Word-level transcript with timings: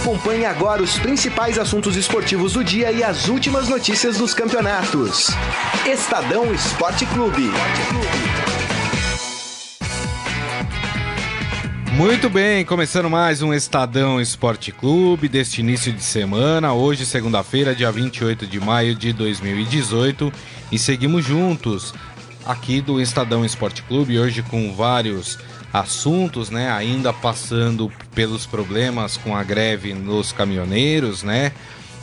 Acompanhe 0.00 0.46
agora 0.46 0.82
os 0.82 0.98
principais 0.98 1.58
assuntos 1.58 1.94
esportivos 1.94 2.54
do 2.54 2.64
dia 2.64 2.90
e 2.90 3.04
as 3.04 3.28
últimas 3.28 3.68
notícias 3.68 4.16
dos 4.16 4.32
campeonatos. 4.32 5.26
Estadão 5.86 6.54
Esporte 6.54 7.04
Clube. 7.04 7.50
Muito 11.92 12.30
bem, 12.30 12.64
começando 12.64 13.10
mais 13.10 13.42
um 13.42 13.52
Estadão 13.52 14.18
Esporte 14.18 14.72
Clube 14.72 15.28
deste 15.28 15.60
início 15.60 15.92
de 15.92 16.02
semana, 16.02 16.72
hoje, 16.72 17.04
segunda-feira, 17.04 17.74
dia 17.74 17.92
28 17.92 18.46
de 18.46 18.58
maio 18.58 18.94
de 18.94 19.12
2018, 19.12 20.32
e 20.72 20.78
seguimos 20.78 21.26
juntos 21.26 21.92
aqui 22.46 22.80
do 22.80 23.02
Estadão 23.02 23.44
Esporte 23.44 23.82
Clube, 23.82 24.18
hoje 24.18 24.42
com 24.42 24.72
vários 24.72 25.38
assuntos, 25.72 26.50
né? 26.50 26.70
Ainda 26.70 27.12
passando 27.12 27.90
pelos 28.14 28.46
problemas 28.46 29.16
com 29.16 29.36
a 29.36 29.42
greve 29.42 29.94
nos 29.94 30.32
caminhoneiros, 30.32 31.22
né? 31.22 31.52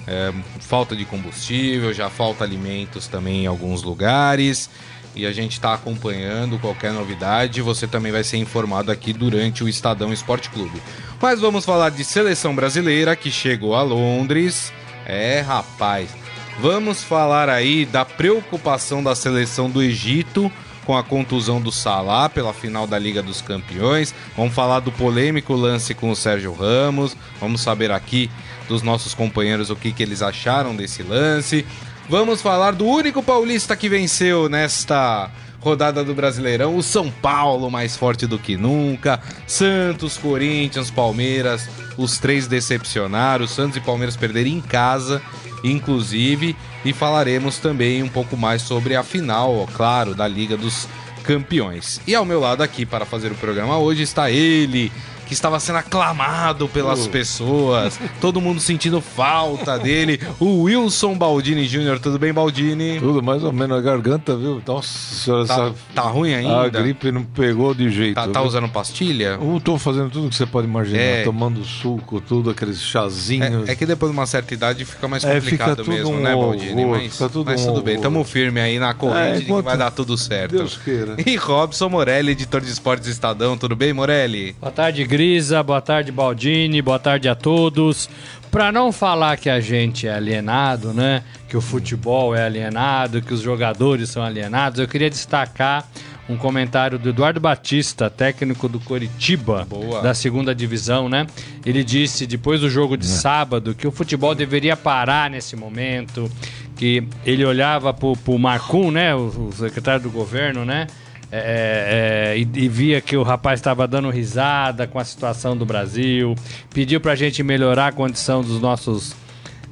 É, 0.05 0.33
falta 0.61 0.95
de 0.95 1.03
combustível, 1.03 1.93
já 1.93 2.09
falta 2.09 2.43
alimentos 2.43 3.07
também 3.07 3.43
em 3.43 3.47
alguns 3.47 3.83
lugares 3.83 4.69
e 5.17 5.25
a 5.25 5.31
gente 5.31 5.53
está 5.53 5.73
acompanhando 5.73 6.59
qualquer 6.59 6.93
novidade. 6.93 7.61
Você 7.61 7.87
também 7.87 8.11
vai 8.11 8.23
ser 8.23 8.37
informado 8.37 8.91
aqui 8.91 9.11
durante 9.11 9.63
o 9.63 9.67
Estadão 9.67 10.13
Esporte 10.13 10.49
Clube. 10.49 10.81
Mas 11.19 11.39
vamos 11.39 11.65
falar 11.65 11.89
de 11.89 12.05
seleção 12.05 12.55
brasileira 12.55 13.15
que 13.15 13.31
chegou 13.31 13.75
a 13.75 13.81
Londres. 13.81 14.71
É, 15.05 15.41
rapaz. 15.41 16.11
Vamos 16.59 17.03
falar 17.03 17.49
aí 17.49 17.85
da 17.85 18.05
preocupação 18.05 19.03
da 19.03 19.15
seleção 19.15 19.69
do 19.69 19.81
Egito 19.81 20.51
com 20.87 20.95
a 20.95 21.03
contusão 21.03 21.59
do 21.59 21.69
Salah 21.69 22.29
pela 22.29 22.53
final 22.53 22.87
da 22.87 22.97
Liga 22.97 23.21
dos 23.21 23.41
Campeões. 23.41 24.15
Vamos 24.37 24.53
falar 24.53 24.79
do 24.79 24.89
polêmico 24.89 25.53
lance 25.53 25.93
com 25.93 26.09
o 26.09 26.15
Sérgio 26.15 26.53
Ramos. 26.53 27.13
Vamos 27.41 27.59
saber 27.59 27.91
aqui 27.91 28.31
dos 28.69 28.81
nossos 28.81 29.13
companheiros 29.13 29.69
o 29.69 29.75
que, 29.75 29.91
que 29.91 30.01
eles 30.01 30.21
acharam 30.21 30.73
desse 30.73 31.03
lance. 31.03 31.65
Vamos 32.07 32.41
falar 32.41 32.71
do 32.71 32.85
único 32.87 33.21
paulista 33.21 33.75
que 33.75 33.89
venceu 33.89 34.47
nesta 34.47 35.29
rodada 35.59 36.05
do 36.05 36.15
Brasileirão, 36.15 36.77
o 36.77 36.83
São 36.83 37.11
Paulo 37.11 37.69
mais 37.69 37.97
forte 37.97 38.25
do 38.25 38.39
que 38.39 38.55
nunca. 38.55 39.19
Santos, 39.45 40.17
Corinthians, 40.17 40.89
Palmeiras, 40.89 41.67
os 41.97 42.17
três 42.17 42.47
decepcionaram. 42.47 43.45
Santos 43.45 43.75
e 43.75 43.81
Palmeiras 43.81 44.15
perderam 44.15 44.51
em 44.51 44.61
casa, 44.61 45.21
inclusive, 45.63 46.55
e 46.85 46.93
falaremos 46.93 47.57
também 47.57 48.03
um 48.03 48.09
pouco 48.09 48.37
mais 48.37 48.61
sobre 48.61 48.95
a 48.95 49.03
final, 49.03 49.67
claro, 49.73 50.13
da 50.13 50.27
Liga 50.27 50.55
dos 50.57 50.87
Campeões. 51.23 51.99
E 52.07 52.15
ao 52.15 52.25
meu 52.25 52.39
lado 52.39 52.63
aqui 52.63 52.85
para 52.85 53.05
fazer 53.05 53.31
o 53.31 53.35
programa 53.35 53.77
hoje 53.77 54.03
está 54.03 54.31
ele, 54.31 54.91
que 55.27 55.33
estava 55.33 55.59
sendo 55.59 55.77
aclamado 55.77 56.67
pelas 56.69 57.05
uh. 57.05 57.09
pessoas, 57.09 57.99
todo 58.21 58.39
mundo 58.39 58.59
sentindo 58.59 59.01
falta 59.01 59.77
dele. 59.77 60.19
O 60.39 60.63
Wilson 60.63 61.17
Baldini 61.17 61.67
Jr., 61.67 61.99
tudo 61.99 62.17
bem, 62.17 62.33
Baldini? 62.33 62.99
Tudo 62.99 63.21
mais 63.21 63.43
ou 63.43 63.51
menos 63.51 63.77
a 63.77 63.81
garganta, 63.81 64.35
viu? 64.35 64.61
Nossa, 64.65 65.45
tá, 65.45 65.53
essa... 65.53 65.75
tá 65.93 66.01
ruim 66.03 66.33
ainda? 66.33 66.61
A 66.61 66.69
gripe 66.69 67.11
não 67.11 67.23
pegou 67.23 67.73
de 67.73 67.89
jeito. 67.89 68.15
Tá, 68.15 68.27
tá 68.27 68.41
usando 68.41 68.69
pastilha? 68.69 69.37
Eu 69.41 69.61
tô 69.63 69.77
fazendo 69.77 70.09
tudo 70.09 70.29
que 70.29 70.35
você 70.35 70.45
pode 70.45 70.67
imaginar, 70.67 70.99
é... 70.99 71.23
tomando 71.23 71.63
suco, 71.63 72.21
tudo, 72.21 72.49
aqueles 72.49 72.81
chazinhos. 72.81 73.67
É, 73.67 73.73
é, 73.73 73.75
que 73.75 73.85
depois 73.85 74.11
de 74.11 74.17
uma 74.17 74.25
certa 74.25 74.53
idade 74.53 74.85
fica 74.85 75.07
mais 75.07 75.23
complicado 75.23 75.81
é, 75.81 75.83
fica 75.83 75.97
mesmo, 75.97 76.11
um 76.11 76.21
né, 76.21 76.33
Baldini? 76.33 76.85
Horror, 76.85 76.97
mas, 76.97 77.17
tudo, 77.17 77.45
mas 77.45 77.65
tudo 77.65 77.79
um 77.79 77.83
bem, 77.83 77.99
tamo 77.99 78.23
firme 78.23 78.61
aí 78.61 78.79
na 78.79 78.93
corrente 78.93 79.43
é, 79.43 79.55
que 79.55 79.61
vai 79.61 79.77
dar 79.77 79.91
tudo 79.91 80.17
certo. 80.17 80.55
Deus 80.55 80.77
queira. 80.77 81.15
E 81.25 81.35
Robson 81.35 81.89
Morelli, 81.89 82.31
editor 82.31 82.61
de 82.61 82.71
esportes 82.71 83.07
Estadão, 83.07 83.57
tudo 83.57 83.75
bem, 83.75 83.91
Morelli? 83.93 84.55
Boa 84.59 84.71
tarde, 84.71 85.03
Grisa, 85.17 85.63
boa 85.63 85.81
tarde 85.81 86.11
Baldini, 86.11 86.79
boa 86.79 86.99
tarde 86.99 87.27
a 87.27 87.33
todos. 87.33 88.07
Para 88.51 88.71
não 88.71 88.91
falar 88.91 89.35
que 89.35 89.49
a 89.49 89.59
gente 89.59 90.07
é 90.07 90.13
alienado, 90.13 90.93
né? 90.93 91.23
Que 91.49 91.57
o 91.57 91.61
futebol 91.61 92.35
é 92.35 92.45
alienado, 92.45 93.19
que 93.19 93.33
os 93.33 93.41
jogadores 93.41 94.11
são 94.11 94.21
alienados, 94.21 94.79
eu 94.79 94.87
queria 94.87 95.09
destacar 95.09 95.89
um 96.29 96.37
comentário 96.37 96.99
do 96.99 97.09
Eduardo 97.09 97.39
Batista, 97.39 98.11
técnico 98.11 98.69
do 98.69 98.79
Coritiba, 98.79 99.65
Boa. 99.67 100.03
da 100.03 100.13
segunda 100.13 100.53
divisão, 100.53 101.09
né? 101.09 101.25
Ele 101.65 101.83
disse 101.83 102.27
depois 102.27 102.61
do 102.61 102.69
jogo 102.69 102.95
de 102.95 103.07
é. 103.07 103.09
sábado 103.09 103.73
que 103.73 103.87
o 103.87 103.91
futebol 103.91 104.35
deveria 104.35 104.77
parar 104.77 105.31
nesse 105.31 105.55
momento, 105.55 106.31
que 106.75 107.03
ele 107.25 107.43
olhava 107.43 107.91
pro, 107.91 108.15
pro 108.15 108.37
Marcum, 108.37 108.91
né? 108.91 109.15
O, 109.15 109.49
o 109.49 109.51
secretário 109.51 110.03
do 110.03 110.11
governo, 110.11 110.63
né? 110.63 110.85
É, 111.29 112.33
é, 112.33 112.37
e, 112.37 112.41
e, 112.41 112.69
via 112.69 113.01
que 113.01 113.17
o 113.17 113.23
rapaz 113.23 113.59
estava 113.59 113.85
dando 113.85 114.09
risada 114.09 114.87
com 114.87 114.97
a 114.97 115.03
situação 115.03 115.57
do 115.57 115.65
Brasil, 115.65 116.35
pediu 116.73 117.01
para 117.01 117.11
a 117.11 117.15
gente 117.15 117.43
melhorar 117.43 117.87
a 117.87 117.91
condição 117.91 118.41
dos 118.41 118.61
nossos 118.61 119.13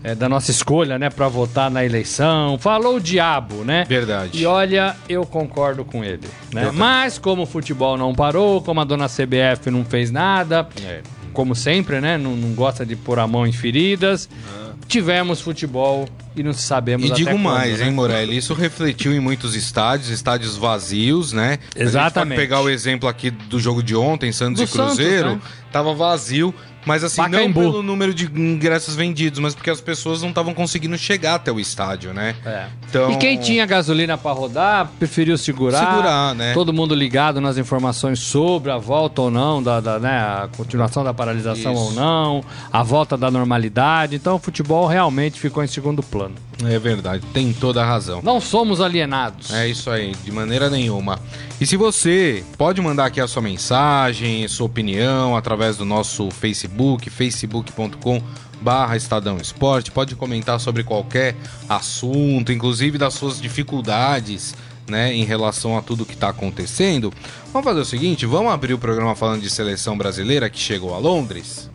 é, 0.05 0.13
da 0.13 0.29
nossa 0.29 0.51
escolha, 0.51 0.99
né, 0.99 1.09
para 1.09 1.27
votar 1.27 1.71
na 1.71 1.83
eleição. 1.83 2.59
Falou 2.59 2.97
o 2.97 2.99
diabo, 2.99 3.63
né? 3.63 3.85
Verdade. 3.89 4.39
E 4.39 4.45
olha, 4.45 4.95
eu 5.09 5.25
concordo 5.25 5.83
com 5.83 6.03
ele, 6.03 6.27
né? 6.53 6.69
Mas 6.71 7.17
como 7.17 7.41
o 7.41 7.45
futebol 7.47 7.97
não 7.97 8.13
parou, 8.13 8.61
como 8.61 8.79
a 8.81 8.83
dona 8.83 9.07
CBF 9.07 9.71
não 9.71 9.83
fez 9.83 10.11
nada, 10.11 10.67
é. 10.85 11.01
como 11.33 11.55
sempre, 11.55 11.99
né, 12.01 12.19
não, 12.19 12.35
não, 12.35 12.53
gosta 12.53 12.85
de 12.85 12.95
pôr 12.95 13.17
a 13.17 13.25
mão 13.25 13.47
em 13.47 13.51
feridas. 13.51 14.29
Ah. 14.47 14.73
Tivemos 14.87 15.41
futebol 15.41 16.07
e 16.35 16.43
não 16.43 16.53
sabemos 16.53 17.09
E 17.09 17.13
digo 17.13 17.29
quando, 17.29 17.41
mais, 17.41 17.79
né? 17.79 17.85
hein, 17.85 17.91
Morelli? 17.91 18.37
Isso 18.37 18.53
refletiu 18.53 19.13
em 19.13 19.19
muitos 19.19 19.55
estádios, 19.55 20.09
estádios 20.09 20.57
vazios, 20.57 21.31
né? 21.31 21.59
Exatamente. 21.75 21.95
A 21.95 21.95
gente 21.95 22.13
pode 22.13 22.35
pegar 22.35 22.61
o 22.61 22.69
exemplo 22.69 23.07
aqui 23.07 23.31
do 23.31 23.59
jogo 23.59 23.81
de 23.81 23.95
ontem, 23.95 24.31
Santos 24.31 24.61
do 24.61 24.65
e 24.65 24.67
Cruzeiro, 24.67 25.29
Santos, 25.29 25.43
né? 25.45 25.51
tava 25.71 25.93
vazio, 25.93 26.53
mas 26.85 27.03
assim, 27.03 27.17
Pacaembu. 27.17 27.61
não 27.61 27.71
pelo 27.71 27.83
número 27.83 28.13
de 28.13 28.25
ingressos 28.25 28.95
vendidos, 28.95 29.39
mas 29.39 29.55
porque 29.55 29.69
as 29.69 29.81
pessoas 29.81 30.21
não 30.21 30.29
estavam 30.29 30.53
conseguindo 30.53 30.97
chegar 30.97 31.35
até 31.35 31.51
o 31.51 31.59
estádio, 31.59 32.13
né? 32.13 32.35
É. 32.45 32.65
Então... 32.89 33.11
E 33.11 33.17
quem 33.17 33.37
tinha 33.39 33.65
gasolina 33.65 34.17
para 34.17 34.31
rodar, 34.31 34.89
preferiu 34.99 35.37
segurar. 35.37 35.79
Segurar, 35.79 36.35
né? 36.35 36.53
Todo 36.53 36.71
mundo 36.71 36.93
ligado 36.93 37.41
nas 37.41 37.57
informações 37.57 38.19
sobre 38.19 38.71
a 38.71 38.77
volta 38.77 39.23
ou 39.23 39.31
não, 39.31 39.61
da, 39.61 39.79
da 39.79 39.99
né, 39.99 40.17
a 40.17 40.49
continuação 40.55 41.03
da 41.03 41.13
paralisação 41.13 41.73
Isso. 41.73 41.81
ou 41.81 41.93
não, 41.93 42.43
a 42.71 42.83
volta 42.83 43.17
da 43.17 43.31
normalidade. 43.31 44.15
Então 44.15 44.35
o 44.35 44.39
futebol 44.39 44.87
realmente 44.87 45.39
ficou 45.39 45.63
em 45.63 45.67
segundo 45.67 46.03
plano. 46.03 46.35
É 46.63 46.79
verdade, 46.79 47.23
tem 47.33 47.51
toda 47.51 47.81
a 47.81 47.85
razão. 47.85 48.21
Não 48.23 48.39
somos 48.39 48.79
alienados. 48.79 49.53
É 49.53 49.67
isso 49.67 49.89
aí, 49.89 50.13
de 50.23 50.31
maneira 50.31 50.69
nenhuma. 50.69 51.19
E 51.59 51.65
se 51.65 51.77
você 51.77 52.43
pode 52.57 52.81
mandar 52.81 53.05
aqui 53.05 53.21
a 53.21 53.27
sua 53.27 53.41
mensagem, 53.41 54.45
sua 54.47 54.65
opinião 54.65 55.37
através 55.37 55.77
do 55.77 55.85
nosso 55.85 56.29
Facebook, 56.29 57.09
facebook.com 57.09 58.21
barra 58.61 58.97
Estadão 58.97 59.37
Esporte, 59.37 59.89
pode 59.89 60.15
comentar 60.15 60.59
sobre 60.59 60.83
qualquer 60.83 61.35
assunto, 61.69 62.51
inclusive 62.51 62.97
das 62.97 63.13
suas 63.13 63.39
dificuldades, 63.39 64.53
né, 64.87 65.13
em 65.13 65.23
relação 65.23 65.77
a 65.77 65.81
tudo 65.81 66.05
que 66.05 66.13
está 66.13 66.29
acontecendo. 66.29 67.13
Vamos 67.53 67.65
fazer 67.65 67.79
o 67.79 67.85
seguinte, 67.85 68.25
vamos 68.25 68.51
abrir 68.51 68.73
o 68.73 68.77
programa 68.77 69.15
falando 69.15 69.41
de 69.41 69.49
seleção 69.49 69.97
brasileira 69.97 70.49
que 70.49 70.59
chegou 70.59 70.93
a 70.93 70.97
Londres? 70.97 71.69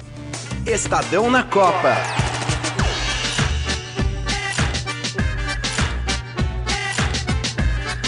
Estadão 0.66 1.30
na 1.30 1.42
Copa. 1.42 1.96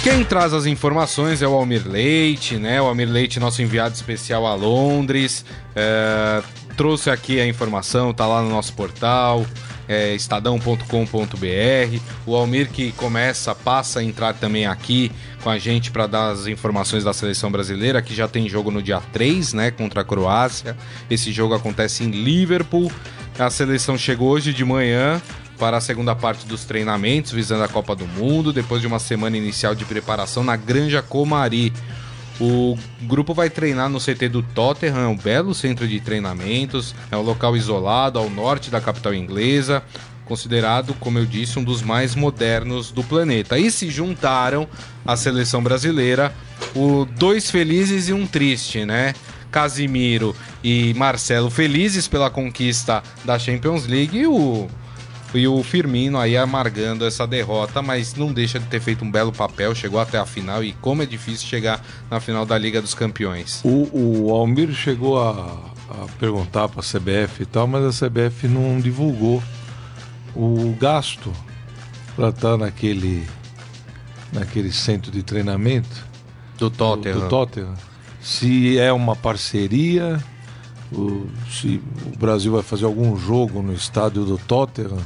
Quem 0.02 0.24
traz 0.24 0.52
as 0.52 0.66
informações 0.66 1.42
é 1.42 1.46
o 1.46 1.54
Almir 1.54 1.86
Leite, 1.86 2.56
né? 2.56 2.82
O 2.82 2.86
Almir 2.86 3.08
Leite, 3.08 3.38
nosso 3.38 3.62
enviado 3.62 3.94
especial 3.94 4.44
a 4.48 4.54
Londres. 4.56 5.44
É, 5.76 6.42
trouxe 6.76 7.08
aqui 7.08 7.38
a 7.38 7.46
informação, 7.46 8.12
tá 8.12 8.26
lá 8.26 8.42
no 8.42 8.48
nosso 8.48 8.72
portal. 8.72 9.46
É, 9.86 10.12
estadão.com.br. 10.12 12.00
O 12.26 12.34
Almir 12.34 12.68
que 12.70 12.90
começa, 12.92 13.54
passa 13.54 14.00
a 14.00 14.02
entrar 14.02 14.34
também 14.34 14.66
aqui 14.66 15.12
com 15.40 15.48
a 15.48 15.56
gente 15.56 15.92
para 15.92 16.08
dar 16.08 16.30
as 16.30 16.48
informações 16.48 17.04
da 17.04 17.12
seleção 17.12 17.52
brasileira, 17.52 18.02
que 18.02 18.12
já 18.12 18.26
tem 18.26 18.48
jogo 18.48 18.72
no 18.72 18.82
dia 18.82 19.00
3, 19.12 19.52
né, 19.52 19.70
contra 19.70 20.00
a 20.00 20.04
Croácia. 20.04 20.76
Esse 21.08 21.30
jogo 21.30 21.54
acontece 21.54 22.02
em 22.02 22.10
Liverpool. 22.10 22.90
A 23.38 23.48
seleção 23.50 23.96
chegou 23.96 24.30
hoje 24.30 24.52
de 24.52 24.64
manhã, 24.64 25.22
para 25.62 25.76
a 25.76 25.80
segunda 25.80 26.16
parte 26.16 26.44
dos 26.44 26.64
treinamentos 26.64 27.30
visando 27.30 27.62
a 27.62 27.68
Copa 27.68 27.94
do 27.94 28.04
Mundo, 28.04 28.52
depois 28.52 28.80
de 28.80 28.88
uma 28.88 28.98
semana 28.98 29.36
inicial 29.36 29.76
de 29.76 29.84
preparação 29.84 30.42
na 30.42 30.56
Granja 30.56 31.00
Comari. 31.00 31.72
O 32.40 32.76
grupo 33.02 33.32
vai 33.32 33.48
treinar 33.48 33.88
no 33.88 34.00
CT 34.00 34.28
do 34.28 34.42
Tottenham, 34.42 35.12
um 35.12 35.16
belo 35.16 35.54
centro 35.54 35.86
de 35.86 36.00
treinamentos, 36.00 36.96
é 37.12 37.16
um 37.16 37.22
local 37.22 37.56
isolado 37.56 38.18
ao 38.18 38.28
norte 38.28 38.72
da 38.72 38.80
capital 38.80 39.14
inglesa, 39.14 39.84
considerado, 40.24 40.94
como 40.94 41.20
eu 41.20 41.24
disse, 41.24 41.60
um 41.60 41.62
dos 41.62 41.80
mais 41.80 42.16
modernos 42.16 42.90
do 42.90 43.04
planeta. 43.04 43.56
E 43.56 43.70
se 43.70 43.88
juntaram 43.88 44.66
à 45.06 45.16
seleção 45.16 45.62
brasileira 45.62 46.34
o 46.74 47.04
dois 47.04 47.52
felizes 47.52 48.08
e 48.08 48.12
um 48.12 48.26
triste, 48.26 48.84
né? 48.84 49.14
Casimiro 49.48 50.34
e 50.64 50.92
Marcelo 50.94 51.50
felizes 51.50 52.08
pela 52.08 52.30
conquista 52.30 53.00
da 53.24 53.38
Champions 53.38 53.86
League 53.86 54.18
e 54.18 54.26
o 54.26 54.68
e 55.34 55.48
o 55.48 55.62
Firmino 55.62 56.18
aí 56.18 56.36
amargando 56.36 57.06
essa 57.06 57.26
derrota, 57.26 57.80
mas 57.80 58.14
não 58.14 58.32
deixa 58.32 58.58
de 58.58 58.66
ter 58.66 58.80
feito 58.80 59.04
um 59.04 59.10
belo 59.10 59.32
papel, 59.32 59.74
chegou 59.74 59.98
até 59.98 60.18
a 60.18 60.26
final 60.26 60.62
e 60.62 60.72
como 60.74 61.02
é 61.02 61.06
difícil 61.06 61.46
chegar 61.46 61.84
na 62.10 62.20
final 62.20 62.44
da 62.44 62.56
Liga 62.58 62.82
dos 62.82 62.94
Campeões. 62.94 63.60
O, 63.64 63.88
o 63.92 64.30
Almir 64.34 64.72
chegou 64.72 65.20
a, 65.20 65.58
a 65.90 66.06
perguntar 66.18 66.68
para 66.68 66.80
a 66.80 66.82
CBF 66.82 67.42
e 67.42 67.46
tal, 67.46 67.66
mas 67.66 68.02
a 68.02 68.06
CBF 68.06 68.46
não 68.48 68.80
divulgou 68.80 69.42
o 70.34 70.74
gasto 70.78 71.32
para 72.14 72.28
estar 72.28 72.52
tá 72.52 72.56
naquele, 72.56 73.26
naquele 74.32 74.72
centro 74.72 75.10
de 75.10 75.22
treinamento 75.22 76.04
do 76.58 76.70
Tottenham. 76.70 77.14
Do, 77.14 77.22
do 77.22 77.28
Tottenham. 77.28 77.74
Se 78.20 78.78
é 78.78 78.92
uma 78.92 79.16
parceria, 79.16 80.22
o, 80.92 81.26
se 81.50 81.82
o 82.06 82.18
Brasil 82.18 82.52
vai 82.52 82.62
fazer 82.62 82.84
algum 82.84 83.16
jogo 83.16 83.62
no 83.62 83.72
estádio 83.72 84.24
do 84.24 84.38
Tottenham. 84.38 84.98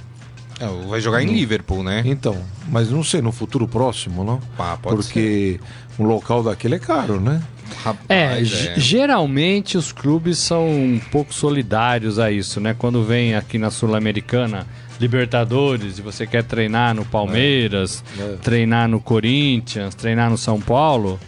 É, 0.58 0.88
vai 0.88 1.00
jogar 1.00 1.22
em 1.22 1.26
Liverpool, 1.26 1.82
né? 1.82 2.02
Então, 2.04 2.36
mas 2.70 2.90
não 2.90 3.04
sei, 3.04 3.20
no 3.20 3.32
futuro 3.32 3.68
próximo, 3.68 4.24
não? 4.24 4.40
Ah, 4.58 4.78
pode 4.80 4.96
Porque 4.96 5.60
ser. 5.60 6.02
um 6.02 6.06
local 6.06 6.42
daquele 6.42 6.76
é 6.76 6.78
caro, 6.78 7.20
né? 7.20 7.42
Rapaz, 7.84 8.08
é, 8.08 8.74
é, 8.74 8.80
geralmente 8.80 9.76
os 9.76 9.92
clubes 9.92 10.38
são 10.38 10.68
um 10.68 11.00
pouco 11.10 11.34
solidários 11.34 12.18
a 12.18 12.30
isso, 12.30 12.60
né? 12.60 12.74
Quando 12.78 13.04
vem 13.04 13.34
aqui 13.34 13.58
na 13.58 13.70
Sul-Americana, 13.70 14.66
Libertadores, 14.98 15.98
e 15.98 16.02
você 16.02 16.26
quer 16.26 16.42
treinar 16.42 16.94
no 16.94 17.04
Palmeiras, 17.04 18.02
é. 18.18 18.22
É. 18.22 18.36
treinar 18.36 18.88
no 18.88 19.00
Corinthians, 19.00 19.94
treinar 19.94 20.30
no 20.30 20.38
São 20.38 20.60
Paulo, 20.60 21.20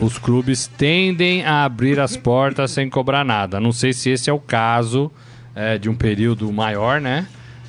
os 0.00 0.16
clubes 0.16 0.70
tendem 0.78 1.44
a 1.44 1.64
abrir 1.64 1.98
as 1.98 2.16
portas 2.16 2.70
sem 2.70 2.88
cobrar 2.88 3.24
nada. 3.24 3.58
Não 3.58 3.72
sei 3.72 3.92
se 3.92 4.10
esse 4.10 4.30
é 4.30 4.32
o 4.32 4.38
caso 4.38 5.10
é, 5.54 5.76
de 5.76 5.88
um 5.88 5.94
período 5.94 6.52
maior, 6.52 7.00
né? 7.00 7.26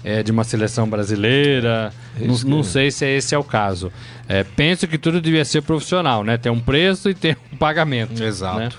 É, 0.10 0.24
de 0.24 0.32
uma 0.32 0.46
seleção 0.46 0.88
brasileira. 0.88 1.92
Não, 2.18 2.38
não, 2.46 2.64
sei 2.64 2.90
se 2.90 3.06
esse 3.06 3.36
é 3.36 3.38
o 3.38 3.44
caso. 3.44 3.92
É, 4.26 4.42
penso 4.42 4.88
que 4.88 4.98
tudo 4.98 5.20
devia 5.20 5.44
ser 5.44 5.62
profissional, 5.62 6.24
né? 6.24 6.38
Tem 6.38 6.50
um 6.50 6.62
preço 6.62 7.10
e 7.10 7.14
tem 7.14 7.36
um 7.52 7.58
pagamento. 7.58 8.24
Exato. 8.24 8.58
Né? 8.58 8.70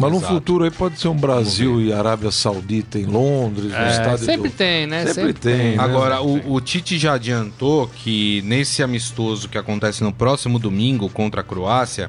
Mas 0.00 0.10
Exato. 0.10 0.10
no 0.10 0.20
futuro 0.20 0.64
aí 0.64 0.70
pode 0.70 0.98
ser 0.98 1.08
um 1.08 1.16
Brasil 1.16 1.82
e 1.82 1.92
Arábia 1.92 2.30
Saudita 2.30 2.98
em 2.98 3.04
Londres, 3.04 3.72
no 3.72 3.76
é, 3.76 3.90
estádio 3.90 4.24
Sempre 4.24 4.48
do... 4.48 4.56
tem, 4.56 4.86
né? 4.86 5.00
Sempre, 5.00 5.14
sempre 5.14 5.32
tem. 5.34 5.58
tem. 5.58 5.76
Né? 5.76 5.84
Agora, 5.84 6.22
o, 6.22 6.54
o, 6.54 6.60
Tite 6.62 6.96
já 6.96 7.12
adiantou 7.12 7.86
que 7.86 8.40
nesse 8.46 8.82
amistoso 8.82 9.50
que 9.50 9.58
acontece 9.58 10.02
no 10.02 10.14
próximo 10.14 10.58
domingo 10.58 11.10
contra 11.10 11.42
a 11.42 11.44
Croácia, 11.44 12.08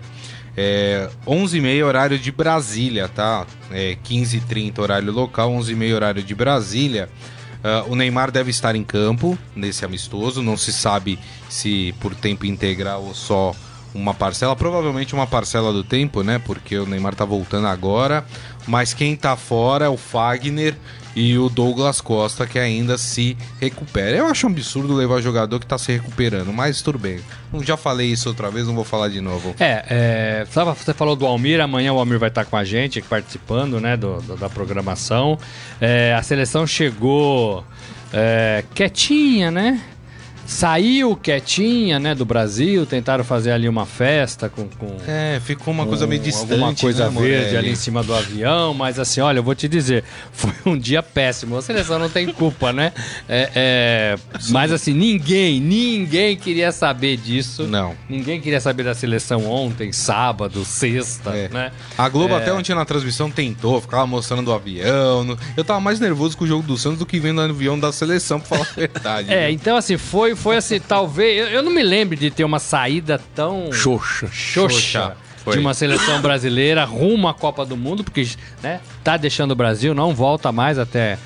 é 0.55 1.09
11h30 1.27 1.85
horário 1.85 2.17
de 2.17 2.31
Brasília, 2.31 3.09
tá? 3.09 3.45
É 3.69 3.97
15h30 4.01 4.79
horário 4.79 5.11
local, 5.11 5.51
11h30 5.51 5.93
horário 5.93 6.23
de 6.23 6.33
Brasília. 6.33 7.09
Uh, 7.65 7.91
o 7.91 7.95
Neymar 7.95 8.29
deve 8.29 8.51
estar 8.51 8.75
em 8.75 8.83
campo 8.83 9.35
nesse 9.55 9.83
amistoso, 9.83 10.43
não 10.43 10.55
se 10.55 10.71
sabe 10.71 11.17
se 11.49 11.95
por 11.99 12.13
tempo 12.13 12.45
integral 12.45 13.03
ou 13.03 13.15
só 13.15 13.55
uma 13.91 14.13
parcela, 14.13 14.55
provavelmente 14.55 15.15
uma 15.15 15.25
parcela 15.25 15.73
do 15.73 15.83
tempo, 15.83 16.21
né? 16.21 16.37
Porque 16.37 16.77
o 16.77 16.85
Neymar 16.85 17.15
tá 17.15 17.25
voltando 17.25 17.65
agora, 17.65 18.23
mas 18.67 18.93
quem 18.93 19.15
tá 19.15 19.35
fora 19.35 19.85
é 19.85 19.89
o 19.89 19.97
Fagner 19.97 20.75
e 21.15 21.37
o 21.37 21.49
Douglas 21.49 22.01
Costa 22.01 22.45
que 22.45 22.59
ainda 22.59 22.97
se 22.97 23.37
recupera. 23.59 24.17
Eu 24.17 24.27
acho 24.27 24.45
um 24.47 24.49
absurdo 24.49 24.93
levar 24.93 25.21
jogador 25.21 25.59
que 25.59 25.65
tá 25.65 25.77
se 25.77 25.91
recuperando, 25.93 26.51
mas 26.51 26.81
tudo 26.81 26.99
bem. 26.99 27.19
Já 27.61 27.77
falei 27.77 28.07
isso 28.07 28.27
outra 28.27 28.51
vez, 28.51 28.67
não 28.67 28.75
vou 28.75 28.83
falar 28.83 29.09
de 29.09 29.21
novo. 29.21 29.55
É, 29.59 29.85
é 29.89 30.45
você 30.45 30.93
falou 30.93 31.15
do 31.15 31.25
Almir, 31.25 31.61
amanhã 31.61 31.93
o 31.93 31.99
Almir 31.99 32.19
vai 32.19 32.29
estar 32.29 32.45
com 32.45 32.57
a 32.57 32.63
gente, 32.63 33.01
participando, 33.01 33.79
né, 33.79 33.95
do, 33.95 34.21
do 34.21 34.35
da 34.35 34.49
programação. 34.49 35.39
É, 35.79 36.13
a 36.13 36.21
seleção 36.21 36.67
chegou 36.67 37.63
é, 38.13 38.63
quietinha, 38.73 39.51
né? 39.51 39.81
Saiu 40.45 41.15
quietinha, 41.15 41.99
né, 41.99 42.13
do 42.13 42.25
Brasil, 42.25 42.85
tentaram 42.85 43.23
fazer 43.23 43.51
ali 43.51 43.67
uma 43.67 43.85
festa 43.85 44.47
com, 44.49 44.67
com 44.67 44.97
é, 45.07 45.39
ficou 45.43 45.73
uma 45.73 45.85
coisa 45.85 46.05
meio 46.05 46.21
distante, 46.21 46.53
alguma 46.53 46.75
coisa 46.75 47.09
né, 47.09 47.19
verde 47.19 47.37
Morelli? 47.37 47.57
ali 47.57 47.71
em 47.71 47.75
cima 47.75 48.03
do 48.03 48.13
avião, 48.13 48.73
mas 48.73 48.99
assim, 48.99 49.21
olha, 49.21 49.39
eu 49.39 49.43
vou 49.43 49.55
te 49.55 49.67
dizer, 49.67 50.03
foi 50.31 50.53
um 50.65 50.77
dia 50.77 51.01
péssimo. 51.01 51.57
A 51.57 51.61
seleção 51.61 51.97
não 51.97 52.09
tem 52.09 52.31
culpa, 52.31 52.71
né? 52.71 52.93
É, 53.27 53.49
é, 53.55 54.15
mas 54.49 54.71
assim, 54.71 54.93
ninguém, 54.93 55.59
ninguém 55.59 56.35
queria 56.35 56.71
saber 56.71 57.17
disso. 57.17 57.63
Não. 57.63 57.95
Ninguém 58.07 58.39
queria 58.39 58.61
saber 58.61 58.83
da 58.83 58.93
seleção 58.93 59.45
ontem, 59.45 59.91
sábado, 59.91 60.63
sexta, 60.63 61.31
é. 61.31 61.49
né? 61.49 61.71
A 61.97 62.07
Globo 62.07 62.35
até 62.35 62.53
ontem 62.53 62.75
na 62.75 62.85
transmissão 62.85 63.31
tentou, 63.31 63.81
ficava 63.81 64.05
mostrando 64.05 64.49
o 64.49 64.53
avião. 64.53 65.37
Eu 65.57 65.63
tava 65.63 65.79
mais 65.79 65.99
nervoso 65.99 66.37
com 66.37 66.43
o 66.43 66.47
jogo 66.47 66.63
do 66.63 66.77
Santos 66.77 66.99
do 66.99 67.05
que 67.05 67.19
vendo 67.19 67.39
o 67.39 67.41
avião 67.41 67.79
da 67.79 67.91
seleção, 67.91 68.39
pra 68.39 68.49
falar 68.49 68.69
a 68.69 68.73
verdade. 68.75 69.33
é, 69.33 69.51
então 69.51 69.77
assim, 69.77 69.97
foi 69.97 70.34
foi, 70.35 70.57
assim, 70.57 70.79
talvez. 70.79 71.37
Eu, 71.37 71.47
eu, 71.47 71.63
não 71.63 71.71
me 71.71 71.83
lembro 71.83 72.15
de 72.15 72.29
ter 72.29 72.43
uma 72.43 72.59
saída 72.59 73.19
tão. 73.33 73.71
Xoxa. 73.71 74.27
Xoxa. 74.31 75.17
De 75.51 75.59
uma 75.59 75.75
seleção 75.75 76.21
brasileira 76.21 76.83
rumo 76.85 77.27
à 77.27 77.33
Copa 77.33 77.63
do 77.63 77.77
Mundo, 77.77 78.03
porque 78.03 78.27
né, 78.63 78.79
tá 79.03 79.15
deixando 79.15 79.51
o 79.51 79.55
Brasil, 79.55 79.93
não 79.93 80.11
volta 80.11 80.51
mais 80.51 80.79
até 80.79 81.19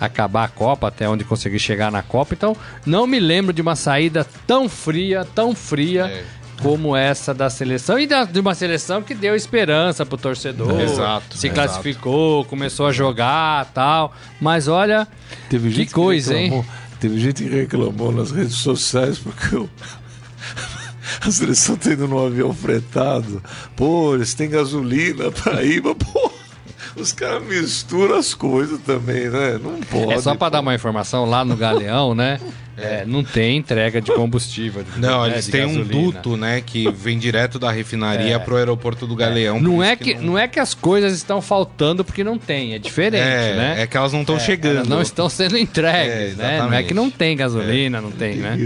acabar 0.00 0.44
a 0.44 0.48
Copa, 0.48 0.88
até 0.88 1.08
onde 1.08 1.22
conseguir 1.22 1.60
chegar 1.60 1.92
na 1.92 2.02
Copa. 2.02 2.34
Então, 2.34 2.56
não 2.84 3.06
me 3.06 3.20
lembro 3.20 3.52
de 3.52 3.62
uma 3.62 3.76
saída 3.76 4.26
tão 4.44 4.68
fria, 4.68 5.24
tão 5.24 5.54
fria. 5.54 6.06
É 6.06 6.40
como 6.62 6.94
essa 6.94 7.32
da 7.32 7.48
seleção 7.50 7.98
e 7.98 8.06
da, 8.06 8.24
de 8.24 8.38
uma 8.38 8.54
seleção 8.54 9.02
que 9.02 9.14
deu 9.14 9.34
esperança 9.34 10.04
pro 10.04 10.16
torcedor. 10.16 10.80
Exato. 10.80 11.36
Se 11.36 11.48
classificou, 11.50 12.44
começou 12.44 12.86
a 12.86 12.92
jogar 12.92 13.66
tal. 13.72 14.14
Mas 14.40 14.68
olha, 14.68 15.08
Teve 15.48 15.72
que 15.72 15.92
coisa, 15.92 16.34
que 16.34 16.40
hein? 16.40 16.64
Teve 17.00 17.18
gente 17.18 17.42
que 17.42 17.48
reclamou 17.48 18.12
nas 18.12 18.30
redes 18.30 18.56
sociais 18.56 19.18
porque 19.18 19.56
eu... 19.56 19.68
a 21.26 21.30
seleção 21.30 21.76
tá 21.76 21.92
indo 21.92 22.06
num 22.06 22.24
avião 22.26 22.52
fretado. 22.52 23.42
Pô, 23.74 24.14
eles 24.14 24.34
têm 24.34 24.50
gasolina 24.50 25.30
pra 25.30 25.62
ir, 25.62 25.82
mas, 25.82 25.96
pô. 25.96 26.30
Os 26.96 27.12
caras 27.12 27.42
misturam 27.44 28.16
as 28.16 28.34
coisas 28.34 28.78
também, 28.80 29.30
né? 29.30 29.58
Não 29.62 29.80
pode. 29.80 30.12
É 30.12 30.20
só 30.20 30.34
para 30.34 30.50
dar 30.50 30.60
uma 30.60 30.74
informação 30.74 31.24
lá 31.24 31.44
no 31.44 31.56
Galeão, 31.56 32.14
né? 32.14 32.38
É, 32.82 33.04
não 33.06 33.22
tem 33.22 33.56
entrega 33.56 34.00
de 34.00 34.12
combustível. 34.12 34.82
De, 34.82 35.00
não, 35.00 35.24
né, 35.24 35.32
eles 35.32 35.46
têm 35.46 35.64
um 35.64 35.82
duto, 35.82 36.36
né, 36.36 36.60
que 36.60 36.90
vem 36.90 37.18
direto 37.18 37.58
da 37.58 37.70
refinaria 37.70 38.36
é. 38.36 38.38
pro 38.38 38.56
aeroporto 38.56 39.06
do 39.06 39.14
Galeão. 39.14 39.56
É. 39.56 39.60
Não 39.60 39.82
é 39.82 39.96
que, 39.96 40.14
que 40.14 40.14
não... 40.14 40.32
não... 40.32 40.38
é 40.38 40.48
que 40.48 40.58
as 40.58 40.74
coisas 40.74 41.12
estão 41.12 41.40
faltando 41.40 42.04
porque 42.04 42.24
não 42.24 42.38
tem, 42.38 42.74
é 42.74 42.78
diferente, 42.78 43.22
é, 43.22 43.56
né? 43.56 43.82
É 43.82 43.86
que 43.86 43.96
elas 43.96 44.12
não 44.12 44.20
estão 44.20 44.36
é, 44.36 44.40
chegando. 44.40 44.76
Elas 44.76 44.88
não 44.88 45.02
estão 45.02 45.28
sendo 45.28 45.56
entregues, 45.56 46.38
é, 46.38 46.42
né? 46.42 46.58
Não 46.58 46.72
é 46.72 46.82
que 46.82 46.94
não 46.94 47.10
tem 47.10 47.36
gasolina, 47.36 48.00
não 48.00 48.10
tem, 48.10 48.36
né? 48.36 48.56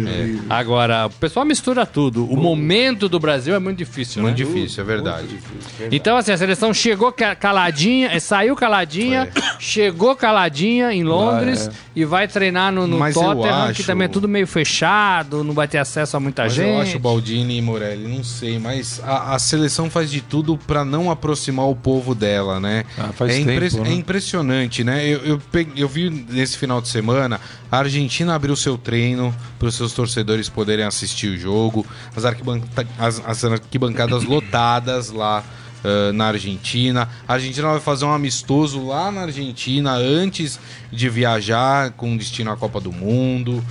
Agora, 0.49 1.07
o 1.07 1.11
pessoal 1.11 1.45
mistura 1.45 1.87
tudo. 1.87 2.25
O 2.31 2.37
momento 2.37 3.09
do 3.09 3.19
Brasil 3.19 3.55
é 3.55 3.59
muito 3.59 3.79
difícil, 3.79 4.23
Muito 4.23 4.39
né? 4.39 4.45
difícil, 4.45 4.83
é 4.83 4.87
verdade. 4.87 5.27
Difícil, 5.29 5.89
então, 5.91 6.17
assim, 6.17 6.33
a 6.33 6.37
seleção 6.37 6.73
chegou 6.73 7.15
caladinha, 7.39 8.19
saiu 8.21 8.55
caladinha, 8.57 9.29
chegou 9.59 10.15
caladinha 10.17 10.93
em 10.93 11.05
Londres 11.05 11.71
e 11.95 12.05
vai 12.05 12.27
treinar 12.27 12.73
no, 12.73 12.87
no 12.87 12.99
Tottenham, 13.13 13.73
que 13.73 13.85
também 13.85 14.04
é 14.05 14.09
tudo 14.09 14.29
meio 14.29 14.47
fechado, 14.47 15.43
não 15.43 15.55
vai 15.55 15.67
ter 15.67 15.79
acesso 15.79 16.17
a 16.17 16.21
muita 16.21 16.45
mas 16.45 16.53
gente. 16.53 16.69
Eu 16.69 16.81
acho 16.81 16.99
Baldini 16.99 17.59
e 17.59 17.63
Morelli, 17.63 18.07
não 18.07 18.23
sei, 18.23 18.59
mas 18.59 19.01
a, 19.03 19.35
a 19.35 19.39
seleção 19.39 19.91
faz 19.91 20.11
de 20.11 20.21
tudo 20.21 20.57
para 20.57 20.85
não 20.85 21.11
aproximar 21.11 21.69
o 21.69 21.75
povo 21.75 22.15
dela, 22.15 22.61
né? 22.61 22.85
Ah, 22.99 23.11
é, 23.21 23.39
impre 23.39 23.71
tempo, 23.71 23.85
né? 23.85 23.91
é, 23.91 23.95
impressionante, 23.95 24.85
né? 24.85 25.07
Eu, 25.07 25.25
eu, 25.25 25.43
eu, 25.77 25.89
vi 25.89 26.11
nesse 26.11 26.57
final 26.59 26.81
de 26.81 26.89
semana 26.89 27.41
a 27.71 27.79
Argentina 27.79 28.35
abriu 28.35 28.55
seu 28.57 28.77
treino 28.77 29.35
para 29.59 29.69
os 29.69 29.75
seus 29.75 29.93
torcedores 29.93 30.49
poderem 30.49 30.85
assistir 30.85 31.29
o 31.29 31.39
jogo, 31.39 31.87
as, 32.15 32.25
arquibanca 32.25 32.87
as, 32.99 33.23
as 33.27 33.45
arquibancadas 33.45 34.25
lotadas 34.25 35.11
lá. 35.11 35.43
Uh, 35.85 36.15
na 36.15 36.29
Argentina. 36.29 37.07
A 37.29 37.35
Argentina 37.35 37.69
vai 37.69 37.79
fazer 37.79 38.07
um 38.07 38.11
amistoso 38.11 38.87
lá 38.87 39.13
na 39.13 39.21
Argentina 39.21 39.93
antes 39.93 40.59
de 40.91 41.11
viajar 41.11 41.91
com 41.91 42.17
destino 42.17 42.51
à 42.51 42.57
Copa 42.57 42.81
do 42.81 42.91
Mundo 42.91 43.63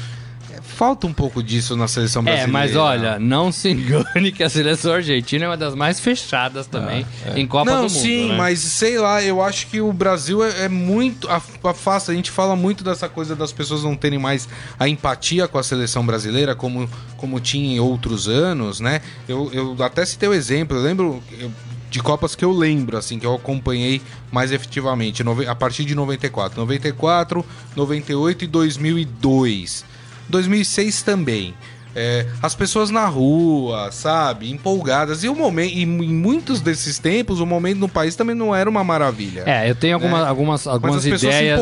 falta 0.74 1.08
um 1.08 1.14
pouco 1.14 1.42
disso 1.42 1.76
na 1.78 1.88
seleção 1.88 2.24
brasileira. 2.24 2.50
É, 2.50 2.52
mas 2.52 2.76
olha, 2.76 3.20
não 3.20 3.52
se 3.52 3.70
engane 3.70 4.32
que 4.32 4.44
a 4.44 4.50
seleção 4.50 4.94
argentina 4.94 5.46
é 5.46 5.48
uma 5.48 5.58
das 5.58 5.76
mais 5.76 6.00
fechadas 6.00 6.68
também 6.68 7.06
ah, 7.26 7.34
é. 7.36 7.40
em 7.40 7.48
Copa 7.48 7.72
não, 7.72 7.88
do 7.88 7.94
Mundo. 7.94 8.02
Sim, 8.02 8.30
né? 8.30 8.38
mas 8.38 8.60
sei 8.60 8.98
lá, 8.98 9.24
eu 9.24 9.42
acho 9.42 9.68
que 9.68 9.80
o 9.80 9.94
Brasil 9.94 10.44
é, 10.44 10.66
é 10.66 10.70
muito 10.70 11.28
afasta. 11.30 12.12
A 12.12 12.16
gente 12.16 12.32
fala 12.32 12.56
muito 12.56 12.84
dessa 12.84 13.08
coisa 13.08 13.36
das 13.36 13.52
pessoas 13.52 13.84
não 13.84 13.96
terem 13.96 14.20
mais 14.20 14.50
a 14.80 14.88
empatia 14.88 15.48
com 15.48 15.58
a 15.58 15.64
seleção 15.64 16.06
brasileira 16.06 16.56
como, 16.56 16.90
como 17.16 17.40
tinha 17.40 17.76
em 17.76 17.80
outros 17.80 18.28
anos, 18.28 18.80
né? 18.80 19.02
Eu, 19.28 19.50
eu 19.54 19.84
até 19.84 20.06
citei 20.06 20.28
o 20.28 20.34
exemplo, 20.34 20.78
eu 20.78 20.82
lembro. 20.82 21.24
Eu, 21.40 21.52
de 21.94 22.02
Copas 22.02 22.36
que 22.36 22.44
eu 22.44 22.52
lembro, 22.52 22.98
assim, 22.98 23.20
que 23.20 23.26
eu 23.26 23.36
acompanhei 23.36 24.02
mais 24.32 24.52
efetivamente, 24.52 25.24
a 25.48 25.54
partir 25.54 25.86
de 25.86 25.94
94. 25.94 26.60
94, 26.60 27.46
98 27.76 28.46
e 28.46 28.48
2002. 28.48 29.86
2006 30.30 31.02
também. 31.02 31.54
É, 31.96 32.26
as 32.42 32.56
pessoas 32.56 32.90
na 32.90 33.06
rua, 33.06 33.92
sabe, 33.92 34.50
empolgadas. 34.50 35.24
E 35.24 35.30
o 35.30 35.36
momento, 35.36 35.74
em 35.78 35.86
muitos 35.86 36.60
desses 36.60 36.98
tempos, 36.98 37.40
o 37.40 37.46
momento 37.46 37.78
no 37.78 37.88
país 37.88 38.16
também 38.16 38.36
não 38.36 38.56
era 38.56 38.68
uma 38.68 38.84
maravilha. 38.84 39.44
É, 39.46 39.70
eu 39.70 39.76
tenho 39.76 39.94
alguma, 39.94 40.24
né? 40.24 40.28
algumas, 40.28 40.66
algumas 40.66 41.06
ideias. 41.06 41.60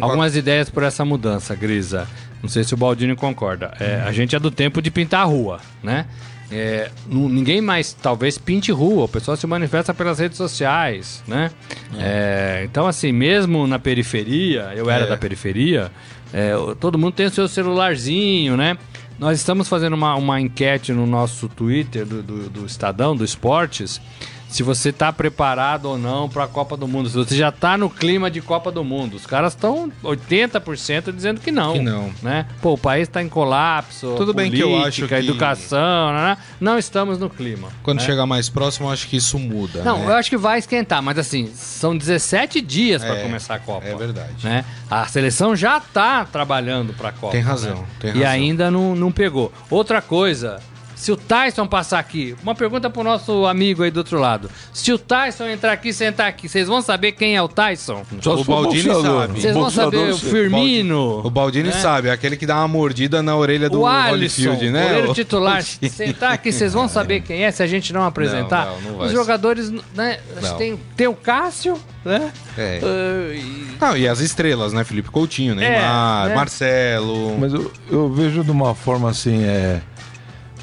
algumas 0.00 0.34
a... 0.34 0.38
ideias 0.38 0.70
por 0.70 0.82
essa 0.82 1.04
mudança, 1.04 1.54
Grisa. 1.54 2.08
Não 2.42 2.48
sei 2.48 2.64
se 2.64 2.72
o 2.72 2.76
Baldini 2.76 3.14
concorda. 3.14 3.72
É, 3.78 4.02
a 4.06 4.12
gente 4.12 4.34
é 4.34 4.38
do 4.38 4.50
tempo 4.50 4.80
de 4.80 4.90
pintar 4.90 5.22
a 5.22 5.24
rua, 5.24 5.60
né? 5.82 6.06
É, 6.50 6.90
ninguém 7.08 7.60
mais 7.60 7.92
talvez 7.92 8.38
pinte 8.38 8.70
rua, 8.70 9.04
o 9.04 9.08
pessoal 9.08 9.36
se 9.36 9.46
manifesta 9.48 9.92
pelas 9.92 10.20
redes 10.20 10.36
sociais, 10.36 11.22
né? 11.26 11.50
É. 11.98 12.60
É, 12.60 12.64
então, 12.64 12.86
assim, 12.86 13.10
mesmo 13.10 13.66
na 13.66 13.80
periferia, 13.80 14.72
eu 14.76 14.88
era 14.88 15.04
É. 15.04 15.08
da 15.08 15.16
periferia, 15.16 15.90
é, 16.32 16.52
todo 16.80 16.98
mundo 16.98 17.14
tem 17.14 17.26
o 17.26 17.30
seu 17.30 17.48
celularzinho, 17.48 18.56
né? 18.56 18.76
Nós 19.18 19.38
estamos 19.38 19.68
fazendo 19.68 19.94
uma, 19.94 20.14
uma 20.14 20.40
enquete 20.40 20.92
no 20.92 21.06
nosso 21.06 21.48
Twitter 21.48 22.04
do, 22.04 22.22
do, 22.22 22.50
do 22.50 22.66
Estadão, 22.66 23.16
do 23.16 23.24
Esportes, 23.24 24.00
se 24.48 24.62
você 24.62 24.92
tá 24.92 25.12
preparado 25.12 25.86
ou 25.86 25.98
não 25.98 26.28
para 26.28 26.44
a 26.44 26.48
Copa 26.48 26.76
do 26.76 26.86
Mundo, 26.88 27.08
se 27.08 27.16
você 27.16 27.36
já 27.36 27.50
tá 27.52 27.76
no 27.76 27.90
clima 27.90 28.30
de 28.30 28.40
Copa 28.40 28.70
do 28.72 28.82
Mundo. 28.84 29.14
Os 29.16 29.26
caras 29.26 29.52
estão 29.54 29.90
80% 30.02 31.12
dizendo 31.12 31.40
que 31.40 31.50
não. 31.50 31.72
Que 31.74 31.80
não. 31.80 32.10
Né? 32.22 32.46
Pô, 32.62 32.74
o 32.74 32.78
país 32.78 33.08
está 33.08 33.22
em 33.22 33.28
colapso. 33.28 34.14
Tudo 34.16 34.32
bem 34.32 34.50
que 34.50 34.60
eu 34.60 34.68
acho 34.76 34.82
política, 35.00 35.08
que- 35.20 35.26
educação, 35.28 36.12
né? 36.12 36.36
não 36.60 36.78
estamos 36.78 37.18
no 37.18 37.28
clima. 37.28 37.68
Quando 37.82 37.98
né? 38.00 38.04
chegar 38.06 38.26
mais 38.26 38.48
próximo, 38.48 38.86
eu 38.88 38.92
acho 38.92 39.08
que 39.08 39.16
isso 39.16 39.38
muda. 39.38 39.82
Não, 39.82 39.98
né? 40.00 40.06
eu 40.06 40.14
acho 40.14 40.30
que 40.30 40.36
vai 40.36 40.58
esquentar, 40.58 41.02
mas 41.02 41.18
assim, 41.18 41.50
são 41.54 41.96
17 41.96 42.60
dias 42.60 43.02
para 43.02 43.16
É, 43.16 43.22
começar 43.22 43.54
a 43.56 43.58
Copa. 43.58 43.86
é 43.86 43.94
verdade. 43.94 44.44
Né? 44.44 44.64
A 44.90 45.06
seleção 45.06 45.54
já 45.56 45.80
tá 45.80 46.24
trabalhando 46.24 46.92
para 46.94 47.08
a 47.08 47.12
Copa. 47.12 47.32
Tem 47.32 47.40
razão, 47.40 47.76
né? 47.80 47.84
tem 48.00 48.10
E 48.10 48.14
razão. 48.14 48.30
ainda 48.30 48.70
não, 48.70 48.94
não 48.94 49.10
pegou. 49.12 49.52
Outra 49.70 50.00
coisa, 50.00 50.60
se 50.96 51.12
o 51.12 51.16
Tyson 51.16 51.66
passar 51.66 51.98
aqui, 52.00 52.34
uma 52.42 52.54
pergunta 52.54 52.90
pro 52.90 53.04
nosso 53.04 53.46
amigo 53.46 53.82
aí 53.84 53.90
do 53.92 53.98
outro 53.98 54.18
lado. 54.18 54.50
Se 54.72 54.90
o 54.92 54.98
Tyson 54.98 55.46
entrar 55.46 55.72
aqui 55.72 55.90
e 55.90 55.92
sentar 55.94 56.26
aqui, 56.26 56.48
vocês 56.48 56.66
vão 56.66 56.80
saber 56.82 57.12
quem 57.12 57.36
é 57.36 57.42
o 57.42 57.46
Tyson? 57.48 58.02
Só 58.20 58.34
O 58.34 58.42
Baldini 58.44 58.82
sabe. 58.92 59.40
Vocês 59.40 59.54
vão 59.54 59.70
saber 59.70 60.10
o. 60.10 60.16
Firmino. 60.18 61.20
O 61.24 61.30
Baldini 61.30 61.68
né? 61.68 61.74
sabe, 61.74 62.08
é 62.08 62.12
aquele 62.12 62.36
que 62.36 62.46
dá 62.46 62.56
uma 62.56 62.66
mordida 62.68 63.22
na 63.22 63.36
orelha 63.36 63.68
do 63.68 63.80
o 63.82 63.86
Alisson, 63.86 64.42
Holyfield, 64.48 64.70
né? 64.70 64.84
goleiro 64.86 65.10
O- 65.10 65.14
titular, 65.14 65.62
sentar 65.62 66.32
aqui, 66.32 66.50
vocês 66.50 66.72
vão 66.72 66.88
saber 66.88 67.20
quem 67.20 67.44
é 67.44 67.50
se 67.50 67.62
a 67.62 67.66
gente 67.66 67.92
não 67.92 68.02
apresentar. 68.02 68.66
Não, 68.66 68.80
não, 68.80 68.90
não 68.92 68.98
vai 68.98 69.06
Os 69.08 69.12
jogadores, 69.12 69.70
né? 69.94 70.18
acho 70.36 70.42
Não. 70.46 70.52
que 70.52 70.58
Tem, 70.58 70.80
tem 70.96 71.06
o 71.06 71.14
Cássio, 71.14 71.78
né? 72.04 72.32
É. 72.56 72.80
Ah, 72.82 73.34
e- 73.34 73.66
Não, 73.80 73.96
e 73.96 74.08
as 74.08 74.20
estrelas, 74.20 74.72
né? 74.72 74.82
Felipe 74.82 75.10
Coutinho, 75.10 75.54
Neymar, 75.54 76.28
né? 76.28 76.34
Marcelo. 76.34 77.36
Mas 77.38 77.52
eu, 77.52 77.70
eu 77.90 78.12
vejo 78.12 78.42
de 78.42 78.50
uma 78.50 78.74
forma 78.74 79.10
assim, 79.10 79.44
é. 79.44 79.82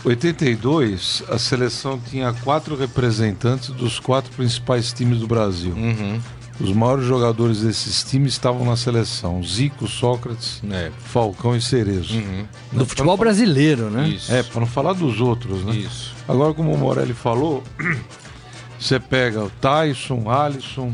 82, 0.04 1.24
a 1.30 1.38
seleção 1.38 2.00
tinha 2.10 2.34
quatro 2.44 2.76
representantes 2.76 3.70
dos 3.70 4.00
quatro 4.00 4.32
principais 4.34 4.92
times 4.92 5.20
do 5.20 5.28
Brasil. 5.28 5.74
Uhum. 5.74 6.20
Os 6.60 6.72
maiores 6.72 7.06
jogadores 7.06 7.62
desses 7.62 8.04
times 8.04 8.34
estavam 8.34 8.66
na 8.66 8.76
seleção: 8.76 9.44
Zico, 9.44 9.88
Sócrates, 9.88 10.62
É. 10.70 10.92
Falcão 11.06 11.56
e 11.56 11.62
Cerezo. 11.62 12.16
Uhum. 12.16 12.46
do 12.74 12.86
futebol 12.86 13.18
brasileiro, 13.18 13.90
né? 13.90 14.08
Isso. 14.10 14.32
É, 14.32 14.44
para 14.44 14.60
não 14.60 14.68
falar 14.68 14.94
dos 14.94 15.20
outros, 15.20 15.64
né? 15.64 15.76
Isso. 15.76 16.14
Agora, 16.28 16.54
como 16.54 16.72
o 16.72 16.78
Morelli 16.78 17.14
falou, 17.14 17.64
você 18.80 19.00
pega 19.00 19.44
o 19.44 19.50
Tyson, 19.50 20.30
Alisson, 20.30 20.92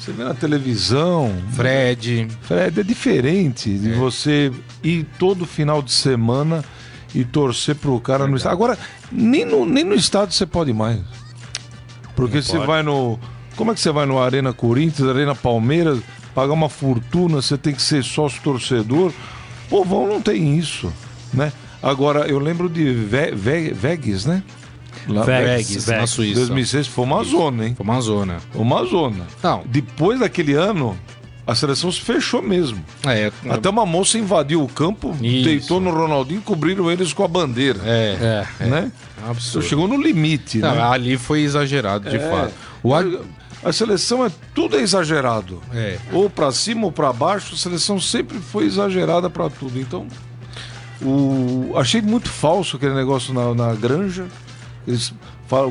você 0.00 0.12
vê 0.12 0.24
na 0.24 0.34
televisão, 0.34 1.32
Fred. 1.52 2.28
Fred, 2.42 2.80
é 2.80 2.82
diferente 2.82 3.78
de 3.78 3.92
você 3.92 4.52
ir 4.82 5.06
todo 5.18 5.46
final 5.46 5.80
de 5.82 5.92
semana 5.92 6.64
e 7.14 7.24
torcer 7.24 7.76
pro 7.76 7.98
cara 8.00 8.26
no 8.26 8.36
estádio. 8.36 8.56
Agora, 8.56 8.78
nem 9.12 9.44
no, 9.44 9.64
nem 9.64 9.84
no 9.84 9.94
estádio 9.94 10.34
você 10.34 10.44
pode 10.44 10.72
mais. 10.72 11.00
Porque 12.16 12.42
você 12.42 12.56
pode. 12.56 12.66
vai 12.66 12.82
no. 12.82 13.18
Como 13.56 13.70
é 13.70 13.74
que 13.74 13.80
você 13.80 13.92
vai 13.92 14.04
no 14.04 14.18
Arena 14.18 14.52
Corinthians, 14.52 15.08
Arena 15.08 15.34
Palmeiras, 15.34 16.00
pagar 16.34 16.52
uma 16.52 16.68
fortuna, 16.68 17.40
você 17.40 17.56
tem 17.56 17.72
que 17.72 17.82
ser 17.82 18.02
sócio 18.02 18.42
torcedor? 18.42 19.12
Povão 19.70 20.08
não 20.08 20.20
tem 20.20 20.58
isso, 20.58 20.92
né? 21.32 21.52
Agora, 21.82 22.26
eu 22.26 22.38
lembro 22.38 22.68
de 22.68 22.92
Ve 22.92 23.30
Ve 23.30 23.72
Vegas, 23.72 24.26
né? 24.26 24.42
Lá, 25.06 25.22
Vegas, 25.22 25.86
na. 25.86 26.06
Suíça. 26.06 26.40
2006 26.40 26.86
foi 26.86 27.04
uma 27.04 27.22
zona, 27.22 27.66
hein? 27.66 27.74
Foi 27.76 27.84
uma 27.84 28.00
zona. 28.00 28.38
Uma 28.54 28.84
zona. 28.84 29.26
Não. 29.42 29.62
Depois 29.66 30.20
daquele 30.20 30.54
ano, 30.54 30.96
a 31.46 31.54
seleção 31.54 31.92
se 31.92 32.00
fechou 32.00 32.40
mesmo. 32.42 32.82
É, 33.06 33.30
Até 33.50 33.68
uma 33.68 33.84
moça 33.84 34.18
invadiu 34.18 34.62
o 34.62 34.68
campo, 34.68 35.14
Isso. 35.20 35.44
deitou 35.44 35.80
no 35.80 35.90
Ronaldinho 35.90 36.38
e 36.38 36.42
cobriram 36.42 36.90
eles 36.90 37.12
com 37.12 37.22
a 37.24 37.28
bandeira. 37.28 37.80
é, 37.84 38.46
É. 38.60 38.66
Né? 38.66 38.92
é 39.26 39.30
absurdo. 39.30 39.66
Chegou 39.66 39.86
no 39.88 39.96
limite, 40.00 40.58
Não, 40.58 40.74
né? 40.74 40.82
ali 40.82 41.16
foi 41.18 41.40
exagerado, 41.42 42.08
de 42.08 42.16
É. 42.16 42.30
fato. 42.30 42.52
O. 42.82 42.94
A 43.66 43.72
seleção 43.72 44.24
é 44.26 44.30
tudo 44.54 44.76
é 44.76 44.82
exagerado. 44.82 45.62
É. 45.72 45.98
Ou 46.12 46.28
pra 46.28 46.52
cima 46.52 46.84
ou 46.84 46.92
pra 46.92 47.12
baixo, 47.14 47.54
a 47.54 47.56
seleção 47.58 47.98
sempre 47.98 48.38
foi 48.38 48.66
exagerada 48.66 49.30
pra 49.30 49.48
tudo. 49.48 49.80
Então, 49.80 50.06
o... 51.02 51.72
achei 51.76 52.00
muito 52.02 52.28
falso 52.28 52.76
aquele 52.76 52.94
negócio 52.94 53.32
na, 53.32 53.54
na 53.54 53.74
granja. 53.74 54.26
Eles 54.86 55.14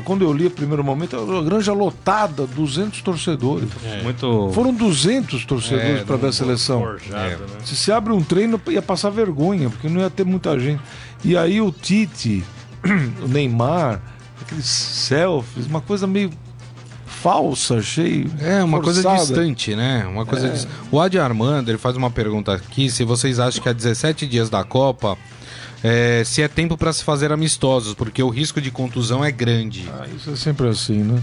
quando 0.04 0.22
eu 0.24 0.32
li 0.32 0.46
o 0.46 0.50
primeiro 0.50 0.82
momento, 0.84 1.16
a 1.16 1.42
granja 1.42 1.72
lotada, 1.72 2.46
200 2.46 3.02
torcedores. 3.02 3.68
Muito 4.02 4.50
Foram 4.52 4.72
200 4.72 5.44
torcedores 5.44 6.00
É, 6.00 6.04
pra 6.04 6.16
ver 6.16 6.28
a 6.28 6.32
seleção. 6.32 6.80
forjado, 6.80 7.16
É. 7.16 7.36
né? 7.36 7.46
Se 7.64 7.76
se 7.76 7.92
abre 7.92 8.12
um 8.12 8.22
treino, 8.22 8.60
ia 8.68 8.80
passar 8.82 9.10
vergonha, 9.10 9.68
porque 9.70 9.88
não 9.88 10.00
ia 10.00 10.08
ter 10.10 10.24
muita 10.24 10.58
gente. 10.58 10.80
E 11.24 11.36
aí 11.36 11.60
o 11.60 11.70
Tite, 11.72 12.44
o 13.22 13.28
Neymar, 13.28 14.00
aqueles 14.40 14.66
selfies, 14.66 15.66
uma 15.66 15.80
coisa 15.80 16.06
meio 16.06 16.30
falsa, 17.06 17.76
achei. 17.78 18.26
É, 18.40 18.62
uma 18.62 18.80
coisa 18.80 19.02
forçada. 19.02 19.26
distante, 19.26 19.74
né? 19.74 20.04
Uma 20.06 20.26
coisa 20.26 20.48
dis- 20.50 20.68
O 20.90 21.00
Adi 21.00 21.18
Armando, 21.18 21.70
ele 21.70 21.78
faz 21.78 21.96
uma 21.96 22.10
pergunta 22.10 22.52
aqui, 22.52 22.90
se 22.90 23.04
vocês 23.04 23.40
acham 23.40 23.62
que 23.62 23.68
há 23.68 23.72
17 23.72 24.26
dias 24.26 24.50
da 24.50 24.62
Copa, 24.62 25.16
é, 25.86 26.24
se 26.24 26.40
é 26.40 26.48
tempo 26.48 26.78
para 26.78 26.90
se 26.94 27.04
fazer 27.04 27.30
amistosos, 27.30 27.92
porque 27.92 28.22
o 28.22 28.30
risco 28.30 28.58
de 28.58 28.70
contusão 28.70 29.22
é 29.22 29.30
grande. 29.30 29.84
Ah, 29.92 30.06
isso 30.16 30.30
é 30.30 30.36
sempre 30.36 30.66
assim, 30.66 31.04
né? 31.04 31.22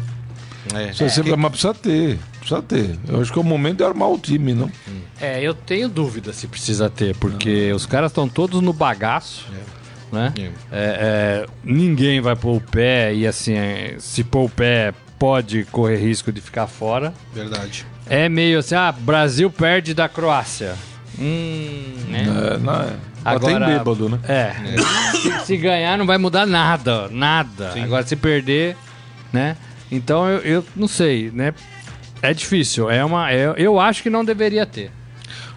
É. 0.75 0.91
Isso 0.91 1.03
é 1.03 1.09
sempre, 1.09 1.35
mas 1.35 1.49
precisa 1.49 1.73
ter, 1.73 2.19
precisa 2.37 2.61
ter. 2.61 2.99
Eu 3.07 3.19
acho 3.19 3.33
que 3.33 3.39
é 3.39 3.41
o 3.41 3.43
momento 3.43 3.77
de 3.77 3.83
armar 3.83 4.11
o 4.11 4.19
time, 4.19 4.53
não? 4.53 4.71
É, 5.19 5.41
eu 5.41 5.55
tenho 5.55 5.89
dúvida 5.89 6.31
se 6.31 6.45
precisa 6.45 6.91
ter, 6.91 7.15
porque 7.15 7.73
os 7.73 7.87
caras 7.87 8.11
estão 8.11 8.29
todos 8.29 8.61
no 8.61 8.71
bagaço, 8.71 9.47
né? 10.11 10.31
É. 10.37 10.41
É, 10.43 10.51
é, 10.71 11.45
ninguém 11.63 12.21
vai 12.21 12.35
pôr 12.35 12.57
o 12.57 12.61
pé 12.61 13.15
e 13.15 13.25
assim, 13.25 13.53
é, 13.53 13.95
se 13.97 14.23
pôr 14.23 14.45
o 14.45 14.49
pé 14.49 14.93
pode 15.17 15.63
correr 15.71 15.97
risco 15.97 16.31
de 16.31 16.39
ficar 16.39 16.67
fora. 16.67 17.11
Verdade. 17.33 17.83
É 18.07 18.29
meio 18.29 18.59
assim, 18.59 18.75
ah, 18.75 18.91
Brasil 18.91 19.49
perde 19.49 19.95
da 19.95 20.07
Croácia. 20.07 20.75
Hum, 21.19 21.95
né? 22.09 22.25
É, 22.53 22.57
não 22.59 22.73
é. 22.73 23.10
Agora- 23.23 23.55
Até 23.65 23.73
em 23.73 23.77
bêbado, 23.77 24.09
né? 24.09 24.19
É. 24.27 24.53
Se, 25.17 25.45
se 25.45 25.57
ganhar 25.57 25.97
não 25.97 26.05
vai 26.05 26.17
mudar 26.17 26.45
nada, 26.45 27.07
nada. 27.09 27.73
Agora 27.81 28.05
se 28.05 28.15
perder, 28.15 28.75
né? 29.31 29.55
Então 29.91 30.27
eu, 30.27 30.39
eu 30.39 30.65
não 30.75 30.87
sei, 30.87 31.29
né? 31.33 31.53
É 32.21 32.33
difícil. 32.33 32.89
É 32.89 33.03
uma, 33.05 33.31
é- 33.31 33.53
eu 33.57 33.79
acho 33.79 34.01
que 34.03 34.09
não 34.09 34.23
deveria 34.25 34.65
ter. 34.65 34.91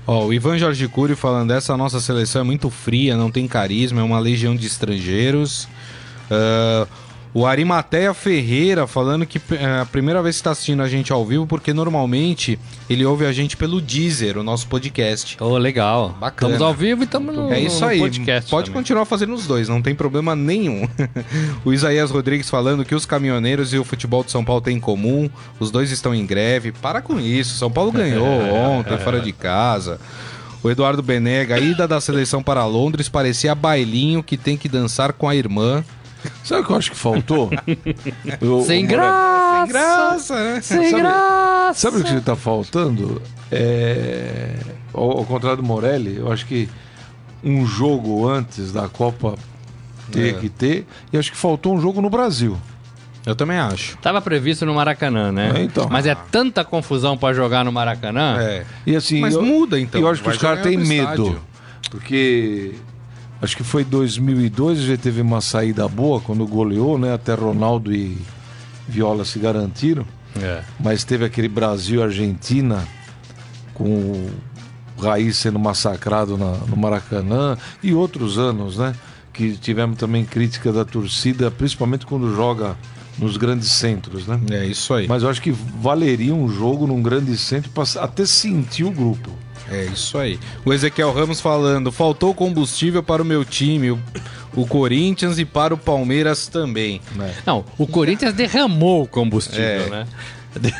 Ó, 0.06 0.26
o 0.26 0.34
Ivan 0.34 0.58
Jorge 0.58 0.86
Cury 0.88 1.14
falando, 1.14 1.52
essa 1.52 1.76
nossa 1.76 1.98
seleção 2.00 2.42
é 2.42 2.44
muito 2.44 2.68
fria, 2.68 3.16
não 3.16 3.30
tem 3.30 3.48
carisma, 3.48 4.00
é 4.00 4.04
uma 4.04 4.18
legião 4.18 4.54
de 4.54 4.66
estrangeiros. 4.66 5.66
Ah, 6.30 6.86
o 7.34 7.44
Arimateia 7.44 8.14
Ferreira 8.14 8.86
falando 8.86 9.26
que 9.26 9.40
é 9.52 9.80
a 9.80 9.84
primeira 9.84 10.22
vez 10.22 10.36
que 10.36 10.40
está 10.40 10.52
assistindo 10.52 10.80
a 10.82 10.88
gente 10.88 11.12
ao 11.12 11.26
vivo, 11.26 11.48
porque 11.48 11.74
normalmente 11.74 12.56
ele 12.88 13.04
ouve 13.04 13.26
a 13.26 13.32
gente 13.32 13.56
pelo 13.56 13.80
Deezer, 13.80 14.38
o 14.38 14.44
nosso 14.44 14.68
podcast. 14.68 15.36
Oh, 15.40 15.58
legal. 15.58 16.16
Bacana. 16.20 16.52
Estamos 16.52 16.62
ao 16.66 16.72
vivo 16.72 17.02
e 17.02 17.04
estamos 17.04 17.34
no, 17.34 17.52
É 17.52 17.58
isso 17.58 17.80
no 17.80 17.86
aí. 17.88 17.98
podcast. 17.98 18.48
Pode 18.48 18.66
também. 18.70 18.80
continuar 18.80 19.04
fazendo 19.04 19.34
os 19.34 19.48
dois, 19.48 19.68
não 19.68 19.82
tem 19.82 19.96
problema 19.96 20.36
nenhum. 20.36 20.88
o 21.64 21.72
Isaías 21.72 22.12
Rodrigues 22.12 22.48
falando 22.48 22.84
que 22.84 22.94
os 22.94 23.04
caminhoneiros 23.04 23.74
e 23.74 23.78
o 23.78 23.84
futebol 23.84 24.22
de 24.22 24.30
São 24.30 24.44
Paulo 24.44 24.60
têm 24.60 24.76
em 24.76 24.80
comum, 24.80 25.28
os 25.58 25.72
dois 25.72 25.90
estão 25.90 26.14
em 26.14 26.24
greve. 26.24 26.70
Para 26.70 27.02
com 27.02 27.18
isso. 27.18 27.56
São 27.56 27.70
Paulo 27.70 27.90
ganhou 27.90 28.24
ontem, 28.54 28.96
fora 28.98 29.20
de 29.20 29.32
casa. 29.32 29.98
O 30.62 30.70
Eduardo 30.70 31.02
Benega, 31.02 31.56
a 31.56 31.58
ida 31.58 31.88
da 31.88 32.00
seleção 32.00 32.42
para 32.42 32.64
Londres 32.64 33.08
parecia 33.08 33.54
bailinho 33.56 34.22
que 34.22 34.36
tem 34.36 34.56
que 34.56 34.68
dançar 34.68 35.12
com 35.12 35.28
a 35.28 35.34
irmã. 35.34 35.84
Sabe 36.42 36.62
o 36.62 36.64
que 36.64 36.70
eu 36.72 36.76
acho 36.76 36.90
que 36.90 36.96
faltou? 36.96 37.50
Eu- 38.40 38.62
Sem 38.62 38.84
o- 38.84 38.88
graça. 38.88 39.64
Sem 39.64 39.72
graça, 39.72 40.34
né? 40.44 40.60
Sem 40.62 40.90
Sabe- 40.90 41.02
graça. 41.02 41.80
Sabe 41.80 41.98
o 42.00 42.04
que 42.04 42.14
está 42.14 42.36
faltando? 42.36 43.22
É... 43.50 44.56
Ao, 44.92 45.18
ao 45.18 45.24
contrário 45.24 45.58
do 45.58 45.62
Morelli, 45.62 46.16
eu 46.18 46.30
acho 46.32 46.46
que 46.46 46.68
um 47.42 47.66
jogo 47.66 48.28
antes 48.28 48.72
da 48.72 48.88
Copa 48.88 49.34
ter 50.12 50.34
É. 50.34 50.38
que 50.38 50.48
ter, 50.48 50.86
e 51.12 51.18
acho 51.18 51.30
que 51.32 51.36
faltou 51.36 51.74
um 51.74 51.80
jogo 51.80 52.00
no 52.00 52.08
Brasil. 52.10 52.56
Eu 53.26 53.34
também 53.34 53.56
acho. 53.58 53.96
Tava 53.98 54.20
previsto 54.20 54.66
no 54.66 54.74
Maracanã, 54.74 55.32
né? 55.32 55.52
É, 55.56 55.62
então. 55.62 55.88
Mas 55.90 56.04
é 56.06 56.14
tanta 56.14 56.62
confusão 56.62 57.16
pra 57.16 57.32
jogar 57.32 57.64
no 57.64 57.72
Maracanã. 57.72 58.36
É. 58.38 58.64
E 58.86 58.94
assim, 58.94 59.20
Mas 59.20 59.34
eu, 59.34 59.42
muda, 59.42 59.80
então. 59.80 59.98
Eu 60.00 60.08
acho 60.08 60.20
que 60.20 60.26
Vai 60.26 60.36
os 60.36 60.42
caras 60.42 60.62
têm 60.62 60.76
medo. 60.76 61.02
estádio. 61.24 61.40
Porque 61.90 62.74
acho 63.44 63.56
que 63.56 63.62
foi 63.64 63.84
2002 63.84 64.78
a 64.78 64.82
gente 64.82 65.00
teve 65.00 65.20
uma 65.20 65.40
saída 65.40 65.86
boa 65.88 66.20
quando 66.20 66.46
goleou, 66.46 66.98
né? 66.98 67.12
Até 67.14 67.34
Ronaldo 67.34 67.94
e 67.94 68.18
Viola 68.88 69.24
se 69.24 69.38
garantiram. 69.38 70.04
É. 70.40 70.62
Mas 70.80 71.04
teve 71.04 71.24
aquele 71.24 71.48
Brasil 71.48 72.00
e 72.00 72.02
Argentina 72.02 72.86
com 73.72 73.84
o 74.96 75.00
Raiz 75.00 75.36
sendo 75.36 75.58
massacrado 75.58 76.36
na- 76.38 76.56
no 76.68 76.76
Maracanã 76.76 77.56
e 77.82 77.92
outros 77.94 78.38
anos, 78.38 78.78
né? 78.78 78.94
Que 79.32 79.52
tivemos 79.56 79.96
também 79.98 80.24
crítica 80.24 80.72
da 80.72 80.84
torcida, 80.84 81.50
principalmente 81.50 82.06
quando 82.06 82.34
joga 82.34 82.76
nos 83.18 83.36
grandes 83.36 83.70
centros, 83.72 84.26
né? 84.26 84.40
É 84.50 84.64
isso 84.66 84.92
aí. 84.94 85.06
Mas 85.08 85.22
eu 85.22 85.28
acho 85.28 85.40
que 85.42 85.50
valeria 85.52 86.34
um 86.34 86.48
jogo 86.48 86.86
num 86.86 87.02
grande 87.02 87.36
centro 87.36 87.70
para 87.70 87.84
até 88.00 88.24
sentir 88.26 88.84
o 88.84 88.90
grupo. 88.90 89.30
É 89.70 89.84
isso 89.84 90.18
aí. 90.18 90.38
O 90.64 90.72
Ezequiel 90.72 91.12
Ramos 91.12 91.40
falando: 91.40 91.90
faltou 91.92 92.34
combustível 92.34 93.02
para 93.02 93.22
o 93.22 93.24
meu 93.24 93.44
time, 93.44 93.90
o, 93.90 93.98
o 94.54 94.66
Corinthians 94.66 95.38
e 95.38 95.44
para 95.44 95.72
o 95.74 95.78
Palmeiras 95.78 96.46
também. 96.48 97.00
Não, 97.46 97.64
o 97.78 97.86
Corinthians 97.86 98.34
derramou 98.34 99.02
o 99.02 99.06
combustível, 99.08 99.64
É. 99.64 99.90
né? 99.90 100.06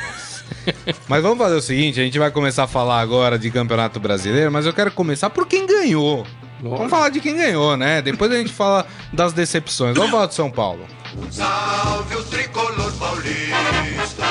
Mas 1.09 1.23
vamos 1.23 1.39
fazer 1.39 1.57
o 1.57 1.61
seguinte: 1.63 2.01
a 2.01 2.05
gente 2.05 2.19
vai 2.19 2.31
começar 2.31 2.65
a 2.65 2.67
falar 2.67 3.01
agora 3.01 3.39
de 3.39 3.51
Campeonato 3.51 3.99
Brasileiro, 4.01 4.51
mas 4.53 4.65
eu 4.67 4.73
quero 4.73 4.91
começar 4.91 5.29
por 5.31 5.47
quem 5.47 5.67
ganhou. 5.67 6.27
Vamos 6.63 6.89
falar 6.89 7.11
de 7.11 7.21
quem 7.21 7.37
ganhou, 7.37 7.77
né? 7.77 8.01
Depois 8.01 8.31
a 8.33 8.37
gente 8.37 8.53
fala 8.53 8.87
das 9.13 9.33
decepções. 9.35 9.95
Vamos 9.95 10.11
falar 10.11 10.27
do 10.27 10.35
São 10.35 10.51
Paulo. 10.51 10.81
Salve 11.31 12.17
o 12.17 12.25
tricolor 12.25 12.93
paulista. 12.93 14.25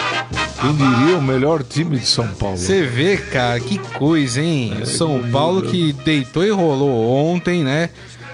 Quem 0.62 0.76
diria 0.76 1.18
o 1.18 1.22
melhor 1.22 1.64
time 1.64 2.00
de 2.00 2.06
São 2.06 2.28
Paulo? 2.36 2.58
Você 2.58 2.84
vê, 2.84 3.18
cara, 3.18 3.60
que 3.60 3.78
coisa, 3.78 4.42
hein? 4.42 4.86
São 4.86 5.22
Paulo 5.32 5.64
que 5.64 5.92
deitou 5.92 6.46
e 6.46 6.50
rolou 6.52 7.10
ontem, 7.10 7.64
né? 7.64 7.90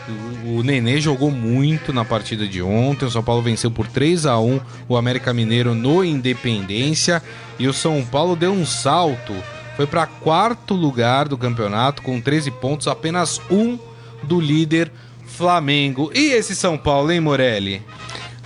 O 0.08 0.40
o 0.50 0.64
Nenê 0.64 1.00
jogou 1.00 1.30
muito 1.30 1.94
na 1.94 2.04
partida 2.04 2.48
de 2.48 2.62
ontem. 2.62 3.06
O 3.06 3.12
São 3.12 3.24
Paulo 3.24 3.42
venceu 3.42 3.70
por 3.70 3.88
3 3.88 4.26
a 4.26 4.40
1 4.40 4.60
o 4.88 4.98
América 4.98 5.34
Mineiro 5.34 5.76
no 5.76 6.04
Independência. 6.04 7.22
E 7.58 7.68
o 7.68 7.74
São 7.74 8.04
Paulo 8.04 8.36
deu 8.36 8.52
um 8.52 8.66
salto. 8.66 9.34
Foi 9.78 9.86
para 9.86 10.06
quarto 10.06 10.74
lugar 10.74 11.28
do 11.28 11.38
campeonato 11.38 12.02
com 12.02 12.20
13 12.20 12.52
pontos, 12.52 12.88
apenas 12.88 13.40
um 13.50 13.78
do 14.24 14.40
líder 14.42 14.92
Flamengo. 15.26 16.12
E 16.14 16.32
esse 16.32 16.56
São 16.56 16.78
Paulo, 16.78 17.12
hein, 17.12 17.22
Morelli? 17.22 17.82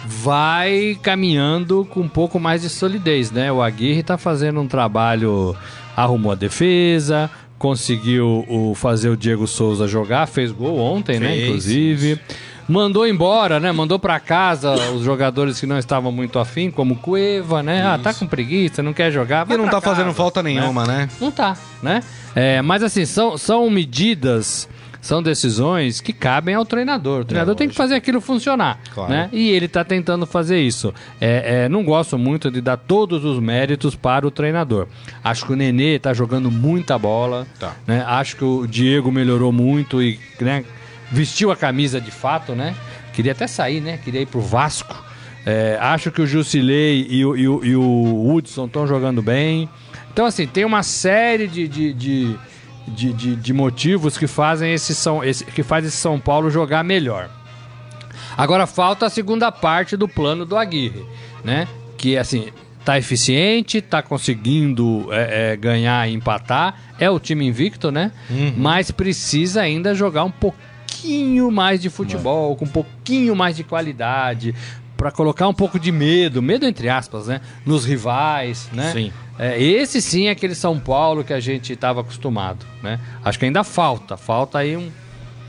Vai 0.05 0.97
caminhando 1.01 1.85
com 1.89 2.01
um 2.01 2.07
pouco 2.07 2.39
mais 2.39 2.61
de 2.61 2.69
solidez, 2.69 3.31
né? 3.31 3.51
O 3.51 3.61
Aguirre 3.61 4.03
tá 4.03 4.17
fazendo 4.17 4.59
um 4.59 4.67
trabalho, 4.67 5.55
arrumou 5.95 6.31
a 6.31 6.35
defesa, 6.35 7.29
conseguiu 7.57 8.45
o, 8.49 8.75
fazer 8.75 9.09
o 9.09 9.17
Diego 9.17 9.47
Souza 9.47 9.87
jogar, 9.87 10.27
fez 10.27 10.51
gol 10.51 10.77
ontem, 10.77 11.19
né? 11.19 11.29
Fez, 11.29 11.43
Inclusive. 11.43 12.19
Mandou 12.67 13.05
embora, 13.05 13.59
né? 13.59 13.71
Mandou 13.71 13.99
pra 13.99 14.19
casa 14.19 14.73
os 14.91 15.03
jogadores 15.03 15.59
que 15.59 15.65
não 15.65 15.77
estavam 15.77 16.11
muito 16.11 16.39
afim, 16.39 16.71
como 16.71 16.95
Cueva, 16.95 17.61
né? 17.61 17.85
Ah, 17.85 17.99
tá 18.01 18.13
com 18.13 18.25
preguiça, 18.25 18.81
não 18.81 18.93
quer 18.93 19.11
jogar. 19.11 19.49
E 19.49 19.57
não 19.57 19.67
tá 19.67 19.81
fazendo 19.81 20.05
casa, 20.05 20.17
falta 20.17 20.41
né? 20.41 20.53
nenhuma, 20.53 20.85
né? 20.85 21.09
Não 21.19 21.29
tá, 21.29 21.57
né? 21.81 22.01
É, 22.33 22.61
mas 22.61 22.81
assim, 22.81 23.05
são, 23.05 23.37
são 23.37 23.69
medidas, 23.69 24.69
são 25.03 25.21
decisões 25.21 25.99
que 25.99 26.13
cabem 26.13 26.55
ao 26.55 26.65
treinador. 26.65 27.21
O 27.21 27.25
treinador 27.25 27.55
tem 27.55 27.67
que 27.67 27.75
fazer 27.75 27.95
aquilo 27.95 28.21
funcionar, 28.21 28.79
Claro. 28.93 29.11
né? 29.11 29.29
E 29.33 29.49
ele 29.51 29.67
tá 29.67 29.83
tentando 29.83 30.25
fazer 30.25 30.61
isso. 30.61 30.93
É, 31.19 31.65
é, 31.65 31.69
não 31.69 31.83
gosto 31.83 32.17
muito 32.17 32.49
de 32.49 32.61
dar 32.61 32.77
todos 32.77 33.25
os 33.25 33.37
méritos 33.37 33.95
para 33.95 34.25
o 34.25 34.31
treinador. 34.31 34.87
Acho 35.21 35.45
que 35.45 35.51
o 35.51 35.55
Nenê 35.57 35.99
tá 35.99 36.13
jogando 36.13 36.49
muita 36.49 36.97
bola, 36.97 37.45
Tá. 37.59 37.75
né? 37.85 38.01
Acho 38.07 38.37
que 38.37 38.45
o 38.45 38.65
Diego 38.65 39.11
melhorou 39.11 39.51
muito 39.51 40.01
e 40.01 40.17
né, 40.39 40.63
vestiu 41.11 41.51
a 41.51 41.55
camisa 41.57 41.99
de 41.99 42.09
fato, 42.09 42.53
né? 42.53 42.73
Queria 43.11 43.33
até 43.33 43.45
sair, 43.45 43.81
né? 43.81 43.99
Queria 44.01 44.21
ir 44.21 44.25
pro 44.25 44.39
Vasco. 44.39 44.95
É, 45.45 45.77
acho 45.81 46.11
que 46.11 46.21
o 46.21 46.25
Jusilei 46.25 47.05
e 47.09 47.25
o, 47.25 47.35
e 47.35 47.45
o, 47.49 47.65
e 47.65 47.75
o 47.75 48.33
Hudson 48.33 48.67
estão 48.67 48.87
jogando 48.87 49.21
bem. 49.21 49.67
Então, 50.13 50.25
assim, 50.25 50.47
tem 50.47 50.63
uma 50.63 50.81
série 50.81 51.45
de, 51.45 51.67
de, 51.67 51.91
de, 51.93 52.35
de, 52.87 53.13
de- 53.13 53.35
de 53.35 53.53
motivos 53.53 54.17
que 54.17 54.27
fazem 54.27 54.73
esse 54.73 54.93
São, 54.95 55.23
esse, 55.23 55.45
que 55.45 55.63
faz 55.63 55.85
esse 55.85 55.97
São 55.97 56.19
Paulo 56.19 56.49
jogar 56.49 56.83
melhor. 56.83 57.29
Agora 58.37 58.65
falta 58.65 59.05
a 59.05 59.09
segunda 59.09 59.51
parte 59.51 59.95
do 59.95 60.07
plano 60.07 60.45
do 60.45 60.57
Aguirre, 60.57 61.05
né? 61.43 61.67
Que 61.97 62.17
assim 62.17 62.47
tá 62.83 62.97
eficiente, 62.97 63.79
tá 63.81 64.01
conseguindo 64.01 65.07
é, 65.11 65.53
é, 65.53 65.55
ganhar 65.55 66.09
e 66.09 66.13
empatar, 66.13 66.75
é 66.99 67.09
o 67.09 67.17
time 67.19 67.45
invicto, 67.47 67.91
né? 67.91 68.11
Mas 68.57 68.91
precisa 68.91 69.61
ainda 69.61 69.95
jogar 69.95 70.25
um 70.25 70.31
pouquinho 70.31 71.49
mais 71.49 71.81
de 71.81 71.89
futebol, 71.89 72.55
com 72.57 72.65
um 72.65 72.67
pouquinho 72.67 73.35
mais 73.35 73.55
de 73.55 73.63
qualidade, 73.63 74.53
para 75.03 75.11
colocar 75.11 75.49
um 75.49 75.53
pouco 75.53 75.77
de 75.77 75.91
medo, 75.91 76.41
medo 76.41 76.65
entre 76.65 76.87
aspas, 76.87 77.27
né? 77.27 77.41
Nos 77.65 77.83
rivais, 77.83 78.69
né? 78.71 78.89
Sim. 78.93 79.11
É, 79.37 79.61
esse 79.61 80.01
sim 80.01 80.27
é 80.27 80.29
aquele 80.29 80.55
São 80.55 80.79
Paulo 80.79 81.25
que 81.25 81.33
a 81.33 81.41
gente 81.41 81.73
estava 81.73 81.99
acostumado, 81.99 82.65
né? 82.81 83.01
Acho 83.21 83.37
que 83.37 83.43
ainda 83.43 83.65
falta, 83.65 84.15
falta 84.15 84.59
aí 84.59 84.77
um, 84.77 84.89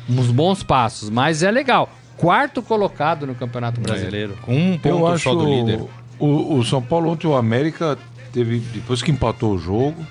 uns 0.08 0.32
bons 0.32 0.64
passos, 0.64 1.08
mas 1.08 1.44
é 1.44 1.52
legal. 1.52 1.88
Quarto 2.16 2.62
colocado 2.62 3.28
no 3.28 3.36
Campeonato 3.36 3.80
Brasileiro. 3.80 4.36
Com 4.42 4.56
um 4.56 4.76
ponto 4.76 4.88
Eu 4.88 5.06
acho 5.06 5.22
só 5.22 5.34
do 5.36 5.44
líder. 5.44 5.84
O, 6.18 6.56
o 6.58 6.64
São 6.64 6.82
Paulo 6.82 7.10
ontem, 7.10 7.28
o 7.28 7.36
América, 7.36 7.96
teve, 8.32 8.58
depois 8.58 9.02
que 9.02 9.12
empatou 9.12 9.54
o 9.54 9.58
jogo, 9.58 10.04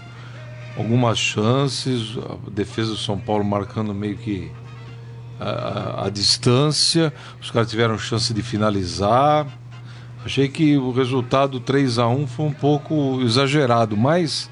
algumas 0.78 1.20
chances, 1.20 2.18
a 2.18 2.50
defesa 2.50 2.92
do 2.92 2.98
São 2.98 3.20
Paulo 3.20 3.44
marcando 3.44 3.94
meio 3.94 4.16
que 4.16 4.50
a, 5.44 6.06
a- 6.06 6.10
distância, 6.10 7.14
os 7.42 7.50
caras 7.52 7.70
tiveram 7.70 7.98
chance 7.98 8.34
de 8.34 8.42
finalizar. 8.42 9.48
Achei 10.26 10.48
que 10.48 10.78
o 10.78 10.92
resultado 10.92 11.60
3 11.60 12.00
a 12.00 12.08
1 12.08 12.28
foi 12.28 12.46
um 12.46 12.54
pouco 12.54 13.20
exagerado, 13.22 13.98
mas 13.98 14.50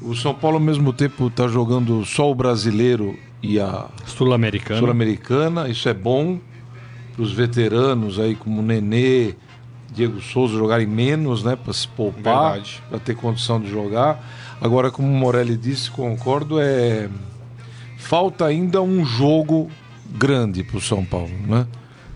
o 0.00 0.14
São 0.14 0.34
Paulo 0.34 0.56
ao 0.56 0.62
mesmo 0.62 0.92
tempo 0.92 1.26
está 1.26 1.46
jogando 1.46 2.04
só 2.04 2.30
o 2.30 2.34
brasileiro 2.34 3.16
e 3.42 3.60
a 3.60 3.86
Sul-Americano. 4.06 4.80
Sul-Americana, 4.80 5.68
isso 5.68 5.88
é 5.88 5.94
bom 5.94 6.38
para 7.14 7.22
os 7.22 7.32
veteranos 7.32 8.18
aí 8.18 8.34
como 8.34 8.60
o 8.60 8.64
Nenê, 8.64 9.34
Diego 9.94 10.22
Souza 10.22 10.54
jogarem 10.56 10.86
menos, 10.86 11.44
né, 11.44 11.54
para 11.54 11.72
se 11.74 11.86
poupar, 11.88 12.58
para 12.88 12.98
ter 12.98 13.14
condição 13.14 13.60
de 13.60 13.68
jogar. 13.70 14.24
Agora, 14.62 14.90
como 14.90 15.06
o 15.08 15.14
Morelli 15.14 15.56
disse, 15.58 15.90
concordo, 15.90 16.58
é 16.58 17.10
falta 17.98 18.46
ainda 18.46 18.80
um 18.80 19.04
jogo 19.04 19.70
grande 20.16 20.62
para 20.62 20.76
o 20.76 20.80
São 20.80 21.04
Paulo, 21.04 21.30
né? 21.46 21.66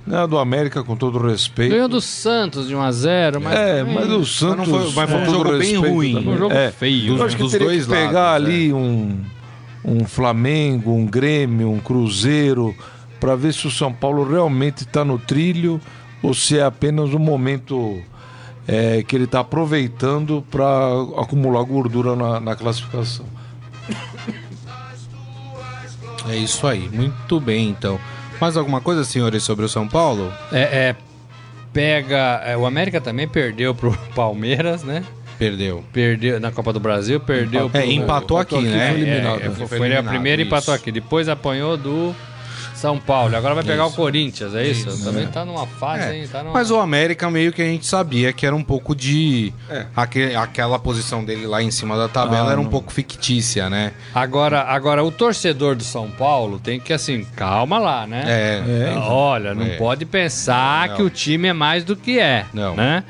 Não 0.07 0.23
é 0.23 0.27
do 0.29 0.39
América, 0.39 0.85
com 0.85 0.95
todo 0.95 1.19
respeito. 1.19 1.73
Ganhou 1.73 1.89
do 1.89 2.01
Santos 2.01 2.69
de 2.69 2.77
1 2.77 2.81
a 2.81 2.93
0 2.93 3.41
mas 3.41 3.59
É, 3.59 3.79
também 3.81 3.95
mas 3.97 4.09
o 4.13 4.25
Santos. 4.25 4.59
Mas 4.59 4.69
não 4.69 4.79
foi- 4.85 4.93
mas 4.95 5.11
foi 5.11 5.21
um 5.21 5.25
todo 5.25 5.35
jogo 5.35 5.59
bem 5.59 5.59
respeito 5.73 5.93
ruim. 5.95 6.15
também. 6.15 6.29
Um 6.35 6.39
jogo 6.39 6.55
É. 6.55 6.71
feio. 6.71 7.17
Eu 7.17 7.25
acho 7.25 7.37
que 7.37 7.43
dos 7.43 7.51
teria 7.53 7.67
dois 7.67 7.85
que 7.87 7.91
pegar 7.91 8.13
lados, 8.33 8.47
ali 8.47 8.73
um, 8.73 9.19
um 9.85 10.05
Flamengo, 10.05 10.93
um 10.93 11.07
Grêmio, 11.07 11.73
um 11.73 11.81
Cruzeiro, 11.81 12.73
para 13.19 13.35
ver 13.35 13.53
se 13.53 13.67
o 13.67 13.71
São 13.71 13.93
Paulo 13.93 14.23
realmente 14.31 14.83
está 14.83 15.05
no 15.05 15.19
trilho 15.19 15.81
ou 16.23 16.33
se 16.35 16.57
é 16.57 16.63
apenas 16.63 17.13
um 17.13 17.19
momento 17.19 18.01
é, 18.69 19.03
que 19.03 19.17
ele 19.17 19.25
está 19.25 19.41
aproveitando 19.41 20.45
para 20.51 20.67
acumular 21.19 21.63
gordura 21.65 22.15
na, 22.15 22.39
na 22.39 22.55
classificação. 22.55 23.25
É 26.29 26.37
isso 26.37 26.67
aí, 26.67 26.89
muito 26.89 27.41
bem 27.41 27.69
então. 27.69 27.99
Mais 28.41 28.57
alguma 28.57 28.81
coisa, 28.81 29.05
senhores, 29.05 29.43
sobre 29.43 29.65
o 29.65 29.69
São 29.69 29.89
Paulo? 29.89 30.33
É, 30.53 30.61
é, 30.61 30.97
pega. 31.73 32.43
é, 32.45 32.57
o 32.57 32.67
América 32.67 33.01
também 33.01 33.27
perdeu 33.27 33.75
pro 33.75 33.97
Palmeiras, 34.15 34.83
né? 34.83 35.05
Perdeu. 35.39 35.85
Perdeu 35.93 36.41
na 36.41 36.51
Copa 36.51 36.73
do 36.73 36.81
Brasil, 36.81 37.21
perdeu 37.21 37.69
pro. 37.69 37.81
É, 37.81 37.87
empatou 37.87 38.39
aqui, 38.39 38.57
aqui, 38.57 38.65
né? 38.65 38.91
foi 38.91 39.01
eliminado. 39.01 39.41
É, 39.43 39.51
Foi 39.51 39.67
foi, 39.67 39.79
a 39.79 39.81
eliminado, 39.81 40.09
primeira 40.09 40.43
e 40.43 40.47
empatou 40.47 40.73
aqui. 40.73 40.91
Depois 40.91 41.29
apanhou 41.29 41.77
do 41.77 42.15
São 42.77 42.99
Paulo. 42.99 43.35
Agora 43.37 43.55
vai 43.55 43.65
pegar 43.65 43.85
Isso. 43.85 43.93
o 43.95 43.97
Corinthians, 43.97 44.55
é 44.55 44.67
isso? 44.67 44.89
Isso, 44.89 45.05
Também 45.05 45.25
é. 45.25 45.27
tá 45.27 45.45
numa 45.45 45.67
fase, 45.67 46.05
É, 46.05 46.17
hein? 46.17 46.29
Tá 46.31 46.43
numa... 46.43 46.53
Mas 46.53 46.71
o 46.71 46.79
América 46.79 47.31
meio 47.31 47.53
que 47.53 47.63
a 47.63 47.65
gente 47.65 47.87
sabia 47.87 48.33
que 48.33 48.45
era 48.47 48.55
um 48.55 48.63
pouco 48.63 48.95
de. 48.95 49.53
É. 49.71 49.87
aque- 49.97 50.35
aquela 50.37 50.79
posição 50.79 51.25
dele 51.25 51.47
lá 51.47 51.63
em 51.63 51.71
cima 51.71 51.97
da 51.97 52.09
tabela 52.09 52.49
Ah, 52.49 52.53
era 52.53 52.61
um 52.61 52.65
não. 52.65 52.71
pouco 52.71 52.93
fictícia, 52.93 53.69
né? 53.71 53.93
Agora, 54.15 54.63
agora, 54.63 55.03
o 55.05 55.11
torcedor 55.11 55.75
do 55.75 55.85
São 55.85 56.11
Paulo 56.11 56.59
tem 56.59 56.79
que, 56.79 56.93
assim, 56.93 57.25
calma 57.37 57.79
lá, 57.79 58.07
né? 58.07 58.25
É. 58.27 58.93
É, 58.95 58.99
Olha, 58.99 59.55
não 59.55 59.65
É. 59.67 59.77
pode 59.77 60.05
pensar 60.05 60.89
Não. 60.89 60.97
que 60.97 61.03
o 61.03 61.11
time 61.11 61.49
é 61.49 61.53
mais 61.53 61.85
do 61.85 61.97
que 61.97 62.19
é, 62.19 62.45
Não. 62.53 62.75
né? 62.77 63.03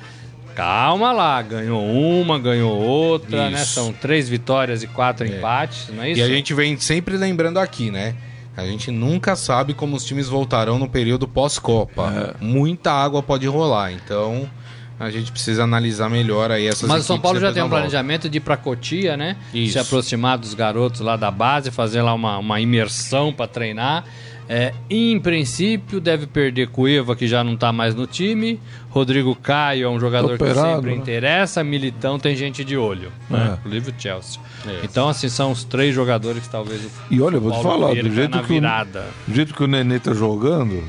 Calma 0.55 1.12
lá, 1.12 1.42
ganhou 1.42 1.85
uma, 1.85 2.38
ganhou 2.38 2.72
outra, 2.72 3.50
né? 3.50 3.61
Isso. 3.61 3.74
São 3.74 3.92
três 3.92 4.26
vitórias 4.26 4.83
e 4.83 4.87
quatro 4.87 5.26
empates, 5.26 5.88
não 5.94 6.02
é 6.02 6.11
isso? 6.12 6.20
E 6.20 6.22
a 6.22 6.29
gente 6.29 6.55
vem 6.55 6.79
sempre 6.79 7.14
lembrando 7.18 7.59
aqui, 7.59 7.90
né? 7.90 8.14
A 8.56 8.64
gente 8.64 8.90
nunca 8.90 9.36
sabe 9.36 9.74
como 9.74 9.96
os 9.96 10.04
times 10.04 10.28
voltarão 10.28 10.78
no 10.78 10.88
período 10.88 11.28
pós-Copa. 11.28 12.34
É. 12.40 12.44
Muita 12.44 12.90
água 12.90 13.22
pode 13.22 13.46
rolar, 13.46 13.92
então 13.92 14.48
a 14.98 15.10
gente 15.10 15.30
precisa 15.30 15.64
analisar 15.64 16.08
melhor 16.08 16.50
aí 16.50 16.66
essas 16.66 16.88
Mas 16.88 17.02
o 17.02 17.06
São 17.06 17.18
Paulo 17.18 17.38
já 17.38 17.52
tem 17.52 17.62
um 17.62 17.68
planejamento 17.68 18.30
de 18.30 18.38
ir 18.38 18.40
pra 18.40 18.56
Cotia, 18.56 19.16
né? 19.16 19.36
Isso. 19.52 19.74
Se 19.74 19.78
aproximar 19.78 20.38
dos 20.38 20.54
garotos 20.54 21.00
lá 21.00 21.16
da 21.16 21.30
base, 21.30 21.70
fazer 21.70 22.00
lá 22.00 22.14
uma, 22.14 22.38
uma 22.38 22.60
imersão 22.60 23.32
pra 23.32 23.46
treinar. 23.46 24.04
É, 24.48 24.72
em 24.88 25.18
princípio, 25.18 26.00
deve 26.00 26.26
perder 26.26 26.68
Cueva, 26.68 27.16
que 27.16 27.26
já 27.26 27.42
não 27.42 27.56
tá 27.56 27.72
mais 27.72 27.94
no 27.94 28.06
time. 28.06 28.61
Rodrigo 28.90 29.35
Caio 29.35 29.87
é 29.87 29.90
um 29.90 29.98
jogador 29.98 30.38
que 30.38 30.44
Operado, 30.44 30.76
sempre 30.76 30.90
né? 30.92 30.96
interessa. 30.96 31.64
Militão 31.64 32.18
tem 32.18 32.37
gente 32.37 32.64
de 32.64 32.76
olho, 32.76 33.11
né? 33.28 33.56
inclusive 33.59 33.90
o 33.90 33.94
Chelsea. 33.98 34.40
É. 34.66 34.80
Então, 34.85 35.09
assim, 35.09 35.28
são 35.28 35.50
os 35.50 35.64
três 35.64 35.94
jogadores 35.94 36.44
que 36.44 36.48
talvez 36.48 36.85
o 36.85 36.90
E 37.11 37.20
olha, 37.20 37.37
eu 37.37 37.40
vou 37.40 37.52
te 37.52 37.62
falar, 37.62 37.94
do 37.94 38.11
jeito, 38.11 38.30
na 38.30 38.38
que 38.38 38.44
o, 38.44 38.54
virada. 38.54 39.04
do 39.26 39.35
jeito 39.35 39.54
que 39.54 39.62
o 39.62 39.66
Nenê 39.66 39.98
tá 39.98 40.14
jogando, 40.14 40.82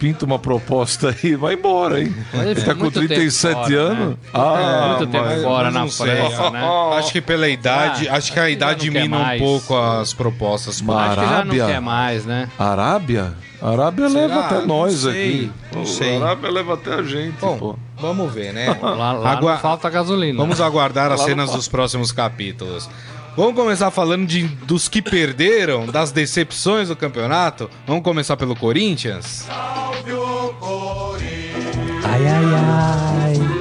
pinta 0.00 0.24
uma 0.24 0.38
proposta 0.38 1.14
aí, 1.22 1.36
vai 1.36 1.54
embora, 1.54 2.00
hein? 2.00 2.12
Ele 2.32 2.54
tá 2.62 2.74
com 2.74 2.80
muito 2.80 2.94
tempo 2.98 3.06
37 3.08 3.52
fora, 3.54 3.76
anos. 3.80 4.08
né? 4.08 4.16
Ah, 4.32 4.94
muito 4.98 5.12
tempo 5.12 5.24
mas- 5.26 5.42
fora 5.42 5.64
Mas 5.66 5.74
na 5.74 5.80
não 5.80 5.88
sei, 5.90 6.16
França, 6.16 6.42
ah, 6.46 6.50
né? 6.50 6.98
Acho 6.98 7.12
que 7.12 7.20
pela 7.20 7.48
idade, 7.48 8.08
Ah, 8.08 8.16
acho 8.16 8.32
que 8.32 8.40
a 8.40 8.48
idade 8.50 8.90
mina 8.90 9.18
um 9.34 9.38
pouco 9.38 9.76
as 9.76 10.12
propostas. 10.14 10.80
Mas- 10.80 10.96
Acho 10.96 11.14
que 11.20 11.20
já 11.20 11.30
não 11.30 11.36
Arábia. 11.36 11.66
quer 11.66 11.80
mais, 11.80 12.24
né? 12.24 12.48
Arábia? 12.58 13.34
Arábia 13.62 14.08
Será? 14.08 14.20
leva 14.26 14.40
até 14.40 14.66
nós 14.66 14.94
sei, 14.94 15.10
aqui. 15.10 15.52
não 15.74 15.80
Pô, 15.82 15.86
sei. 15.86 16.16
Arábia 16.16 16.50
leva 16.50 16.74
até 16.74 16.94
a 16.94 17.02
gente, 17.02 17.34
pô. 17.36 17.54
Bom, 17.56 17.76
vamos 18.00 18.32
ver, 18.32 18.54
né? 18.54 18.74
Lá, 18.82 19.12
lá 19.12 19.30
Agua- 19.32 19.52
não 19.52 19.58
falta 19.60 19.90
gasolina. 19.90 20.38
Vamos 20.38 20.62
aguardar 20.62 21.12
as 21.12 21.20
Lá 21.20 21.26
cenas 21.26 21.50
dos 21.50 21.68
próximos 21.68 22.10
capítulos. 22.10 22.88
Vamos 23.36 23.54
começar 23.54 23.90
falando 23.90 24.26
de, 24.26 24.42
dos 24.42 24.88
que 24.88 25.00
perderam, 25.00 25.86
das 25.86 26.10
decepções 26.10 26.88
do 26.88 26.96
campeonato. 26.96 27.70
Vamos 27.86 28.02
começar 28.02 28.36
pelo 28.36 28.56
Corinthians? 28.56 29.46
Salve 29.46 30.12
o 30.12 30.52
Corinthians. 30.58 32.04
Ai, 32.04 32.26
ai, 32.26 32.44
ai. 32.54 33.60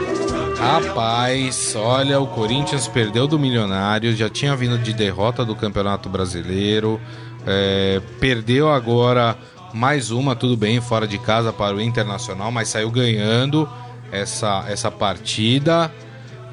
Rapaz, 0.58 1.76
olha, 1.76 2.20
o 2.20 2.28
Corinthians 2.28 2.88
perdeu 2.88 3.28
do 3.28 3.40
Milionários, 3.40 4.18
já 4.18 4.28
tinha 4.28 4.56
vindo 4.56 4.78
de 4.78 4.92
derrota 4.92 5.46
do 5.46 5.56
Campeonato 5.56 6.10
Brasileiro, 6.10 7.00
é, 7.46 8.02
perdeu 8.20 8.70
agora 8.70 9.38
mais 9.74 10.12
uma, 10.12 10.36
tudo 10.36 10.58
bem, 10.58 10.82
fora 10.82 11.08
de 11.08 11.18
casa 11.18 11.54
para 11.54 11.76
o 11.76 11.82
Internacional, 11.82 12.52
mas 12.52 12.70
saiu 12.70 12.90
ganhando 12.92 13.70
essa, 14.12 14.66
essa 14.68 14.90
partida. 14.92 15.92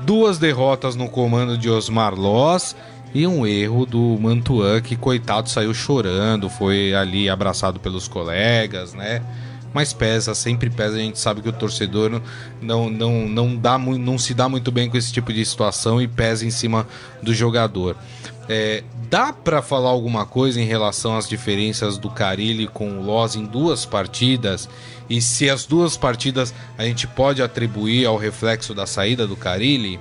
Duas 0.00 0.38
derrotas 0.38 0.94
no 0.94 1.08
comando 1.08 1.56
de 1.56 1.70
Osmar 1.70 2.14
Loz 2.14 2.76
e 3.14 3.26
um 3.26 3.46
erro 3.46 3.86
do 3.86 4.18
Mantuan, 4.20 4.80
que 4.80 4.96
coitado 4.96 5.48
saiu 5.48 5.72
chorando, 5.72 6.50
foi 6.50 6.94
ali 6.94 7.28
abraçado 7.28 7.80
pelos 7.80 8.06
colegas, 8.08 8.92
né? 8.92 9.22
Mas 9.72 9.92
pesa, 9.92 10.34
sempre 10.34 10.70
pesa. 10.70 10.96
A 10.96 11.00
gente 11.00 11.18
sabe 11.18 11.42
que 11.42 11.48
o 11.48 11.52
torcedor 11.52 12.22
não, 12.62 12.88
não, 12.88 13.28
não, 13.28 13.56
dá, 13.56 13.78
não 13.78 14.16
se 14.16 14.32
dá 14.32 14.48
muito 14.48 14.72
bem 14.72 14.88
com 14.88 14.96
esse 14.96 15.12
tipo 15.12 15.32
de 15.32 15.44
situação 15.44 16.00
e 16.00 16.08
pesa 16.08 16.46
em 16.46 16.50
cima 16.50 16.86
do 17.22 17.34
jogador. 17.34 17.96
É, 18.48 18.82
dá 19.10 19.32
pra 19.32 19.60
falar 19.60 19.90
alguma 19.90 20.24
coisa 20.24 20.60
em 20.60 20.64
relação 20.64 21.16
às 21.16 21.28
diferenças 21.28 21.98
do 21.98 22.08
Carilli 22.08 22.66
com 22.66 22.98
o 22.98 23.02
Loz 23.02 23.36
em 23.36 23.44
duas 23.44 23.84
partidas? 23.84 24.68
E 25.10 25.20
se 25.20 25.50
as 25.50 25.66
duas 25.66 25.96
partidas 25.96 26.54
a 26.78 26.84
gente 26.84 27.06
pode 27.06 27.42
atribuir 27.42 28.06
ao 28.06 28.16
reflexo 28.16 28.72
da 28.74 28.86
saída 28.86 29.26
do 29.26 29.36
Carilli? 29.36 30.00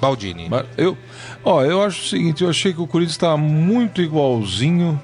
Baldini. 0.00 0.48
Eu, 0.76 0.96
ó, 1.44 1.62
eu 1.62 1.82
acho 1.82 2.02
o 2.02 2.06
seguinte, 2.06 2.42
eu 2.42 2.50
achei 2.50 2.72
que 2.72 2.80
o 2.80 2.86
Corinthians 2.86 3.14
estava 3.14 3.36
muito 3.36 4.00
igualzinho 4.00 5.00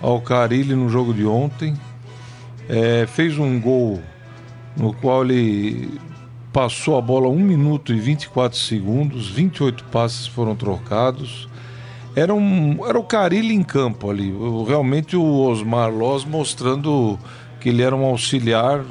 ao 0.00 0.20
Carilli 0.20 0.74
no 0.74 0.88
jogo 0.88 1.12
de 1.12 1.26
ontem. 1.26 1.74
É, 2.68 3.06
fez 3.06 3.38
um 3.38 3.60
gol 3.60 4.00
no 4.76 4.92
qual 4.94 5.24
ele 5.24 6.00
passou 6.52 6.98
a 6.98 7.00
bola 7.00 7.28
1 7.28 7.36
minuto 7.36 7.92
e 7.92 7.98
24 7.98 8.58
segundos, 8.58 9.28
28 9.28 9.84
passes 9.84 10.26
foram 10.26 10.54
trocados. 10.54 11.48
Era, 12.14 12.34
um, 12.34 12.86
era 12.86 12.98
o 12.98 13.04
Carilli 13.04 13.54
em 13.54 13.62
campo 13.62 14.10
ali. 14.10 14.32
Realmente 14.66 15.16
o 15.16 15.46
Osmar 15.48 15.90
Loz 15.90 16.24
mostrando 16.24 17.18
que 17.58 17.70
ele 17.70 17.82
era 17.82 17.96
um 17.96 18.04
auxiliar 18.04 18.84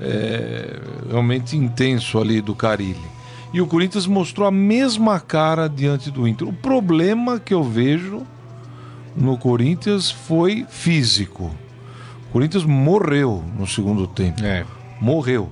é, 0.00 0.80
realmente 1.10 1.56
intenso 1.56 2.18
ali 2.18 2.40
do 2.40 2.54
Carilli. 2.54 3.17
E 3.52 3.60
o 3.60 3.66
Corinthians 3.66 4.06
mostrou 4.06 4.46
a 4.46 4.50
mesma 4.50 5.18
cara 5.20 5.68
diante 5.68 6.10
do 6.10 6.28
Inter. 6.28 6.46
O 6.48 6.52
problema 6.52 7.40
que 7.40 7.54
eu 7.54 7.62
vejo 7.62 8.22
no 9.16 9.38
Corinthians 9.38 10.10
foi 10.10 10.66
físico. 10.68 11.50
O 12.28 12.32
Corinthians 12.32 12.64
morreu 12.64 13.42
no 13.58 13.66
segundo 13.66 14.06
tempo. 14.06 14.44
É. 14.44 14.64
Morreu. 15.00 15.48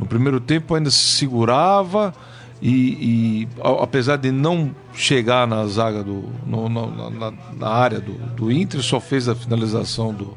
No 0.00 0.06
primeiro 0.06 0.40
tempo 0.40 0.74
ainda 0.74 0.90
se 0.90 0.98
segurava 0.98 2.14
e, 2.60 2.70
e, 2.72 3.48
apesar 3.82 4.16
de 4.16 4.30
não 4.32 4.74
chegar 4.94 5.46
na 5.46 5.66
zaga 5.66 6.02
do 6.02 6.24
no- 6.46 6.68
no- 6.70 6.90
na, 6.90 7.10
na- 7.10 7.32
na 7.58 7.68
área 7.68 8.00
do, 8.00 8.12
do 8.34 8.50
Inter, 8.50 8.82
só 8.82 8.98
fez 8.98 9.28
a 9.28 9.34
finalização 9.34 10.12
do, 10.12 10.34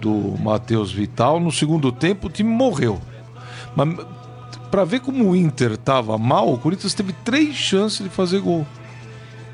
do 0.00 0.36
Matheus 0.40 0.90
Vital. 0.92 1.38
No 1.38 1.52
segundo 1.52 1.92
tempo 1.92 2.26
o 2.26 2.30
time 2.30 2.50
morreu. 2.50 3.00
Mas 3.76 3.88
para 4.70 4.84
ver 4.84 5.00
como 5.00 5.30
o 5.30 5.36
Inter 5.36 5.72
estava 5.72 6.16
mal, 6.18 6.52
o 6.52 6.58
Corinthians 6.58 6.94
teve 6.94 7.12
três 7.24 7.54
chances 7.54 8.02
de 8.02 8.08
fazer 8.08 8.40
gol. 8.40 8.66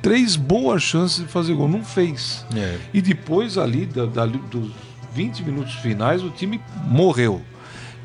Três 0.03 0.37
boas 0.37 0.83
chances 0.83 1.25
de 1.25 1.29
fazer 1.31 1.55
gol. 1.55 1.69
Não 1.69 1.83
fez. 1.83 2.45
É. 2.55 2.79
E 2.93 3.01
depois 3.01 3.57
ali, 3.57 3.87
da, 3.87 4.05
dali 4.07 4.39
dos 4.51 4.71
20 5.15 5.43
minutos 5.45 5.75
finais, 5.75 6.23
o 6.23 6.31
time 6.31 6.61
morreu. 6.87 7.41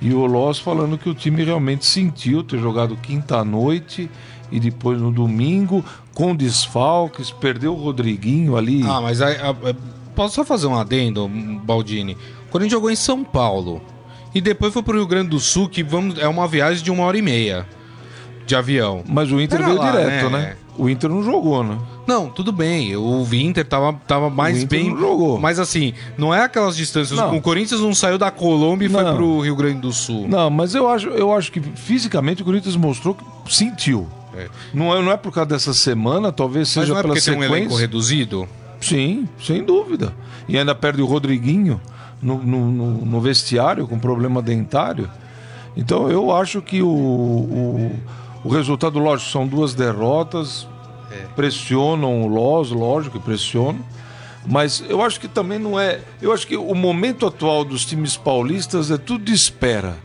E 0.02 0.13
o 0.13 0.26
Loss 0.26 0.60
falando 0.60 0.98
que 0.98 1.10
o 1.10 1.13
time 1.13 1.43
realmente 1.43 1.86
sentiu 1.86 2.41
ter 2.41 2.58
jogado 2.60 2.95
quinta-noite 2.95 4.10
e 4.52 4.60
depois 4.60 5.00
no 5.00 5.12
domingo, 5.12 5.84
com 6.13 6.36
desfalques, 6.36 7.32
perdeu 7.32 7.74
o 7.74 7.78
Rodriguinho 7.78 8.56
ali. 8.56 8.82
Ah, 8.84 9.02
mas 9.02 9.22
aí, 9.22 9.36
posso 10.15 10.36
só 10.36 10.45
fazer 10.45 10.67
um 10.67 10.76
adendo, 10.76 11.28
Baldini? 11.28 12.17
Quando 12.50 12.62
a 12.62 12.65
gente 12.65 12.72
jogou 12.72 12.89
em 12.89 12.95
São 12.95 13.24
Paulo 13.24 13.82
e 14.34 14.42
depois 14.42 14.74
foi 14.74 14.84
pro 14.84 14.96
Rio 14.98 15.08
Grande 15.08 15.30
do 15.30 15.39
Sul, 15.39 15.68
que 15.70 15.84
vamos, 15.84 16.18
é 16.20 16.28
uma 16.28 16.48
viagem 16.48 16.84
de 16.84 16.92
uma 16.92 17.04
hora 17.04 17.18
e 17.18 17.22
meia 17.22 17.65
de 18.46 18.56
avião. 18.56 19.04
Mas 19.08 19.32
o 19.32 19.39
Inter 19.39 19.63
veio 19.63 19.78
lá, 19.78 19.92
direto, 19.92 20.30
né? 20.30 20.39
né? 20.39 20.56
O 20.78 20.89
Inter 20.89 21.10
não 21.10 21.22
jogou, 21.22 21.63
né? 21.63 21.78
Não, 22.08 22.30
tudo 22.30 22.52
bem. 22.52 22.96
O 22.96 23.28
Inter 23.34 23.65
tava, 23.65 23.94
tava 24.08 24.30
mais 24.30 24.56
O 24.58 24.62
Inter 24.62 24.80
bem. 24.80 24.89
não 24.89 24.98
jogou. 25.00 25.38
Mas 25.39 25.60
assim, 25.60 25.94
não 26.18 26.34
é 26.34 26.44
aquelas 26.44 26.76
distâncias. 26.76 27.20
Não. 27.20 27.36
O 27.36 27.42
Corinthians 27.42 27.82
não 27.82 27.94
saiu 27.94 28.18
da 28.18 28.32
Colômbia 28.32 28.88
e 28.88 28.89
foi 28.89 29.04
Não. 29.04 29.15
pro 29.15 29.42
Rio 29.42 29.56
Grande 29.56 29.82
do 29.82 29.92
Sul. 29.92 30.28
Não, 30.28 30.50
mas 30.50 30.74
eu 30.74 30.88
acho, 30.89 31.10
eu 31.10 31.34
acho 31.34 31.52
que 31.52 31.60
fisicamente 31.60 32.42
o 32.42 32.46
Corinthians 32.46 32.76
mostrou 32.76 33.13
que 33.13 33.24
sentiu. 33.54 34.08
É. 34.36 34.48
Não, 34.74 34.96
é, 34.96 35.02
não 35.02 35.12
é 35.12 35.18
por 35.18 35.34
causa 35.34 35.50
dessa 35.50 35.74
semana, 35.74 36.32
talvez 36.32 36.70
Mas 36.70 36.86
seja 36.86 36.94
não 36.94 37.00
é 37.00 37.02
pela 37.02 37.13
porque 37.13 37.30
tem 37.30 37.38
um 37.38 37.42
sequência. 37.42 37.62
elenco 37.62 37.76
reduzido? 37.76 38.48
Sim, 38.80 39.28
sem 39.44 39.63
dúvida. 39.63 40.13
E 40.48 40.58
ainda 40.58 40.74
perde 40.74 41.02
o 41.02 41.06
Rodriguinho 41.06 41.80
no, 42.21 42.38
no- 42.38 43.05
no- 43.05 43.21
vestiário 43.21 43.88
com 43.88 43.97
problema 43.99 44.41
dentário. 44.41 45.10
Então 45.77 46.10
eu 46.10 46.36
acho 46.36 46.62
que 46.62 46.82
o, 46.82 46.88
o, 46.89 47.91
o 48.43 48.49
resultado, 48.49 48.99
lógico, 48.99 49.29
são 49.32 49.47
duas 49.47 49.73
derrotas. 49.73 50.67
Pressionam 51.36 52.21
o 52.23 52.27
Loz, 52.27 52.69
lógico 52.71 53.17
que 53.19 53.25
pressionam. 53.25 53.79
Mas 54.45 54.84
eu 54.88 55.01
acho 55.03 55.19
que 55.19 55.27
também 55.27 55.60
não 55.60 55.79
é. 55.79 55.99
Eu 56.21 56.32
acho 56.34 56.45
que 56.47 56.55
o 56.55 56.73
momento 56.75 57.25
atual 57.25 57.63
dos 57.65 57.86
times 57.86 58.15
paulistas 58.15 58.89
é 58.91 58.97
tudo 58.97 59.23
de 59.25 59.34
espera. 59.34 59.95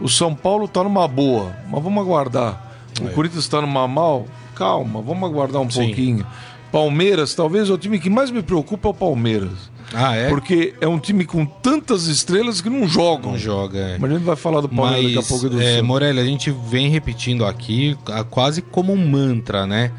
O 0.00 0.08
São 0.08 0.34
Paulo 0.34 0.66
está 0.66 0.82
numa 0.84 1.08
boa, 1.08 1.52
mas 1.70 1.82
vamos 1.82 2.02
aguardar. 2.02 2.72
O 3.00 3.08
Corinthians 3.10 3.44
está 3.44 3.60
numa 3.60 3.86
mal, 3.88 4.26
calma, 4.54 5.00
vamos 5.00 5.28
aguardar 5.28 5.60
um 5.62 5.70
Sim. 5.70 5.86
pouquinho. 5.86 6.26
Palmeiras, 6.70 7.34
talvez 7.34 7.70
é 7.70 7.72
o 7.72 7.78
time 7.78 7.98
que 7.98 8.10
mais 8.10 8.30
me 8.30 8.42
preocupa 8.42 8.88
é 8.88 8.90
o 8.90 8.94
Palmeiras. 8.94 9.70
Ah, 9.92 10.14
é? 10.14 10.28
Porque 10.28 10.74
é 10.80 10.86
um 10.86 10.98
time 10.98 11.24
com 11.24 11.44
tantas 11.46 12.06
estrelas 12.06 12.60
que 12.60 12.68
não 12.68 12.86
jogam. 12.86 13.32
Não 13.32 13.38
joga. 13.38 13.78
é. 13.78 13.98
Mas 13.98 14.10
a 14.10 14.14
gente 14.14 14.24
vai 14.24 14.36
falar 14.36 14.60
do 14.60 14.68
Palmeiras 14.68 15.04
daqui 15.04 15.14
a 15.14 15.20
Mas, 15.20 15.28
pouco 15.28 15.48
do 15.48 15.60
é. 15.60 15.80
Morelli, 15.82 16.20
a 16.20 16.24
gente 16.24 16.50
vem 16.50 16.88
repetindo 16.88 17.44
aqui 17.44 17.96
quase 18.30 18.60
como 18.62 18.92
um 18.92 19.08
mantra, 19.08 19.66
né? 19.66 19.92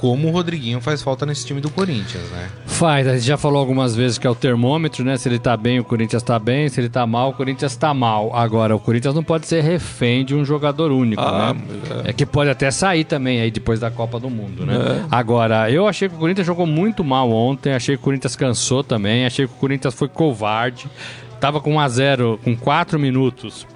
Como 0.00 0.28
o 0.28 0.30
Rodriguinho 0.30 0.80
faz 0.80 1.02
falta 1.02 1.26
nesse 1.26 1.44
time 1.44 1.60
do 1.60 1.68
Corinthians, 1.68 2.22
né? 2.30 2.48
Faz, 2.64 3.06
a 3.06 3.12
gente 3.16 3.26
já 3.26 3.36
falou 3.36 3.58
algumas 3.60 3.94
vezes 3.94 4.16
que 4.16 4.26
é 4.26 4.30
o 4.30 4.34
termômetro, 4.34 5.04
né? 5.04 5.18
Se 5.18 5.28
ele 5.28 5.38
tá 5.38 5.54
bem, 5.58 5.78
o 5.78 5.84
Corinthians 5.84 6.22
tá 6.22 6.38
bem, 6.38 6.70
se 6.70 6.80
ele 6.80 6.88
tá 6.88 7.06
mal, 7.06 7.28
o 7.28 7.32
Corinthians 7.34 7.76
tá 7.76 7.92
mal. 7.92 8.34
Agora, 8.34 8.74
o 8.74 8.80
Corinthians 8.80 9.14
não 9.14 9.22
pode 9.22 9.46
ser 9.46 9.62
refém 9.62 10.24
de 10.24 10.34
um 10.34 10.42
jogador 10.42 10.90
único, 10.90 11.20
Ah, 11.20 11.52
né? 11.52 11.62
mas 11.90 12.06
É. 12.06 12.12
que 12.14 12.24
pode 12.24 12.48
até 12.48 12.70
sair 12.70 13.04
também 13.04 13.42
aí 13.42 13.50
depois 13.50 13.78
da 13.78 13.90
Copa 13.90 14.18
do 14.18 14.30
Mundo, 14.30 14.64
né? 14.64 15.04
Agora, 15.10 15.70
eu 15.70 15.86
achei 15.86 16.08
que 16.08 16.14
o 16.14 16.18
Corinthians 16.18 16.46
jogou 16.46 16.64
muito 16.66 17.04
mal 17.04 17.30
ontem, 17.30 17.74
achei 17.74 17.94
que 17.94 18.00
o 18.00 18.04
Corinthians 18.04 18.34
cansou 18.34 18.82
também, 18.82 19.26
achei 19.26 19.46
que 19.46 19.52
o 19.52 19.56
Corinthians 19.56 19.92
foi 19.92 20.08
covarde. 20.08 20.88
Tava 21.38 21.60
com 21.60 21.74
1 21.74 21.80
a 21.80 21.88
0 21.90 22.40
com 22.42 22.56
4 22.56 22.98
minutos 22.98 23.66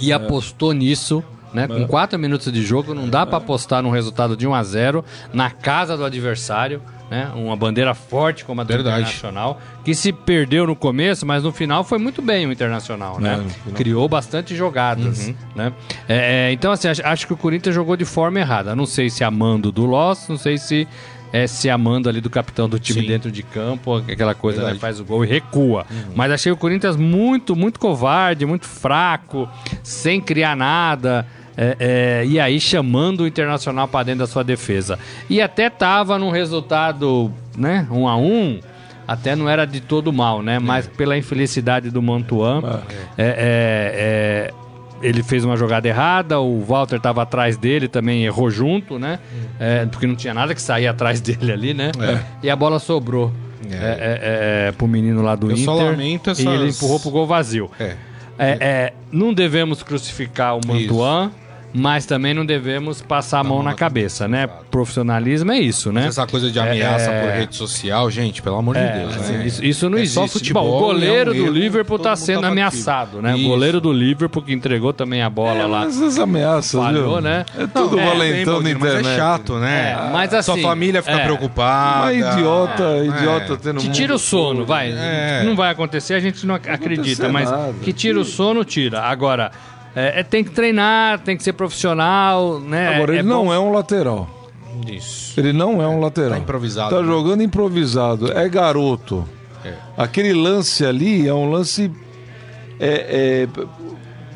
e 0.00 0.10
apostou 0.10 0.72
nisso. 0.72 1.22
Né? 1.54 1.68
Com 1.68 1.86
4 1.86 2.18
minutos 2.18 2.52
de 2.52 2.62
jogo, 2.62 2.92
não 2.92 3.08
dá 3.08 3.24
pra 3.24 3.38
apostar 3.38 3.80
num 3.80 3.90
resultado 3.90 4.36
de 4.36 4.46
1 4.46 4.54
a 4.54 4.62
0 4.64 5.04
na 5.32 5.50
casa 5.50 5.96
do 5.96 6.04
adversário, 6.04 6.82
né? 7.08 7.30
Uma 7.36 7.54
bandeira 7.54 7.94
forte 7.94 8.44
como 8.44 8.60
a 8.60 8.64
do 8.64 8.68
Verdade. 8.68 9.02
Internacional, 9.02 9.60
que 9.84 9.94
se 9.94 10.12
perdeu 10.12 10.66
no 10.66 10.74
começo, 10.74 11.24
mas 11.24 11.44
no 11.44 11.52
final 11.52 11.84
foi 11.84 11.98
muito 11.98 12.20
bem 12.20 12.46
o 12.46 12.52
Internacional, 12.52 13.20
né? 13.20 13.40
É. 13.68 13.70
Criou 13.70 14.08
bastante 14.08 14.56
jogadas, 14.56 15.32
né? 15.54 15.72
É, 16.08 16.48
é, 16.48 16.52
então, 16.52 16.72
assim, 16.72 16.88
acho, 16.88 17.26
que 17.26 17.32
o 17.32 17.36
Corinthians 17.36 17.74
jogou 17.74 17.96
de 17.96 18.04
forma 18.04 18.40
errada. 18.40 18.74
Não 18.74 18.86
sei 18.86 19.08
se 19.08 19.22
amando 19.22 19.70
do 19.70 19.86
Loss, 19.86 20.28
não 20.28 20.36
sei 20.36 20.58
se 20.58 20.88
é 21.32 21.48
se 21.48 21.68
amando 21.68 22.08
ali 22.08 22.20
do 22.20 22.30
capitão 22.30 22.68
do 22.68 22.78
time 22.78 23.00
Sim. 23.00 23.08
dentro 23.08 23.30
de 23.30 23.42
campo, 23.42 23.96
aquela 23.96 24.36
coisa, 24.36 24.64
né? 24.64 24.76
Faz 24.76 25.00
o 25.00 25.04
gol 25.04 25.24
e 25.24 25.28
recua. 25.28 25.84
Mas 26.14 26.30
achei 26.30 26.52
o 26.52 26.56
Corinthians 26.56 26.96
muito, 26.96 27.56
muito 27.56 27.80
covarde, 27.80 28.46
muito 28.46 28.66
fraco, 28.66 29.48
sem 29.82 30.20
criar 30.20 30.56
nada. 30.56 31.26
É, 31.56 31.76
é, 31.78 32.26
e 32.26 32.38
aí 32.40 32.60
chamando 32.60 33.20
o 33.20 33.26
Internacional 33.26 33.86
para 33.88 34.04
dentro 34.06 34.20
da 34.20 34.26
sua 34.26 34.42
defesa. 34.44 34.98
E 35.30 35.40
até 35.40 35.70
tava 35.70 36.18
num 36.18 36.30
resultado, 36.30 37.32
né, 37.56 37.86
um 37.90 38.08
a 38.08 38.16
um, 38.16 38.60
até 39.06 39.36
não 39.36 39.48
era 39.48 39.64
de 39.64 39.80
todo 39.80 40.12
mal, 40.12 40.42
né? 40.42 40.58
Mas 40.58 40.86
pela 40.86 41.16
infelicidade 41.16 41.90
do 41.90 42.00
Mantuan, 42.02 42.62
é, 43.18 43.24
é, 43.24 44.50
é, 44.50 44.54
ele 45.02 45.22
fez 45.22 45.44
uma 45.44 45.56
jogada 45.56 45.86
errada, 45.86 46.40
o 46.40 46.60
Walter 46.64 46.96
estava 46.96 47.22
atrás 47.22 47.56
dele, 47.58 47.86
também 47.86 48.24
errou 48.24 48.50
junto, 48.50 48.98
né? 48.98 49.18
É, 49.60 49.84
porque 49.86 50.06
não 50.06 50.14
tinha 50.16 50.32
nada 50.32 50.54
que 50.54 50.62
sair 50.62 50.86
atrás 50.86 51.20
dele 51.22 51.52
ali, 51.52 51.74
né? 51.74 51.92
E 52.42 52.48
a 52.50 52.56
bola 52.56 52.78
sobrou. 52.78 53.30
É. 53.70 53.74
É. 53.74 53.78
É, 53.78 54.68
é, 54.68 54.72
pro 54.72 54.86
menino 54.86 55.22
lá 55.22 55.34
do 55.34 55.48
Eu 55.48 55.52
Inter 55.52 55.64
só 55.64 55.74
lamento 55.74 56.28
e 56.28 56.32
essas- 56.32 56.44
ele 56.46 56.68
empurrou 56.70 57.00
pro 57.00 57.10
gol 57.10 57.26
vazio. 57.26 57.70
É. 57.78 57.96
É, 58.36 58.56
é, 58.60 58.92
não 59.12 59.32
devemos 59.32 59.82
crucificar 59.82 60.56
o 60.56 60.60
Mantuan, 60.66 61.30
mas 61.76 62.06
também 62.06 62.32
não 62.32 62.46
devemos 62.46 63.02
passar 63.02 63.40
a 63.40 63.44
mão 63.44 63.60
na 63.62 63.74
cabeça, 63.74 64.28
né? 64.28 64.46
Profissionalismo 64.70 65.50
é 65.50 65.58
isso, 65.58 65.90
né? 65.92 66.06
Essa 66.06 66.24
coisa 66.24 66.48
de 66.50 66.58
ameaça 66.60 67.10
É, 67.10 67.20
por 67.22 67.36
rede 67.36 67.56
social, 67.56 68.08
gente, 68.10 68.40
pelo 68.40 68.56
amor 68.56 68.76
de 68.76 68.80
É, 68.80 68.98
Deus, 69.00 69.16
assim, 69.16 69.32
né? 69.38 69.46
isso, 69.46 69.64
isso 69.64 69.90
não 69.90 69.98
É 69.98 70.02
existe. 70.02 70.14
só 70.14 70.28
futebol, 70.28 70.70
Bom, 70.70 70.76
o 70.76 70.80
goleiro 70.80 71.30
é 71.30 71.34
um 71.34 71.36
do 71.36 71.44
erro, 71.46 71.52
Liverpool 71.52 71.98
tá 71.98 72.10
mundo 72.10 72.18
sendo 72.18 72.46
ameaçado, 72.46 73.20
né? 73.20 73.34
Isso. 73.36 73.44
O 73.44 73.48
goleiro 73.48 73.80
do 73.80 73.92
Liverpool 73.92 74.42
que 74.42 74.52
entregou 74.52 74.92
também 74.92 75.20
a 75.22 75.28
bola 75.28 75.58
É, 75.62 75.66
lá. 75.66 75.80
mas 75.80 76.00
as 76.00 76.16
ameaças, 76.18 76.80
Falhou, 76.80 77.14
viu? 77.14 77.20
né? 77.20 77.44
É 77.58 77.66
tudo 77.66 77.96
Não, 77.96 78.02
é, 78.02 78.06
valentão 78.06 78.54
na 78.58 78.62
Bem, 78.62 78.74
Mas 78.74 78.82
internet. 78.92 79.06
é 79.12 79.16
chato, 79.16 79.54
né? 79.58 79.90
É, 79.90 80.10
mas 80.12 80.32
assim, 80.32 80.52
Sua 80.52 80.62
família 80.62 81.02
fica 81.02 81.16
é. 81.16 81.24
preocupada. 81.24 82.04
Mas 82.06 82.34
idiota, 82.36 82.82
É. 82.84 83.04
idiota 83.06 83.56
tendo 83.56 83.80
Que 83.80 83.88
tira 83.90 84.14
o 84.14 84.18
sono, 84.18 84.60
todo. 84.60 84.66
vai. 84.68 84.92
É. 84.92 85.42
Não 85.44 85.56
vai 85.56 85.70
acontecer, 85.72 86.14
a 86.14 86.20
gente 86.20 86.46
não 86.46 86.54
ac- 86.54 86.68
acredita, 86.70 87.24
acontecer 87.26 87.28
mas 87.32 87.50
nada. 87.50 87.74
que 87.82 87.92
tira 87.92 88.20
o 88.20 88.24
sono, 88.24 88.64
tira. 88.64 89.00
Agora, 89.02 89.50
é, 89.94 90.20
é- 90.20 90.22
tem 90.22 90.42
que 90.44 90.50
treinar, 90.50 91.20
tem 91.20 91.36
que 91.36 91.42
ser 91.42 91.52
profissional, 91.52 92.58
né? 92.60 92.96
Agora, 92.96 93.12
é, 93.12 93.14
ele 93.16 93.20
é 93.20 93.22
não 93.22 93.44
bom- 93.46 93.54
é 93.54 93.58
um 93.58 93.72
lateral. 93.72 94.28
Isso. 94.90 95.38
Ele 95.38 95.52
não 95.52 95.80
é 95.80 95.86
um 95.86 96.00
lateral. 96.00 96.30
Tá 96.32 96.38
improvisado, 96.38 96.90
Tá 96.96 97.00
né? 97.00 97.06
jogando 97.06 97.42
improvisado. 97.42 98.32
É 98.32 98.48
garoto. 98.48 99.24
É. 99.64 99.74
Aquele 99.96 100.32
lance 100.32 100.84
ali 100.84 101.26
é 101.28 101.32
um 101.34 101.50
lance. 101.50 101.90
É, 102.80 103.46
é, 103.46 103.48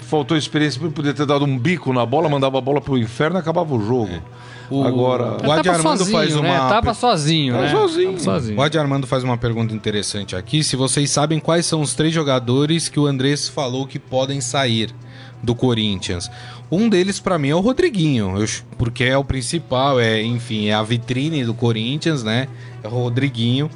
faltou 0.03 0.37
experiência 0.37 0.81
para 0.81 0.91
poder 0.91 1.13
ter 1.13 1.27
dado 1.27 1.45
um 1.45 1.59
bico 1.59 1.93
na 1.93 2.07
bola, 2.07 2.29
mandava 2.29 2.57
a 2.59 2.61
bola 2.61 2.81
pro 2.81 2.97
inferno 2.97 3.37
e 3.37 3.41
acabava 3.41 3.75
o 3.75 3.81
jogo. 3.85 4.23
O- 4.71 4.85
Agora. 4.85 5.39
O 5.47 5.51
Adi 5.51 5.69
Armando 5.69 5.99
sozinho, 5.99 6.17
faz 6.19 6.35
né? 6.37 6.41
uma. 6.41 6.69
Tava 6.69 6.95
sozinho, 6.95 7.55
né? 7.55 7.71
sozinho. 7.71 8.21
Sozinho. 8.21 8.59
O 8.59 8.63
Adi 8.63 8.79
Armando 8.79 9.07
faz 9.07 9.25
uma 9.25 9.37
pergunta 9.37 9.75
interessante 9.75 10.37
aqui. 10.37 10.63
Se 10.63 10.77
vocês 10.77 11.11
sabem 11.11 11.41
quais 11.41 11.67
são 11.67 11.81
os 11.81 11.95
três 11.95 12.13
jogadores 12.15 12.89
que 12.89 13.01
o 13.01 13.07
Andrés 13.07 13.49
falou 13.49 13.87
que 13.87 13.99
podem 13.99 14.41
sair 14.41 14.95
do 15.43 15.55
Corinthians. 15.55 16.31
Um 16.71 16.89
deles, 16.89 17.21
pra 17.21 17.39
mim, 17.39 17.49
é 17.51 17.55
o 17.55 17.61
Rodriguinho. 17.61 18.37
eu 18.39 18.47
porque 18.77 19.05
é 19.05 19.17
o 19.17 19.25
principal, 19.25 19.99
é, 19.99 20.23
enfim, 20.23 20.67
é 20.67 20.75
a 20.75 20.83
vitrine 20.83 21.45
do 21.45 21.55
Corinthians, 21.55 22.23
né? 22.23 22.49
É 22.83 22.89
o 22.89 22.91
Rodriguinho. 22.91 23.71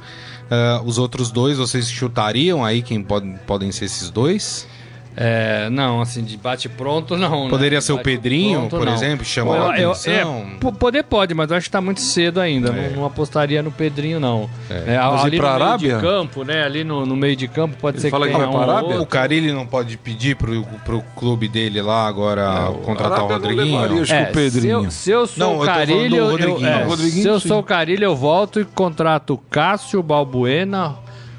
Ah, 0.49 0.81
os 0.85 0.97
outros 0.97 1.31
dois, 1.31 1.57
vocês 1.57 1.89
chutariam 1.89 2.63
aí 2.63 2.81
quem 2.81 3.01
pode, 3.01 3.27
podem 3.47 3.71
ser 3.71 3.85
esses 3.85 4.09
dois? 4.11 4.67
É, 5.15 5.69
não, 5.69 6.01
assim, 6.01 6.23
de 6.23 6.35
bate 6.37 6.67
pronto, 6.67 7.15
não. 7.15 7.43
né? 7.43 7.49
Poderia 7.49 7.79
ser 7.81 7.93
o 7.93 7.99
Pedrinho, 7.99 8.61
pronto, 8.61 8.77
por 8.77 8.85
não. 8.85 8.93
exemplo, 8.93 9.23
chamar 9.23 9.53
a 9.53 9.57
Eu- 9.79 9.83
eu- 9.83 9.91
atenção? 9.91 10.45
é, 10.59 10.71
poder 10.71 11.03
pode, 11.03 11.33
mas 11.35 11.51
eu 11.51 11.57
acho 11.57 11.65
que 11.67 11.71
tá 11.71 11.79
muito 11.81 12.01
cedo 12.01 12.39
ainda. 12.41 12.69
É. 12.69 12.89
Não, 12.89 12.97
não 12.97 13.05
apostaria 13.05 13.61
no 13.61 13.71
Pedrinho, 13.71 14.19
não. 14.19 14.49
É, 14.69 14.97
Mas 14.97 15.21
ir 15.23 15.25
ali 15.27 15.37
pra 15.37 15.49
no 15.51 15.55
meio 15.59 15.67
Arábia? 15.67 15.95
de 15.97 16.01
campo, 16.01 16.43
né? 16.43 16.63
Ali 16.63 16.83
no, 16.83 17.05
no 17.05 17.15
meio 17.15 17.35
de 17.35 17.47
campo 17.47 17.75
pode 17.79 17.97
Ele 17.97 18.01
ser 18.01 18.09
fala 18.09 18.25
que 18.25 18.31
que 18.33 18.37
tenha 18.39 18.49
vai 18.51 18.57
um 18.59 18.61
Arábia? 18.69 19.01
O. 19.01 19.05
Carilli 19.05 19.51
não 19.51 19.67
pode 19.67 19.95
pedir 19.97 20.35
pro, 20.35 20.63
pro 20.83 21.01
clube 21.15 21.47
dele 21.47 21.81
lá 21.81 22.07
agora 22.07 22.71
contratar 22.83 23.23
o 23.23 23.29
não 23.29 23.37
levaria, 23.37 23.77
Rodriguinho? 23.77 24.01
acho 24.01 24.15
que 24.15 24.21
o 24.23 24.33
Pedrinho. 24.33 24.91
Se 24.91 25.11
eu, 25.11 25.27
se 25.27 25.39
eu 25.39 25.45
Não, 25.45 25.53
eu 25.53 25.57
sou 25.57 25.65
tô 25.65 25.71
o 25.71 26.09
do 26.09 26.15
eu, 26.15 26.29
Rodriguinho. 26.31 26.67
é, 26.67 26.79
Não, 26.81 26.89
Rodriguinho, 26.89 27.21
se 27.21 27.27
eu 27.27 27.39
sim. 27.39 27.47
sou 27.47 27.59
o 27.59 27.63
Carilho, 27.63 28.03
eu 28.03 28.15
volto 28.15 28.59
e 28.59 28.65
contrato 28.65 29.39
Cássio, 29.49 30.01
Balbuena, 30.01 30.95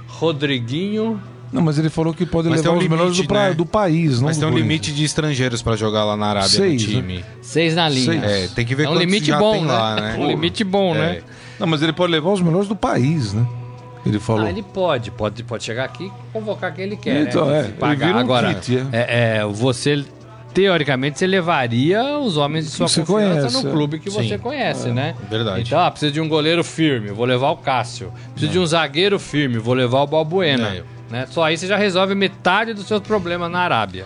Rodriguinho. 0.07 1.21
Não, 1.55 1.62
mas 1.62 1.79
ele 1.79 1.88
falou 1.88 2.12
que 2.12 2.27
pode 2.27 2.49
Mas 2.49 2.62
levar 2.62 2.75
um 2.75 2.79
os 2.79 2.88
melhores 2.88 3.12
do, 3.12 3.14
limite, 3.23 3.29
pra- 3.29 3.49
né? 3.51 3.55
do 3.55 3.64
país, 3.64 4.19
não 4.21 4.27
Mas 4.27 4.37
do 4.37 4.40
tem 4.40 4.49
um 4.49 4.53
Corinthians. 4.53 4.69
limite 4.87 4.93
de 4.93 5.05
estrangeiros 5.05 5.62
pra 5.62 5.77
jogar 5.77 6.05
lá 6.05 6.17
na 6.17 6.27
Arábia 6.27 6.49
Seis, 6.49 6.83
no 6.83 6.88
time. 6.88 7.25
Seis 7.40 7.77
na 7.77 7.88
linha. 7.88 8.21
Seis. 8.21 8.51
É, 8.51 8.55
tem 8.55 8.67
que 8.67 8.75
ver 8.75 8.87
É 8.87 8.90
um 8.90 8.97
limite 8.99 9.27
já 9.27 9.38
bom, 9.38 9.53
tem 9.53 9.62
né? 9.64 9.73
lá, 9.73 9.95
né? 10.01 10.17
Um 10.19 10.27
limite 10.27 10.64
bom, 10.64 10.97
É. 10.97 10.99
né? 10.99 11.23
Não, 11.61 11.69
mas 11.69 11.81
ele 11.81 11.93
pode 11.93 12.11
levar 12.11 12.31
os 12.33 12.40
melhores 12.40 12.67
do 12.67 12.75
país, 12.75 13.33
né? 13.33 13.47
Ele 14.05 14.19
falou. 14.19 14.45
Ah, 14.45 14.51
ele 14.51 14.64
pode, 14.64 15.12
pode, 15.12 15.45
pode 15.45 15.62
chegar 15.62 15.85
aqui 15.85 16.07
e 16.07 16.12
convocar 16.33 16.75
quem 16.75 16.85
ele 16.87 16.97
quer. 16.97 17.23
Então, 17.29 17.47
né? 17.47 17.73
é, 17.81 17.87
ele 17.87 17.97
vira 17.97 18.17
um 18.17 18.19
Agora, 18.19 18.53
kit, 18.55 18.77
é. 18.77 18.81
é, 18.93 19.37
é, 19.38 19.45
você, 19.47 20.05
teoricamente, 20.53 21.19
você 21.21 21.27
levaria 21.27 22.19
os 22.19 22.37
homens 22.37 22.64
de 22.64 22.71
sua 22.73 22.88
Você 22.88 23.01
confiança 23.03 23.38
conhece, 23.43 23.62
no 23.62 23.69
é. 23.69 23.73
clube 23.73 23.99
que 24.01 24.11
Sim. 24.11 24.29
você 24.29 24.38
conhece, 24.38 24.88
né? 24.90 25.14
verdade. 25.31 25.62
Então, 25.62 25.79
ah, 25.79 25.90
precisa 25.90 26.11
de 26.12 26.21
um 26.21 26.29
goleiro 26.29 26.62
firme, 26.64 27.11
vou 27.12 27.25
levar 27.25 27.51
o 27.51 27.57
Cássio. 27.57 28.12
Precisa 28.33 28.51
de 28.53 28.59
um 28.59 28.67
zagueiro 28.67 29.19
firme, 29.21 29.57
vou 29.59 29.73
levar 29.75 30.01
o 30.03 30.07
Balbuena. 30.09 30.85
É. 31.14 31.20
Né? 31.20 31.27
Só 31.31 31.42
aí 31.44 31.57
você 31.57 31.66
já 31.66 31.77
resolve 31.77 32.14
metade 32.14 32.74
dos 32.74 32.87
seus 32.87 33.00
problemas 33.00 33.50
na 33.50 33.61
Arábia. 33.61 34.05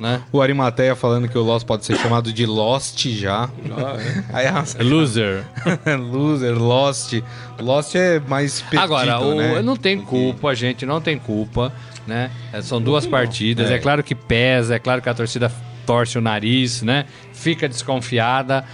Né? 0.00 0.22
O 0.32 0.40
Arimateia 0.40 0.94
falando 0.94 1.28
que 1.28 1.36
o 1.36 1.42
Lost 1.42 1.66
pode 1.66 1.84
ser 1.84 1.96
chamado 1.98 2.32
de 2.32 2.46
Lost 2.46 3.06
já. 3.08 3.48
Aí 4.32 4.46
a- 4.46 4.64
Loser. 4.82 5.44
Loser, 6.10 6.56
Lost. 6.56 7.14
Lost 7.58 7.94
é 7.94 8.20
mais 8.20 8.60
perdido, 8.62 8.82
Agora, 8.82 9.20
o, 9.20 9.34
né? 9.34 9.62
não 9.62 9.76
tem 9.76 10.00
culpa, 10.00 10.54
gente, 10.54 10.86
não 10.86 11.00
tem 11.00 11.18
culpa, 11.18 11.72
né? 12.06 12.30
É, 12.52 12.62
São 12.62 12.80
duas 12.80 13.06
partidas, 13.06 13.70
é. 13.70 13.78
claro 13.78 14.02
que 14.04 14.14
pesa, 14.14 14.76
é 14.76 14.78
claro 14.78 15.02
que 15.02 15.08
a 15.08 15.14
torcida 15.14 15.50
torce 15.84 16.18
o 16.18 16.20
nariz, 16.20 16.82
né? 16.82 17.06
Fica 17.32 17.68
desconfiada. 17.68 18.64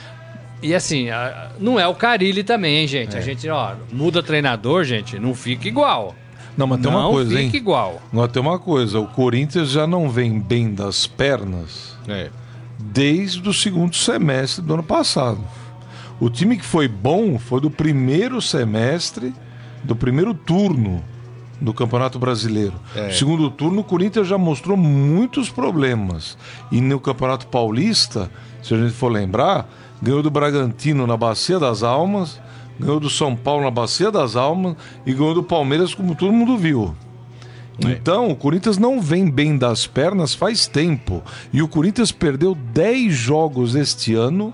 E 0.63 0.75
assim, 0.75 1.11
a- 1.11 1.51
não 1.59 1.79
é 1.79 1.87
o 1.87 1.95
Carilli 1.95 2.43
também, 2.45 2.79
hein, 2.79 2.87
gente? 2.87 3.17
A 3.17 3.21
gente, 3.21 3.49
ó, 3.49 3.73
muda 3.93 4.23
treinador, 4.23 4.85
gente, 4.85 5.19
não 5.19 5.35
fica 5.35 5.67
igual. 5.69 6.15
Não, 6.57 6.67
mas 6.67 6.81
tem 6.81 6.91
não 6.91 6.99
uma 7.01 7.09
coisa, 7.11 7.31
fica 7.31 7.43
hein? 7.43 7.51
igual. 7.55 8.03
Agora 8.13 8.29
tem 8.29 8.43
uma 8.43 8.59
coisa, 8.59 9.01
o 9.01 9.07
Corinthians 9.07 9.71
já 9.71 9.87
não 9.87 10.09
vem 10.11 10.39
bem 10.39 10.75
das 10.75 11.07
pernas 11.07 11.97
É. 12.07 12.29
desde 12.79 13.49
o 13.49 13.53
segundo 13.55 13.97
semestre 13.97 14.63
do 14.63 14.75
ano 14.75 14.83
passado. 14.83 15.41
O 16.21 16.29
time 16.31 16.57
que 16.57 16.65
foi 16.65 16.87
bom 16.87 17.39
foi 17.39 17.61
do 17.61 17.71
primeiro 17.71 18.41
semestre, 18.41 19.35
do 19.83 19.97
primeiro 19.97 20.35
turno 20.35 21.03
do 21.61 21.73
Campeonato 21.73 22.19
Brasileiro. 22.19 22.75
É. 22.95 23.11
Segundo 23.11 23.49
turno, 23.51 23.81
o 23.81 23.85
Corinthians 23.85 24.27
já 24.29 24.37
mostrou 24.37 24.77
muitos 24.77 25.49
problemas. 25.49 26.37
E 26.71 26.81
no 26.81 27.01
Campeonato 27.01 27.47
Paulista, 27.47 28.31
se 28.63 28.75
a 28.75 28.77
gente 28.77 28.93
for 28.93 29.11
lembrar, 29.11 29.69
ganhou 30.01 30.23
do 30.23 30.31
Bragantino 30.31 31.07
na 31.07 31.17
Bacia 31.17 31.59
das 31.59 31.83
Almas, 31.83 32.41
ganhou 32.83 33.01
do 33.01 33.09
São 33.09 33.35
Paulo 33.37 33.65
na 33.65 33.71
Bacia 33.71 34.11
das 34.11 34.37
Almas 34.37 34.77
e 35.07 35.13
ganhou 35.13 35.35
do 35.35 35.43
Palmeiras, 35.43 35.95
como 35.95 36.15
todo 36.15 36.33
mundo 36.33 36.57
viu. 36.57 36.95
Então, 37.79 38.31
o 38.31 38.37
Corinthians 38.37 38.79
não 38.79 39.01
vem 39.01 39.31
bem 39.31 39.57
das 39.57 39.87
pernas 39.87 40.35
faz 40.35 40.67
tempo. 40.67 41.23
E 41.53 41.63
o 41.63 41.69
Corinthians 41.69 42.13
perdeu 42.13 42.55
10 42.55 43.13
jogos 43.13 43.75
este 43.75 44.15
ano, 44.15 44.53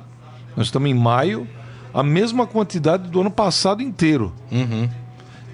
nós 0.56 0.66
estamos 0.66 0.90
em 0.90 0.94
maio, 0.94 1.46
a 1.92 2.02
mesma 2.02 2.46
quantidade 2.46 3.08
do 3.08 3.20
ano 3.20 3.30
passado 3.30 3.82
inteiro. 3.82 4.32
Uhum. 4.50 4.88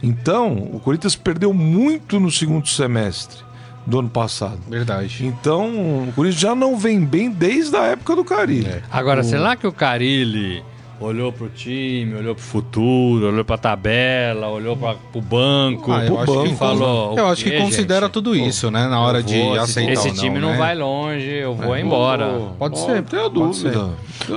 Então, 0.02 0.52
o 0.72 0.78
Corinthians 0.78 1.16
perdeu 1.16 1.54
muito 1.54 2.20
no 2.20 2.30
segundo 2.30 2.68
semestre 2.68 3.42
do 3.86 3.98
ano 3.98 4.10
passado. 4.10 4.58
Verdade. 4.68 5.26
Então, 5.26 6.08
o 6.08 6.12
Corinthians 6.14 6.40
já 6.40 6.54
não 6.54 6.76
vem 6.76 7.00
bem 7.00 7.30
desde 7.30 7.76
a 7.76 7.84
época 7.84 8.14
do 8.14 8.24
Carilli. 8.24 8.66
É. 8.66 8.82
Agora, 8.90 9.22
será 9.22 9.56
que 9.56 9.66
o 9.66 9.72
Carilli 9.72 10.62
olhou 11.00 11.32
pro 11.32 11.48
time, 11.48 12.14
olhou 12.14 12.34
pro 12.34 12.44
futuro, 12.44 13.28
olhou 13.28 13.44
pra 13.44 13.58
tabela, 13.58 14.48
olhou 14.48 14.76
pra, 14.76 14.94
pro 15.12 15.20
banco, 15.20 15.92
Ah, 15.92 16.04
eu 16.04 16.14
pro 16.14 16.18
acho 16.22 16.32
que, 16.32 16.38
banco, 16.48 16.56
falou, 16.56 17.18
eu 17.18 17.24
o 17.24 17.28
acho 17.28 17.44
que 17.44 17.50
considera 17.58 18.06
gente? 18.06 18.12
tudo 18.12 18.34
isso, 18.36 18.70
né? 18.70 18.86
Na 18.88 19.00
hora 19.00 19.18
Eu 19.18 19.22
de 19.22 19.38
vou, 19.38 19.50
esse- 19.56 19.64
aceitar 19.64 19.92
Esse 19.92 20.08
ou 20.08 20.14
não, 20.14 20.22
time 20.22 20.38
não 20.38 20.50
né? 20.50 20.56
vai 20.56 20.74
longe, 20.74 21.30
eu 21.30 21.54
vou 21.54 21.76
embora. 21.76 22.40
Pode 22.58 22.76
Não 22.78 22.86
ser, 22.86 23.02
tenho 23.02 23.22
pode 23.30 23.34
dúvida. 23.34 23.90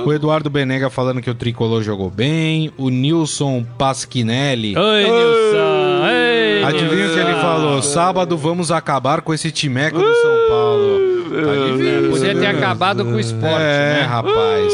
O 0.04 0.12
Eduardo 0.12 0.50
Benega 0.50 0.90
falando 0.90 1.22
que 1.22 1.30
o 1.30 1.34
Tricolor 1.34 1.82
jogou 1.82 2.10
bem. 2.10 2.70
O 2.76 2.90
Nilson 2.90 3.64
Pasquinelli. 3.78 4.76
Oi, 4.76 5.04
Nilson! 5.04 6.08
Ei, 6.10 6.64
Adivinha 6.64 7.06
o 7.06 7.12
que 7.14 7.18
ele 7.20 7.34
falou? 7.40 7.80
Sábado 7.82 8.36
vamos 8.36 8.70
acabar 8.70 9.22
com 9.22 9.32
esse 9.32 9.50
timeco 9.50 9.98
do 9.98 10.14
São 10.14 10.48
Paulo. 10.48 10.98
Tá 11.28 11.72
difícil, 11.76 12.10
Podia 12.10 12.34
ter 12.34 12.40
né? 12.40 12.46
acabado 12.48 13.04
com 13.04 13.12
o 13.12 13.20
esporte, 13.20 13.54
É, 13.60 14.00
né? 14.00 14.06
rapaz. 14.08 14.72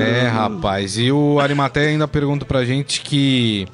É, 0.00 0.28
rapaz. 0.28 0.98
E 0.98 1.10
o 1.10 1.40
Arimaté 1.40 1.88
ainda 1.88 2.06
pergunta 2.06 2.44
pra 2.44 2.64
gente 2.64 3.00
que 3.00 3.66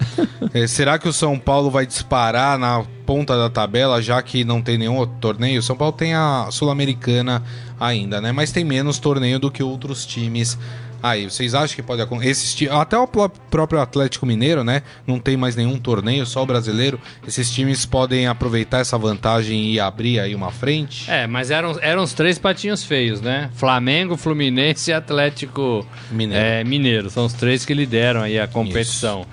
eh, 0.55 0.67
será 0.69 0.99
que 0.99 1.09
o 1.09 1.13
São 1.13 1.39
Paulo 1.39 1.71
vai 1.71 1.87
disparar 1.87 2.59
na 2.59 2.85
ponta 3.05 3.37
da 3.37 3.51
tabela, 3.51 4.01
já 4.01 4.23
que 4.23 4.45
não 4.45 4.63
tem 4.63 4.79
nenhum 4.79 4.97
outro 4.97 5.17
torneio? 5.21 5.61
O 5.61 5.63
São 5.63 5.77
Paulo 5.77 5.93
tem 5.93 6.15
a 6.15 6.49
Sul-Americana 6.51 7.43
ainda, 7.79 8.21
né? 8.21 8.33
Mas 8.33 8.53
tem 8.53 8.65
menos 8.65 8.99
torneio 8.99 9.39
do 9.39 9.51
que 9.51 9.63
outros 9.63 10.07
times. 10.07 10.59
Aí, 11.03 11.25
vocês 11.29 11.55
acham 11.55 11.75
que 11.75 11.83
pode 11.83 12.01
acontecer? 12.01 12.69
Até 12.71 12.97
o 12.97 13.07
pró- 13.09 13.29
próprio 13.51 13.81
Atlético 13.81 14.25
Mineiro, 14.25 14.63
né? 14.63 14.83
Não 15.07 15.19
tem 15.19 15.37
mais 15.37 15.57
nenhum 15.57 15.77
torneio, 15.79 16.25
só 16.25 16.43
o 16.43 16.47
brasileiro. 16.47 17.01
Esses 17.27 17.51
times 17.51 17.85
podem 17.85 18.27
aproveitar 18.27 18.79
essa 18.79 18.97
vantagem 18.97 19.73
e 19.73 19.81
abrir 19.81 20.21
aí 20.21 20.35
uma 20.35 20.51
frente? 20.53 21.11
É, 21.11 21.27
mas 21.27 21.51
eram, 21.51 21.77
eram 21.81 22.03
os 22.03 22.13
três 22.13 22.39
patinhos 22.39 22.85
feios, 22.85 23.21
né? 23.21 23.51
Flamengo, 23.55 24.17
Fluminense 24.17 24.91
e 24.91 24.95
Atlético 24.95 25.87
Mineiro. 26.11 26.45
é, 26.45 26.63
Mineiro. 26.65 27.11
São 27.11 27.25
os 27.27 27.33
três 27.33 27.65
que 27.65 27.75
lideram 27.75 28.21
aí 28.23 28.39
a 28.39 28.47
competição. 28.47 29.27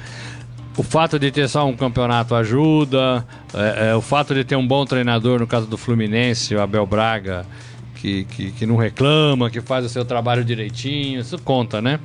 O 0.78 0.84
fato 0.84 1.20
de 1.20 1.30
ter 1.30 1.48
só 1.50 1.68
um 1.68 1.76
campeonato 1.76 2.34
ajuda. 2.34 3.26
é, 3.54 3.90
é, 3.92 3.96
o 3.96 4.02
fato 4.02 4.34
de 4.34 4.44
ter 4.44 4.56
um 4.56 4.66
bom 4.66 4.86
treinador, 4.86 5.40
no 5.40 5.46
caso 5.48 5.68
do 5.68 5.78
Fluminense, 5.78 6.56
o 6.56 6.62
Abel 6.62 6.86
Braga, 6.86 7.46
que, 8.00 8.24
que, 8.26 8.52
que 8.52 8.66
não 8.66 8.78
reclama, 8.78 9.50
que 9.50 9.60
faz 9.60 9.86
o 9.86 9.90
seu 9.90 10.06
trabalho 10.06 10.44
direitinho, 10.44 11.20
isso 11.20 11.38
conta, 11.40 11.82
né? 11.82 12.00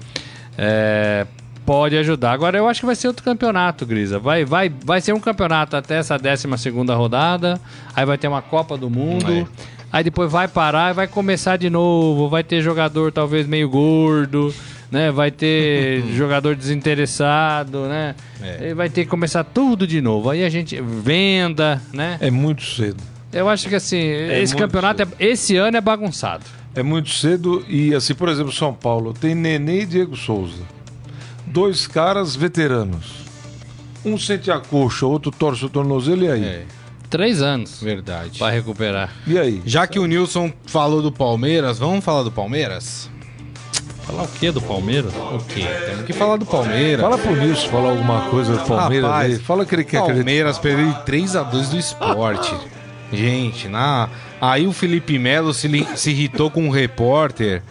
É, 0.59 1.27
pode 1.65 1.97
ajudar. 1.97 2.33
Agora 2.33 2.59
eu 2.59 2.69
acho 2.69 2.81
que 2.81 2.87
vai 2.87 2.97
ser 2.97 3.07
outro 3.09 3.25
campeonato, 3.25 3.87
Grisa. 3.87 4.19
Vai, 4.19 4.45
vai, 4.45 4.73
vai 4.85 5.01
ser 5.01 5.13
um 5.13 5.21
campeonato 5.21 5.77
até 5.77 5.99
essa 5.99 6.19
12 6.19 6.47
segunda 6.59 6.95
rodada. 6.95 7.61
Aí 7.95 8.05
vai 8.05 8.19
ter 8.19 8.27
uma 8.27 8.43
Copa 8.43 8.77
do 8.77 8.91
Mundo. 8.91 9.33
É. 9.33 9.47
Aí 9.93 10.03
depois 10.03 10.31
vai 10.31 10.49
parar 10.49 10.91
e 10.91 10.95
vai 10.95 11.07
começar 11.07 11.57
de 11.57 11.71
novo. 11.71 12.29
Vai 12.29 12.43
ter 12.43 12.61
jogador 12.61 13.13
talvez 13.13 13.47
meio 13.47 13.69
gordo, 13.69 14.53
né? 14.91 15.13
Vai 15.13 15.31
ter 15.31 16.03
jogador 16.15 16.57
desinteressado, 16.57 17.87
né? 17.87 18.17
É. 18.43 18.75
Vai 18.75 18.89
ter 18.89 19.05
que 19.05 19.11
começar 19.11 19.45
tudo 19.45 19.87
de 19.87 20.01
novo. 20.01 20.29
Aí 20.29 20.45
a 20.45 20.49
gente 20.49 20.81
venda, 20.81 21.81
né? 21.93 22.19
É 22.21 22.31
muito 22.33 22.65
cedo. 22.65 23.14
Eu 23.35 23.49
acho 23.49 23.69
que 23.69 23.75
assim, 23.75 23.99
esse 23.99 24.55
muito 24.55 24.63
campeonato, 24.67 25.03
é- 25.03 25.09
esse 25.19 25.57
ano 25.57 25.77
é 25.77 25.81
bagunçado. 25.81 26.45
É 26.75 26.83
muito 26.83 27.11
cedo 27.11 27.65
e, 27.69 27.95
assim, 27.95 28.15
por 28.15 28.29
exemplo, 28.29 28.53
São 28.53 28.73
Paulo 28.75 29.13
tem 29.13 29.35
Nenê 29.35 29.83
e 29.83 29.87
Diego 29.87 30.17
Souza. 30.17 30.63
Dois 31.47 31.87
caras 31.87 32.35
veteranos. 32.35 33.25
Um 34.05 34.19
sente 34.19 34.51
a 34.51 34.59
coxa, 34.59 35.07
outro 35.07 35.31
torce 35.31 35.65
o 35.65 35.69
tornozelo, 35.69 36.25
e 36.25 36.31
aí? 36.31 36.45
É, 36.45 36.63
Três 37.09 37.41
anos 37.41 37.81
verdade. 37.81 38.39
para 38.39 38.53
recuperar. 38.53 39.11
E 39.27 39.39
aí? 39.39 39.63
Já 39.65 39.87
que 39.87 39.99
o 40.01 40.07
Nilson 40.07 40.53
falou 40.67 41.01
do 41.01 41.13
Palmeiras, 41.13 41.79
vamos 41.79 42.05
falar 42.05 42.23
do 42.25 42.33
Palmeiras? 42.33 43.09
Falar 44.05 44.25
o 44.25 44.29
que 44.29 44.51
do 44.51 44.61
Palmeiras? 44.61 45.13
O 45.15 45.39
quê? 45.47 45.65
Temos 45.87 46.05
que 46.05 46.13
falar 46.13 46.37
do 46.37 46.45
Palmeiras. 46.45 47.01
Fala 47.01 47.17
pro 47.17 47.37
Nilson 47.37 47.69
falar 47.69 47.91
alguma 47.91 48.21
coisa 48.29 48.57
do 48.57 48.65
Palmeiras 48.65 49.11
Rapaz, 49.11 49.33
aí. 49.33 49.39
Fala 49.39 49.65
que 49.65 49.75
ele 49.75 49.85
quer 49.85 49.99
acreditar. 49.99 50.17
Palmeiras 50.17 50.59
perdeu 50.59 50.87
de 50.93 51.01
3x2 51.07 51.69
do 51.71 51.79
esporte. 51.79 52.55
Gente, 53.17 53.69
na... 53.69 54.09
aí 54.41 54.67
o 54.67 54.73
Felipe 54.73 55.19
Melo 55.19 55.53
se, 55.55 55.69
li- 55.69 55.87
se 55.97 56.11
irritou 56.11 56.51
com 56.51 56.65
um 56.67 56.71
repórter 56.71 57.63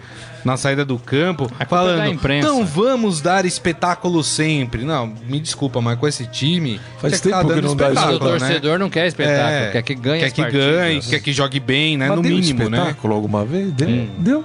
na 0.46 0.58
saída 0.58 0.84
do 0.84 1.00
campo, 1.00 1.50
é 1.60 1.64
falando: 1.66 2.06
imprensa. 2.12 2.48
Não 2.48 2.66
vamos 2.66 3.22
dar 3.22 3.46
espetáculo 3.46 4.22
sempre. 4.24 4.84
Não, 4.84 5.08
me 5.28 5.40
desculpa, 5.40 5.80
mas 5.80 5.98
com 5.98 6.06
esse 6.08 6.26
time. 6.28 6.82
Faz 7.00 7.22
tinha 7.22 7.36
tempo 7.36 7.48
tá 7.48 7.54
que 7.56 7.62
dando 7.62 7.68
não 7.70 7.76
dá 7.78 7.86
Mas 7.86 7.98
o 7.98 8.00
espetáculo, 8.02 8.32
né? 8.34 8.40
torcedor 8.40 8.80
não 8.80 8.90
quer 8.90 9.08
espetáculo, 9.08 9.48
É, 9.50 9.72
quer 9.72 9.82
que 9.84 9.96
ganhe 9.96 10.20
Quer 10.24 10.32
que 10.32 10.52
ganhe, 10.52 11.02
quer 11.02 11.20
que 11.22 11.32
jogue 11.34 11.60
bem, 11.62 11.96
né? 11.98 12.08
Mas 12.10 12.18
no 12.18 12.24
deu 12.24 12.32
mínimo, 12.36 12.70
né? 12.70 12.78
espetáculo 12.78 13.14
alguma 13.16 13.46
vez? 13.46 13.72
Deu? 13.72 14.08
Deu? 14.18 14.44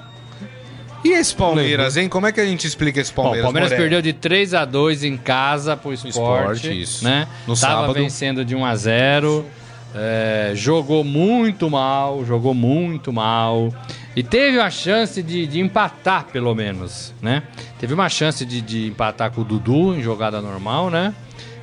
E 1.05 1.11
esse 1.13 1.33
Palmeiras, 1.35 1.97
hein? 1.97 2.09
Como 2.09 2.27
é 2.27 2.33
que 2.33 2.41
a 2.41 2.45
gente 2.45 2.67
explica 2.67 3.01
esse 3.01 3.13
Bom, 3.13 3.23
Palmeiras? 3.23 3.45
o 3.49 3.53
Palmeiras 3.53 3.73
perdeu 3.79 4.03
de 4.03 4.13
3 4.13 4.53
a 4.55 4.65
2 4.65 5.05
em 5.05 5.17
casa 5.17 5.77
pro 5.77 5.93
esporte, 5.93 6.09
Esporte, 6.09 6.81
isso. 6.83 7.05
né? 7.05 7.29
No 7.47 7.55
Tava 7.57 7.75
sábado. 7.83 7.95
vencendo 7.95 8.45
de 8.45 8.55
1 8.57 8.65
a 8.65 8.75
0. 8.75 9.47
É, 9.95 10.53
jogou 10.55 11.03
muito 11.03 11.71
mal, 11.71 12.25
jogou 12.25 12.55
muito 12.55 13.13
mal. 13.13 13.73
E 14.15 14.23
teve 14.23 14.61
a 14.61 14.71
chance 14.71 15.23
de, 15.23 15.47
de 15.47 15.61
empatar, 15.61 16.27
pelo 16.27 16.55
menos, 16.55 17.15
né? 17.23 17.43
Teve 17.79 17.95
uma 17.95 18.09
chance 18.09 18.45
de, 18.45 18.61
de 18.61 18.89
empatar 18.89 19.31
com 19.31 19.41
o 19.41 19.45
Dudu 19.45 19.95
em 19.95 20.03
jogada 20.03 20.41
normal, 20.41 20.91
né? 20.91 21.15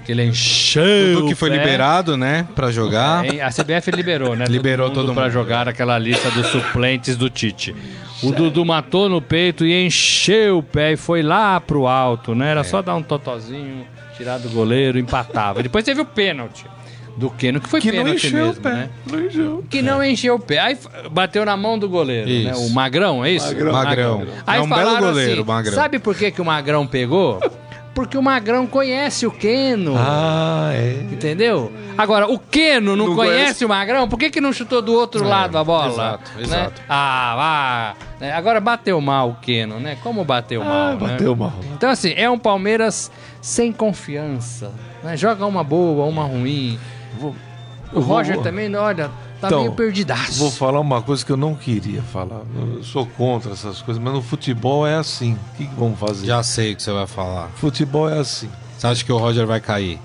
Que 0.06 0.12
ele 0.12 0.24
encheu. 0.24 1.16
Dudu 1.16 1.28
que 1.28 1.36
foi 1.36 1.50
pé. 1.50 1.58
liberado, 1.58 2.16
né? 2.16 2.48
Pra 2.56 2.72
jogar. 2.72 3.26
É, 3.26 3.42
A 3.42 3.50
CBF 3.50 3.92
liberou, 3.92 4.36
né? 4.36 4.46
Liberou 4.50 4.90
todo 4.90 5.14
pra 5.14 5.24
mundo. 5.24 5.34
jogar 5.34 5.68
aquela 5.68 5.98
lista 5.98 6.30
dos 6.32 6.48
suplentes 6.48 7.18
do 7.18 7.30
Tite. 7.30 7.76
O 8.24 8.32
Dudu 8.32 8.64
matou 8.64 9.10
no 9.10 9.22
peito 9.22 9.66
e 9.66 9.86
encheu 9.86 10.60
o 10.60 10.64
pé 10.64 10.94
e 10.94 10.98
foi 10.98 11.22
lá 11.22 11.60
pro 11.60 11.88
alto, 11.88 12.34
né? 12.34 12.48
É. 12.48 12.52
Era 12.52 12.64
só 12.64 12.82
dar 12.82 12.96
um 12.96 13.04
totozinho, 13.04 13.86
tirar 14.16 14.38
do 14.38 14.50
goleiro, 14.50 14.98
empatava. 14.98 15.62
Depois 15.62 15.84
teve 15.84 16.00
o 16.02 16.06
pênalti 16.06 16.66
do 17.16 17.30
Keno, 17.30 17.60
que 17.62 17.70
foi 17.70 17.80
Que 17.82 17.92
não 17.92 18.04
pênalti 18.04 18.28
encheu 18.28 18.46
mesmo, 18.48 18.60
o 18.60 18.64
pé. 18.64 18.70
né? 18.74 18.90
Não 19.10 19.22
encheu. 19.26 19.64
Que 19.70 19.82
não 19.82 20.04
encheu 20.04 20.36
o 20.36 20.40
pé. 20.40 20.60
Aí 20.60 20.78
bateu 21.12 21.46
na 21.46 21.56
mão 21.56 21.80
do 21.80 21.88
goleiro, 21.88 22.30
né? 22.30 22.54
O 22.56 22.70
Magrão, 22.72 23.24
é 23.24 23.32
isso? 23.32 23.48
Magrão. 23.48 23.72
Magrão. 23.74 24.28
Aí 24.46 24.60
É 24.60 24.62
um 24.62 24.68
belo 24.70 24.82
falaram 24.82 25.08
goleiro, 25.08 25.32
assim, 25.34 25.44
Magrão. 25.44 25.74
Sabe 25.76 26.00
por 26.00 26.16
que, 26.16 26.32
que 26.32 26.42
o 26.42 26.46
Magrão 26.46 26.86
pegou? 26.86 27.40
Porque 27.94 28.18
o 28.18 28.22
Magrão 28.22 28.68
conhece 28.68 29.26
o 29.26 29.32
Keno. 29.32 29.96
Ah, 29.98 30.70
é. 30.74 31.00
Entendeu? 31.10 31.72
Agora, 31.98 32.28
o 32.30 32.38
Keno 32.38 32.94
não, 32.94 33.08
Não 33.08 33.16
conhece, 33.16 33.38
conhece. 33.40 33.66
o 33.66 33.70
Magrão? 33.70 34.10
Por 34.10 34.20
que, 34.20 34.30
que 34.30 34.42
não 34.42 34.52
chutou 34.52 34.82
do 34.82 34.92
outro 34.94 35.24
lado 35.26 35.58
a 35.58 35.64
bola? 35.64 35.88
exato, 35.94 36.32
né? 36.36 36.44
exato. 36.44 36.82
Ah, 36.90 37.36
ah, 37.40 37.94
né? 38.20 38.34
agora 38.34 38.60
bateu 38.60 39.00
mal 39.00 39.30
o 39.30 39.36
Keno, 39.36 39.80
né? 39.80 39.98
Como 40.04 40.26
bateu 40.26 40.62
mal, 40.62 40.74
Ah, 40.74 40.92
né? 40.92 40.98
bateu 41.08 41.34
mal. 41.38 41.54
Então, 41.74 41.90
assim, 41.90 42.14
é 42.18 42.30
um 42.30 42.38
Palmeiras 42.38 43.10
sem 43.40 43.72
confiança. 43.72 44.74
né? 45.02 45.16
Joga 45.16 45.46
uma 45.46 45.64
boa, 45.64 46.06
uma 46.06 46.26
ruim. 46.26 46.78
Vou- 47.20 47.36
O 47.94 47.98
eu 47.98 48.02
vou- 48.02 48.18
Roger 48.18 48.42
também, 48.42 48.74
olha, 48.76 49.10
tá 49.40 49.48
Então, 49.48 49.62
meio 49.62 49.72
perdidaço. 49.74 50.40
Vou 50.40 50.52
falar 50.52 50.80
uma 50.80 51.02
coisa 51.02 51.26
que 51.26 51.32
eu 51.32 51.38
não 51.38 51.54
queria 51.56 52.02
falar. 52.02 52.42
Eu 52.76 52.84
sou 52.84 53.06
contra 53.06 53.52
essas 53.54 53.82
coisas, 53.82 54.02
mas 54.04 54.14
no 54.14 54.22
futebol 54.22 54.86
é 54.88 54.96
assim. 54.96 55.34
O 55.34 55.58
que, 55.58 55.66
que 55.68 55.76
vamos 55.76 56.00
fazer? 56.00 56.26
Já 56.26 56.42
sei 56.44 56.74
o 56.74 56.76
que 56.76 56.84
você 56.84 56.92
vai 56.92 57.08
falar. 57.08 57.50
Futebol 57.56 58.10
é 58.10 58.20
assim. 58.20 58.50
Você 58.78 58.88
acha 58.88 59.04
que 59.06 59.12
o 59.12 59.18
Roger 59.18 59.46
vai 59.46 59.62
cair? 59.62 60.00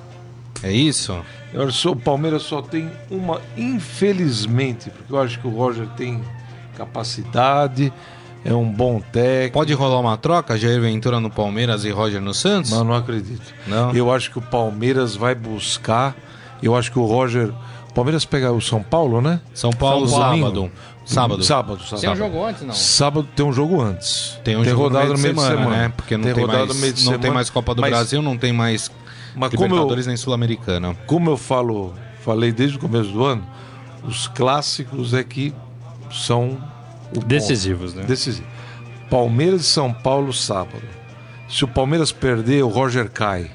É 0.62 0.70
isso? 0.70 1.18
Eu 1.52 1.66
que 1.66 1.88
o 1.88 1.96
Palmeiras 1.96 2.42
só 2.42 2.60
tem 2.62 2.90
uma, 3.10 3.40
infelizmente, 3.56 4.90
porque 4.90 5.12
eu 5.12 5.20
acho 5.20 5.40
que 5.40 5.46
o 5.46 5.50
Roger 5.50 5.86
tem 5.96 6.20
capacidade, 6.76 7.92
é 8.44 8.54
um 8.54 8.70
bom 8.70 9.00
técnico. 9.00 9.54
Pode 9.58 9.72
rolar 9.72 10.00
uma 10.00 10.16
troca? 10.16 10.56
Jair 10.56 10.80
Ventura 10.80 11.18
no 11.20 11.30
Palmeiras 11.30 11.84
e 11.84 11.90
Roger 11.90 12.20
no 12.20 12.32
Santos? 12.34 12.70
Mas 12.70 12.78
eu 12.80 12.84
não 12.84 12.94
acredito. 12.94 13.42
Não? 13.66 13.90
Eu 13.92 14.12
acho 14.12 14.30
que 14.30 14.38
o 14.38 14.42
Palmeiras 14.42 15.16
vai 15.16 15.34
buscar. 15.34 16.14
Eu 16.62 16.76
acho 16.76 16.90
que 16.92 16.98
o 16.98 17.04
Roger. 17.06 17.52
O 17.88 17.92
Palmeiras 17.92 18.24
pega 18.24 18.52
o 18.52 18.60
São 18.60 18.82
Paulo, 18.82 19.20
né? 19.20 19.40
São 19.52 19.70
Paulo, 19.70 20.06
São 20.08 20.20
Paulo. 20.20 20.38
sábado. 20.38 20.72
Sábado. 21.04 21.42
Sábado, 21.44 21.82
sábado. 21.82 22.00
Tem 22.00 22.10
um 22.10 22.16
jogo 22.16 22.44
antes, 22.44 22.62
não? 22.62 22.74
Sábado 22.74 23.28
tem 23.34 23.46
um 23.46 23.52
jogo 23.52 23.80
antes. 23.82 24.38
Tem 24.44 24.56
um 24.56 24.64
jogo 24.64 24.82
rodada 24.82 25.12
no 25.12 25.18
meio 25.18 25.34
de 25.34 25.40
semana, 25.40 25.66
né? 25.70 25.92
Porque 25.96 26.16
não 26.16 26.24
tem, 26.24 26.32
rodada 26.32 26.58
mais, 26.58 26.68
no 26.68 26.74
meio 26.80 26.92
de 26.92 27.04
não 27.04 27.12
tem 27.12 27.20
semana, 27.22 27.34
mais 27.34 27.50
Copa 27.50 27.74
do 27.74 27.80
mas- 27.80 27.90
Brasil, 27.90 28.22
não 28.22 28.36
tem 28.38 28.52
mais 28.52 28.90
Mas 29.34 29.50
como 29.50 29.64
eu, 29.64 29.68
Libertadores 29.70 30.06
nem 30.06 30.16
Sul-Americana. 30.16 30.96
como 31.06 31.30
eu 31.30 31.36
falo, 31.36 31.92
falei 32.20 32.52
desde 32.52 32.76
o 32.76 32.80
começo 32.80 33.10
do 33.10 33.24
ano, 33.24 33.44
os 34.04 34.28
clássicos 34.28 35.12
é 35.12 35.24
que 35.24 35.52
são 36.12 36.58
o 37.10 37.14
ponto. 37.14 37.26
Decisivos, 37.26 37.92
né? 37.92 38.04
Decisivo. 38.04 38.46
Palmeiras 39.10 39.62
e 39.62 39.64
São 39.64 39.92
Paulo 39.92 40.32
sábado. 40.32 40.82
Se 41.48 41.64
o 41.64 41.68
Palmeiras 41.68 42.12
perder, 42.12 42.62
o 42.62 42.68
Roger 42.68 43.10
cai. 43.10 43.50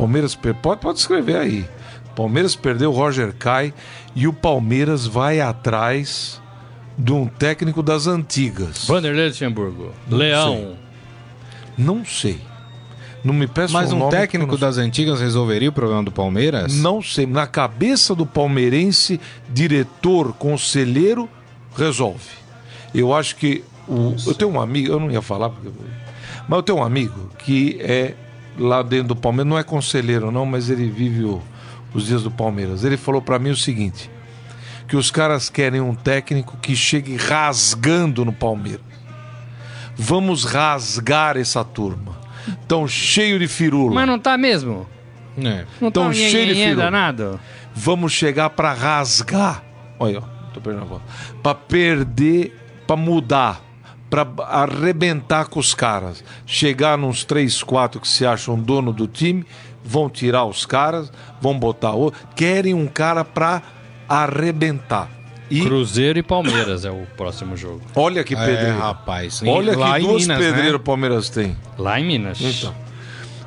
Palmeiras 0.00 0.34
pode, 0.34 0.80
pode 0.80 0.98
escrever 0.98 1.36
aí. 1.36 1.68
Palmeiras 2.16 2.56
perdeu, 2.56 2.90
o 2.90 2.94
Roger 2.94 3.34
cai 3.38 3.74
e 4.14 4.26
o 4.26 4.32
Palmeiras 4.32 5.06
vai 5.06 5.42
atrás 5.42 6.40
de 6.96 7.12
um 7.12 7.26
técnico 7.26 7.82
das 7.82 8.06
antigas. 8.06 8.86
Vanderlei 8.86 9.28
Luxemburgo. 9.28 9.92
Leão. 10.10 10.74
Não 11.76 12.02
sei. 12.02 12.40
Não 13.22 13.34
me 13.34 13.46
peça 13.46 13.74
Mas 13.74 13.92
um 13.92 14.06
um 14.06 14.08
técnico 14.08 14.56
das 14.56 14.78
antigas 14.78 15.20
resolveria 15.20 15.68
o 15.68 15.72
problema 15.72 16.02
do 16.02 16.10
Palmeiras? 16.10 16.74
Não 16.74 17.02
sei. 17.02 17.26
Na 17.26 17.46
cabeça 17.46 18.14
do 18.14 18.24
palmeirense, 18.24 19.20
diretor, 19.50 20.32
conselheiro, 20.32 21.28
resolve. 21.76 22.24
Eu 22.94 23.12
acho 23.12 23.36
que. 23.36 23.62
O, 23.86 24.16
eu 24.26 24.32
tenho 24.32 24.50
um 24.50 24.58
amigo, 24.58 24.90
eu 24.90 24.98
não 24.98 25.10
ia 25.10 25.20
falar, 25.20 25.50
porque, 25.50 25.68
mas 26.48 26.56
eu 26.56 26.62
tenho 26.62 26.78
um 26.78 26.82
amigo 26.82 27.30
que 27.38 27.76
é 27.80 28.14
lá 28.58 28.82
dentro 28.82 29.08
do 29.08 29.16
Palmeiras, 29.16 29.48
não 29.50 29.58
é 29.58 29.62
conselheiro, 29.62 30.30
não, 30.30 30.44
mas 30.46 30.68
ele 30.70 30.88
vive 30.90 31.24
o- 31.24 31.42
os 31.94 32.06
dias 32.06 32.22
do 32.22 32.30
Palmeiras. 32.30 32.84
Ele 32.84 32.96
falou 32.96 33.20
para 33.22 33.38
mim 33.38 33.50
o 33.50 33.56
seguinte: 33.56 34.10
que 34.88 34.96
os 34.96 35.10
caras 35.10 35.48
querem 35.50 35.80
um 35.80 35.94
técnico 35.94 36.56
que 36.58 36.74
chegue 36.76 37.16
rasgando 37.16 38.24
no 38.24 38.32
Palmeiras. 38.32 38.80
Vamos 39.96 40.44
rasgar 40.44 41.36
essa 41.36 41.64
turma. 41.64 42.18
Tão 42.66 42.88
cheio 42.88 43.38
de 43.38 43.46
firula. 43.46 43.94
Mas 43.94 44.06
não 44.06 44.18
tá 44.18 44.38
mesmo? 44.38 44.86
É. 45.38 45.64
Não 45.80 45.90
Tão 45.90 46.06
tá 46.08 46.12
cheio 46.14 46.54
de 46.54 46.54
firula. 46.54 46.84
danado? 46.84 47.40
vamos 47.74 48.12
chegar 48.12 48.50
para 48.50 48.72
rasgar. 48.72 49.62
Olha, 49.98 50.18
ó, 50.18 50.22
tô 50.52 50.60
perdendo 50.60 50.82
a 50.82 50.86
bola. 50.86 51.02
Para 51.42 51.54
perder, 51.54 52.56
para 52.86 52.96
mudar, 52.96 53.60
para 54.10 54.26
arrebentar 54.48 55.46
com 55.48 55.60
os 55.60 55.72
caras. 55.72 56.22
Chegar 56.44 56.98
nos 56.98 57.24
3, 57.24 57.62
4 57.62 58.00
que 58.00 58.08
se 58.08 58.26
acham 58.26 58.58
dono 58.58 58.92
do 58.92 59.06
time, 59.06 59.46
vão 59.84 60.10
tirar 60.10 60.44
os 60.44 60.66
caras, 60.66 61.10
vão 61.40 61.56
botar 61.58 61.92
outro. 61.92 62.20
Querem 62.34 62.74
um 62.74 62.86
cara 62.88 63.24
para 63.24 63.62
arrebentar. 64.08 65.08
E 65.50 65.62
Cruzeiro 65.62 66.18
e 66.18 66.22
Palmeiras 66.22 66.84
é 66.84 66.90
o 66.90 67.06
próximo 67.16 67.56
jogo. 67.56 67.80
olha 67.96 68.22
que 68.22 68.34
É, 68.34 68.46
pedreiro. 68.46 68.78
rapaz. 68.78 69.42
olha 69.44 69.76
Lá 69.76 69.98
que 69.98 70.06
duas 70.06 70.22
Minas, 70.22 70.38
pedreiras 70.38 70.70
né? 70.72 70.76
o 70.76 70.80
Palmeiras 70.80 71.28
tem. 71.28 71.56
Lá 71.76 71.98
em 71.98 72.04
Minas. 72.06 72.40
Então, 72.40 72.72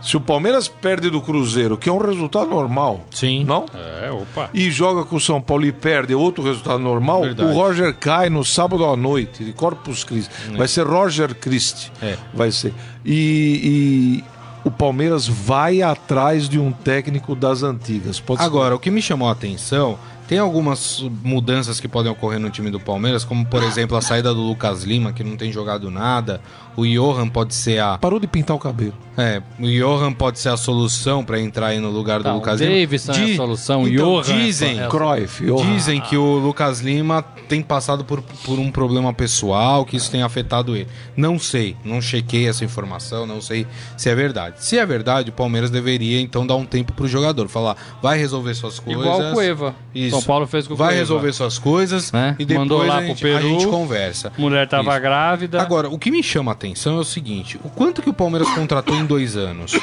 se 0.04 0.18
o 0.18 0.22
Palmeiras 0.22 0.68
perde 0.68 1.10
do 1.10 1.22
Cruzeiro, 1.22 1.78
que 1.78 1.88
é 1.88 1.92
um 1.92 1.98
resultado 1.98 2.50
normal, 2.50 3.06
Sim. 3.10 3.46
não? 3.46 3.66
É, 4.02 4.12
opa. 4.12 4.50
e 4.54 4.70
joga 4.70 5.06
com 5.06 5.16
o 5.16 5.20
São 5.20 5.42
Paulo 5.42 5.66
e 5.66 5.72
perde 5.72 6.12
é 6.12 6.16
outro 6.16 6.44
resultado 6.44 6.80
normal, 6.80 7.22
Verdade. 7.22 7.50
o 7.50 7.54
Roger 7.54 7.96
cai 7.96 8.30
no 8.30 8.44
sábado 8.44 8.86
à 8.86 8.98
noite, 8.98 9.46
de 9.46 9.54
Corpus 9.54 10.04
Christi. 10.04 10.30
Vai 10.58 10.68
ser 10.68 10.86
Roger 10.86 11.34
Christi. 11.34 11.92
É. 12.02 12.18
Vai 12.34 12.52
ser. 12.52 12.74
E, 13.06 14.22
e 14.24 14.24
o 14.68 14.72
Palmeiras 14.72 15.28
vai 15.28 15.82
atrás 15.82 16.50
de 16.50 16.60
um 16.60 16.72
técnico 16.72 17.36
das 17.36 17.64
antigas. 17.64 18.20
Pode 18.20 18.42
ser. 18.42 18.46
Agora, 18.46 18.76
o 18.76 18.80
que 18.80 18.92
me 18.92 19.02
chamou 19.02 19.30
a 19.30 19.32
atenção, 19.32 19.98
tem 20.28 20.40
algumas 20.40 21.02
mudanças 21.24 21.80
que 21.80 21.88
podem 21.88 22.12
ocorrer 22.12 22.40
no 22.40 22.50
time 22.50 22.72
do 22.72 22.80
Palmeiras, 22.80 23.26
como 23.26 23.46
por 23.46 23.62
exemplo 23.62 23.98
a 23.98 24.02
saída 24.02 24.34
do 24.34 24.42
Lucas 24.42 24.84
Lima, 24.84 25.12
que 25.12 25.24
não 25.24 25.36
tem 25.36 25.52
jogado 25.52 25.92
nada. 25.92 26.42
O 26.76 26.86
Johan 26.86 27.28
pode 27.30 27.54
ser 27.54 27.80
a. 27.80 27.98
Parou 27.98 28.20
de 28.20 28.28
pintar 28.28 28.56
o 28.56 28.60
cabelo. 28.60 28.94
É, 29.16 29.44
o 29.60 29.68
Johan 29.68 30.12
pode 30.12 30.40
ser 30.40 30.50
a 30.50 30.58
solução 30.58 31.24
para 31.24 31.40
entrar 31.40 31.68
aí 31.68 31.80
no 31.80 31.92
lugar 31.92 32.18
do 32.18 32.24
Tá, 32.24 32.32
o 32.34 32.38
Lucas 32.38 32.60
Lima. 32.60 32.74
Davidson 32.74 33.12
é 33.12 33.16
a 33.16 33.26
Di- 33.26 33.36
solução, 33.36 33.84
o 33.84 33.88
então, 33.88 34.22
Johan 34.24 34.38
dizem, 34.40 34.80
é- 34.82 34.88
Cruyff, 34.88 35.46
Johan. 35.46 35.72
Dizem 35.76 36.02
que 36.02 36.18
o 36.18 36.40
Lucas 36.40 36.80
Lima 36.80 37.22
tem 37.48 37.62
passado 37.62 38.04
por, 38.04 38.24
por 38.44 38.58
um 38.58 38.72
problema 38.72 39.14
pessoal, 39.14 39.86
que 39.86 39.96
isso 39.96 40.10
tem 40.10 40.24
afetado 40.24 40.76
ele. 40.76 40.88
Não 41.16 41.38
sei, 41.38 41.78
não 41.86 42.02
chequei 42.02 42.48
essa 42.48 42.66
informação, 42.66 43.28
não 43.28 43.40
sei 43.40 43.68
se 43.96 44.10
é 44.10 44.16
verdade. 44.16 44.56
Se 44.66 44.80
é 44.80 44.86
verdade, 44.86 45.30
o 45.30 45.34
Palmeiras 45.34 45.70
deveria 45.70 46.20
então 46.20 46.48
dar 46.48 46.56
um 46.56 46.66
tempo 46.66 46.92
pro 46.94 47.08
jogador, 47.08 47.48
falar, 47.48 47.78
vai 48.02 48.18
resolver 48.18 48.56
suas 48.56 48.80
coisas. 48.80 49.00
Igual 49.04 49.30
o 49.30 49.34
Cueva. 49.34 49.76
Isso. 49.94 50.10
São 50.16 50.24
Paulo 50.24 50.48
fez 50.48 50.68
com 50.68 50.74
o 50.74 50.78
Vai 50.78 50.88
Cueva. 50.88 51.00
resolver 51.02 51.34
suas 51.34 51.60
coisas 51.60 52.12
Né? 52.12 52.36
e 52.40 52.46
depois 52.46 52.68
Mandou 52.68 52.84
lá 52.84 52.96
a, 52.96 52.98
pro 52.98 53.08
gente, 53.10 53.20
a 53.20 53.38
Peru. 53.38 53.48
gente 53.48 53.68
conversa. 53.68 54.34
Mulher 54.40 54.68
tava 54.68 54.90
Isso. 54.94 55.02
grávida. 55.02 55.62
Agora, 55.62 55.88
o 55.88 56.00
que 56.00 56.10
me 56.10 56.24
chama 56.24 56.54
a 56.54 56.56
atenção 56.64 56.98
é 56.98 57.00
o 57.00 57.04
seguinte: 57.04 57.60
o 57.64 57.70
quanto 57.70 58.02
que 58.02 58.10
o 58.10 58.14
Palmeiras 58.14 58.50
contratou 58.50 58.96
em 58.96 59.06
dois 59.06 59.36
anos? 59.36 59.78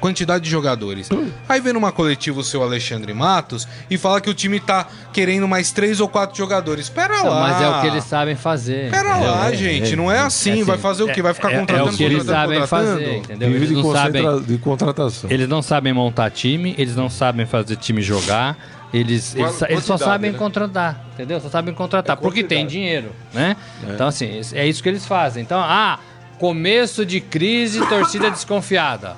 Quantidade 0.00 0.42
de 0.42 0.50
jogadores. 0.50 1.08
Aí 1.48 1.60
vem 1.60 1.72
numa 1.72 1.92
coletiva 1.92 2.40
o 2.40 2.42
seu 2.42 2.60
Alexandre 2.60 3.14
Matos 3.14 3.68
e 3.88 3.96
fala 3.96 4.20
que 4.20 4.28
o 4.28 4.34
time 4.34 4.58
tá 4.58 4.88
querendo 5.12 5.46
mais 5.46 5.70
três 5.70 6.00
ou 6.00 6.08
quatro 6.08 6.36
jogadores. 6.36 6.88
Pera 6.88 7.18
Não, 7.18 7.28
lá. 7.28 7.40
mas 7.42 7.62
é 7.62 7.68
o 7.68 7.80
que 7.80 7.86
eles 7.86 8.02
sabem 8.02 8.34
fazer. 8.34 8.90
Pera 8.90 9.10
entendeu? 9.10 9.30
lá, 9.30 9.48
É, 9.52 9.54
gente. 9.54 9.92
é, 9.92 9.96
não 9.96 10.10
é 10.10 10.16
é 10.16 10.18
assim. 10.22 10.50
assim, 10.54 10.64
vai 10.64 10.76
fazer 10.76 11.04
o 11.04 11.12
quê? 11.12 11.22
Vai 11.22 11.32
ficar 11.32 11.52
É, 11.52 11.54
é 11.54 11.58
contratando, 11.60 11.90
o 11.90 11.96
que 11.96 12.02
eles 12.02 12.18
contratando, 12.18 12.42
sabem 12.48 12.60
contratando? 12.60 12.98
fazer, 13.00 13.16
entendeu? 13.18 13.48
Eles 13.50 13.68
de, 13.68 13.74
não 13.76 13.92
sabem 13.92 14.42
de 14.42 14.58
contratação. 14.58 15.30
Eles 15.30 15.48
não 15.48 15.62
sabem 15.62 15.92
montar 15.92 16.30
time, 16.30 16.74
eles 16.76 16.96
não 16.96 17.08
sabem 17.08 17.46
fazer 17.46 17.76
time 17.76 18.02
jogar, 18.02 18.58
eles, 18.92 19.36
eles, 19.36 19.62
eles 19.62 19.84
só 19.84 19.96
sabem 19.96 20.32
né? 20.32 20.38
contratar, 20.38 21.00
entendeu? 21.14 21.40
Só 21.40 21.48
sabem 21.48 21.72
contratar, 21.72 22.16
É 22.16 22.20
porque 22.20 22.42
tem 22.42 22.66
dinheiro, 22.66 23.12
né? 23.32 23.56
Então, 23.88 24.08
assim, 24.08 24.40
é 24.52 24.66
isso 24.66 24.82
que 24.82 24.88
eles 24.88 25.06
fazem. 25.06 25.44
Então, 25.44 25.60
ah, 25.60 26.00
começo 26.42 27.06
de 27.06 27.20
crise, 27.20 27.86
torcida 27.86 28.28
desconfiada. 28.28 29.14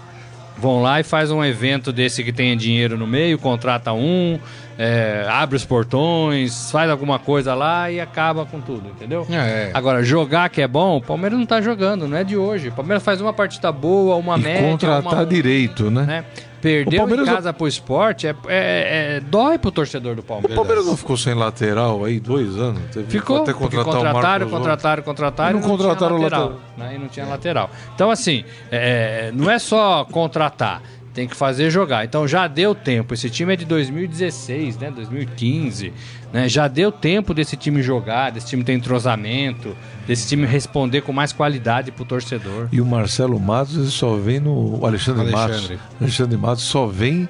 Vão 0.59 0.83
lá 0.83 1.01
e 1.01 1.03
faz 1.03 1.31
um 1.31 1.43
evento 1.43 1.91
desse 1.91 2.22
que 2.22 2.31
tenha 2.31 2.55
dinheiro 2.55 2.99
no 2.99 3.07
meio, 3.07 3.39
contrata 3.39 3.95
um, 3.95 4.39
é, 4.79 5.27
abre 5.27 5.57
os 5.57 5.64
portões, 5.64 6.70
faz 6.70 6.91
alguma 6.91 7.18
coisa 7.18 7.55
lá 7.55 7.91
e 7.91 7.99
acaba 7.99 8.45
com 8.45 8.61
tudo, 8.61 8.91
entendeu? 8.91 9.27
É. 9.31 9.70
Agora, 9.72 10.05
jogar 10.05 10.51
que 10.51 10.61
é 10.61 10.68
bom, 10.68 10.99
o 10.99 11.01
Palmeiras 11.01 11.39
não 11.39 11.47
tá 11.47 11.62
jogando, 11.62 12.07
não 12.07 12.18
é 12.18 12.25
de 12.25 12.37
hoje. 12.37 12.68
O 12.68 12.72
Palmeiras 12.72 13.03
faz 13.03 13.22
uma 13.22 13.33
partida 13.33 13.72
boa, 13.72 14.16
uma 14.16 14.37
E 14.37 14.43
média, 14.43 14.70
contratar 14.72 15.14
uma... 15.14 15.27
direito, 15.27 15.91
né? 15.91 16.03
né? 16.03 16.25
Perdeu 16.65 16.97
O 17.01 17.03
Palmeiras 17.03 17.29
em 17.29 17.35
casa 17.35 17.53
pro 17.53 17.69
esporte, 17.69 18.27
é, 18.27 18.31
é- 18.49 19.17
é- 19.17 19.21
dói 19.21 19.59
pro 19.59 19.71
torcedor 19.71 20.15
do 20.15 20.21
O 20.21 20.25
Palmeiras. 20.25 20.57
Palmeiras 20.57 20.87
não 20.87 20.97
ficou 20.97 21.15
sem 21.15 21.35
lateral 21.35 22.03
aí 22.05 22.19
dois 22.19 22.57
anos? 22.57 22.81
Teve 22.91 23.11
Ficou, 23.11 23.43
até 23.43 23.53
contratar 23.53 23.83
o 23.83 23.97
contrataram, 23.97 24.23
Marcos 24.23 24.51
contrataram, 24.51 25.03
contrataram 25.03 25.59
E 25.59 25.61
não 25.61 25.69
contrataram 25.69 26.17
o 26.17 26.19
tinha 26.19 26.25
lateral. 26.31 26.49
lateral. 26.49 26.61
né? 26.79 26.95
E 26.95 26.99
não 26.99 27.09
tinha 27.09 27.27
lateral. 27.27 27.71
Então, 27.95 28.11
assim, 28.11 28.45
é, 28.73 29.31
não 29.35 29.51
é 29.51 29.59
só 29.59 30.07
contratar, 30.07 30.81
tem 31.15 31.29
que 31.29 31.37
fazer 31.37 31.71
jogar. 31.71 32.05
Então, 32.05 32.27
já 32.27 32.49
deu 32.49 32.75
tempo. 32.75 33.15
Esse 33.15 33.31
time 33.31 33.53
é 33.53 33.57
de 33.57 33.65
2016, 33.65 34.77
né? 34.79 34.91
2015. 34.91 35.93
Né? 36.33 36.49
Já 36.49 36.67
deu 36.67 36.91
tempo 36.91 37.33
desse 37.33 37.57
time 37.57 37.81
jogar, 37.83 38.33
desse 38.33 38.49
time 38.49 38.65
ter 38.65 38.73
entrosamento, 38.75 39.77
desse 40.09 40.27
time 40.29 40.45
responder 40.45 41.03
com 41.03 41.12
mais 41.12 41.33
qualidade 41.33 41.93
pro 41.93 42.05
torcedor. 42.05 42.69
E 42.73 42.81
o 42.81 42.85
Marcelo 42.85 43.39
Matos 43.39 43.77
ele 43.77 43.87
só 43.87 44.17
vem 44.17 44.41
no. 44.41 44.81
O 44.81 44.87
Alexandre, 44.87 45.21
Alexandre. 45.33 45.77
Matos. 45.77 46.01
Alexandre 46.01 46.37
Matos 46.37 46.65
só 46.65 46.87
vem 46.87 47.29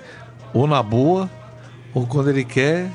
ou 0.54 0.66
na 0.66 0.82
boa 0.82 1.28
ou 1.92 2.06
quando 2.06 2.30
ele 2.30 2.44
quer 2.44 2.88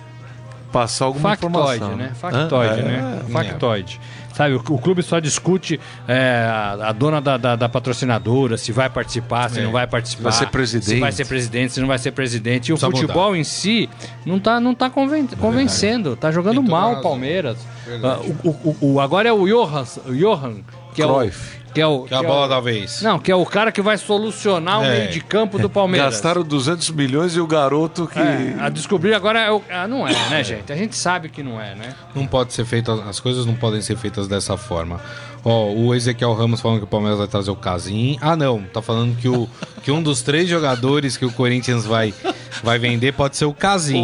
passar 0.71 1.05
alguma 1.05 1.29
Factoide, 1.35 1.75
informação. 1.77 1.95
né? 1.97 2.11
Factoide, 2.15 2.79
É, 2.79 2.83
né? 2.83 3.21
é. 3.27 3.31
Factoide. 3.31 3.99
Sabe, 4.39 4.55
o, 4.55 4.59
o 4.69 4.79
clube 4.79 5.03
só 5.03 5.19
discute 5.19 5.77
é, 6.07 6.45
a, 6.49 6.87
a 6.87 6.91
dona 6.93 7.19
da, 7.19 7.35
da- 7.35 7.55
da 7.57 7.67
patrocinadora, 7.67 8.55
se 8.57 8.71
vai 8.71 8.89
participar, 8.89 9.49
se 9.49 9.59
É. 9.59 9.63
não 9.63 9.73
vai 9.73 9.85
participar. 9.85 10.23
Vai 10.29 10.31
ser 10.31 10.47
presidente. 10.47 10.85
Se 10.85 10.99
vai 11.01 11.11
ser 11.11 11.25
presidente, 11.27 11.73
se 11.73 11.81
não 11.81 11.87
vai 11.89 11.97
ser 11.97 12.11
presidente. 12.11 12.69
E 12.69 12.73
o 12.73 12.77
futebol 12.77 13.35
em 13.35 13.43
si 13.43 13.89
não 14.25 14.39
tá, 14.39 14.57
não 14.57 14.73
tá 14.73 14.89
conven- 14.89 15.27
convencendo. 15.37 16.15
Tá 16.15 16.31
jogando 16.31 16.63
mal 16.63 16.93
o. 16.93 17.01
Palmeiras. 17.01 17.57
Ah, 18.01 18.19
o, 18.45 18.49
o- 18.49 18.77
o- 18.93 18.99
agora 19.01 19.27
é 19.27 19.33
o 19.33 19.45
Johan, 19.45 19.83
o 20.07 20.15
Johan 20.15 20.61
que 20.93 21.01
é 21.01 21.05
o, 21.05 21.15
Cruyff. 21.15 21.58
Que 21.73 21.79
é 21.81 21.85
o 21.87 22.03
Que 22.03 22.13
é 22.13 22.17
a 22.17 22.21
que 22.21 22.27
bola 22.27 22.45
o- 22.45 22.49
da 22.49 22.59
vez. 22.59 23.01
Não, 23.01 23.19
que 23.19 23.31
é 23.31 23.35
o 23.35 23.45
cara 23.45 23.71
que 23.71 23.81
vai 23.81 23.97
solucionar 23.97 24.81
o 24.81 24.83
É. 24.85 24.99
meio 24.99 25.11
de 25.11 25.21
campo 25.21 25.57
do 25.59 25.69
Palmeiras. 25.69 26.13
Gastaram 26.15 26.43
200 26.43 26.89
milhões 26.91 27.35
e 27.35 27.39
o 27.39 27.47
garoto 27.47 28.07
que. 28.07 28.19
É, 28.19 28.55
a 28.59 28.69
descobrir 28.69 29.13
agora 29.13 29.39
é 29.39 29.51
o- 29.51 29.61
ah, 29.69 29.87
não 29.87 30.07
é, 30.07 30.11
né, 30.29 30.43
gente? 30.43 30.71
A 30.71 30.75
gente 30.75 30.95
sabe 30.95 31.29
que 31.29 31.41
não 31.43 31.59
é, 31.61 31.75
né? 31.75 31.93
Não 32.15 32.25
pode 32.25 32.53
ser 32.53 32.65
feito, 32.65 32.91
as 32.91 33.19
coisas 33.19 33.45
não 33.45 33.55
podem 33.55 33.81
ser 33.81 33.95
feitas 33.97 34.27
dessa 34.27 34.57
forma. 34.57 34.99
Ó, 35.43 35.71
o 35.71 35.95
Ezequiel 35.95 36.33
Ramos 36.33 36.59
falando 36.59 36.79
que 36.79 36.83
o 36.83 36.87
Palmeiras 36.87 37.17
vai 37.17 37.27
trazer 37.27 37.49
o 37.49 37.55
Casim. 37.55 38.17
Ah, 38.19 38.35
não, 38.35 38.61
tá 38.61 38.81
falando 38.81 39.15
que, 39.15 39.29
o, 39.29 39.47
que 39.83 39.89
um 39.91 40.03
dos 40.03 40.21
três 40.21 40.49
jogadores 40.49 41.15
que 41.15 41.25
o 41.25 41.31
Corinthians 41.31 41.85
vai, 41.85 42.13
vai 42.61 42.77
vender 42.77 43.13
pode 43.13 43.37
ser 43.37 43.45
o 43.45 43.53
Casim. 43.53 44.03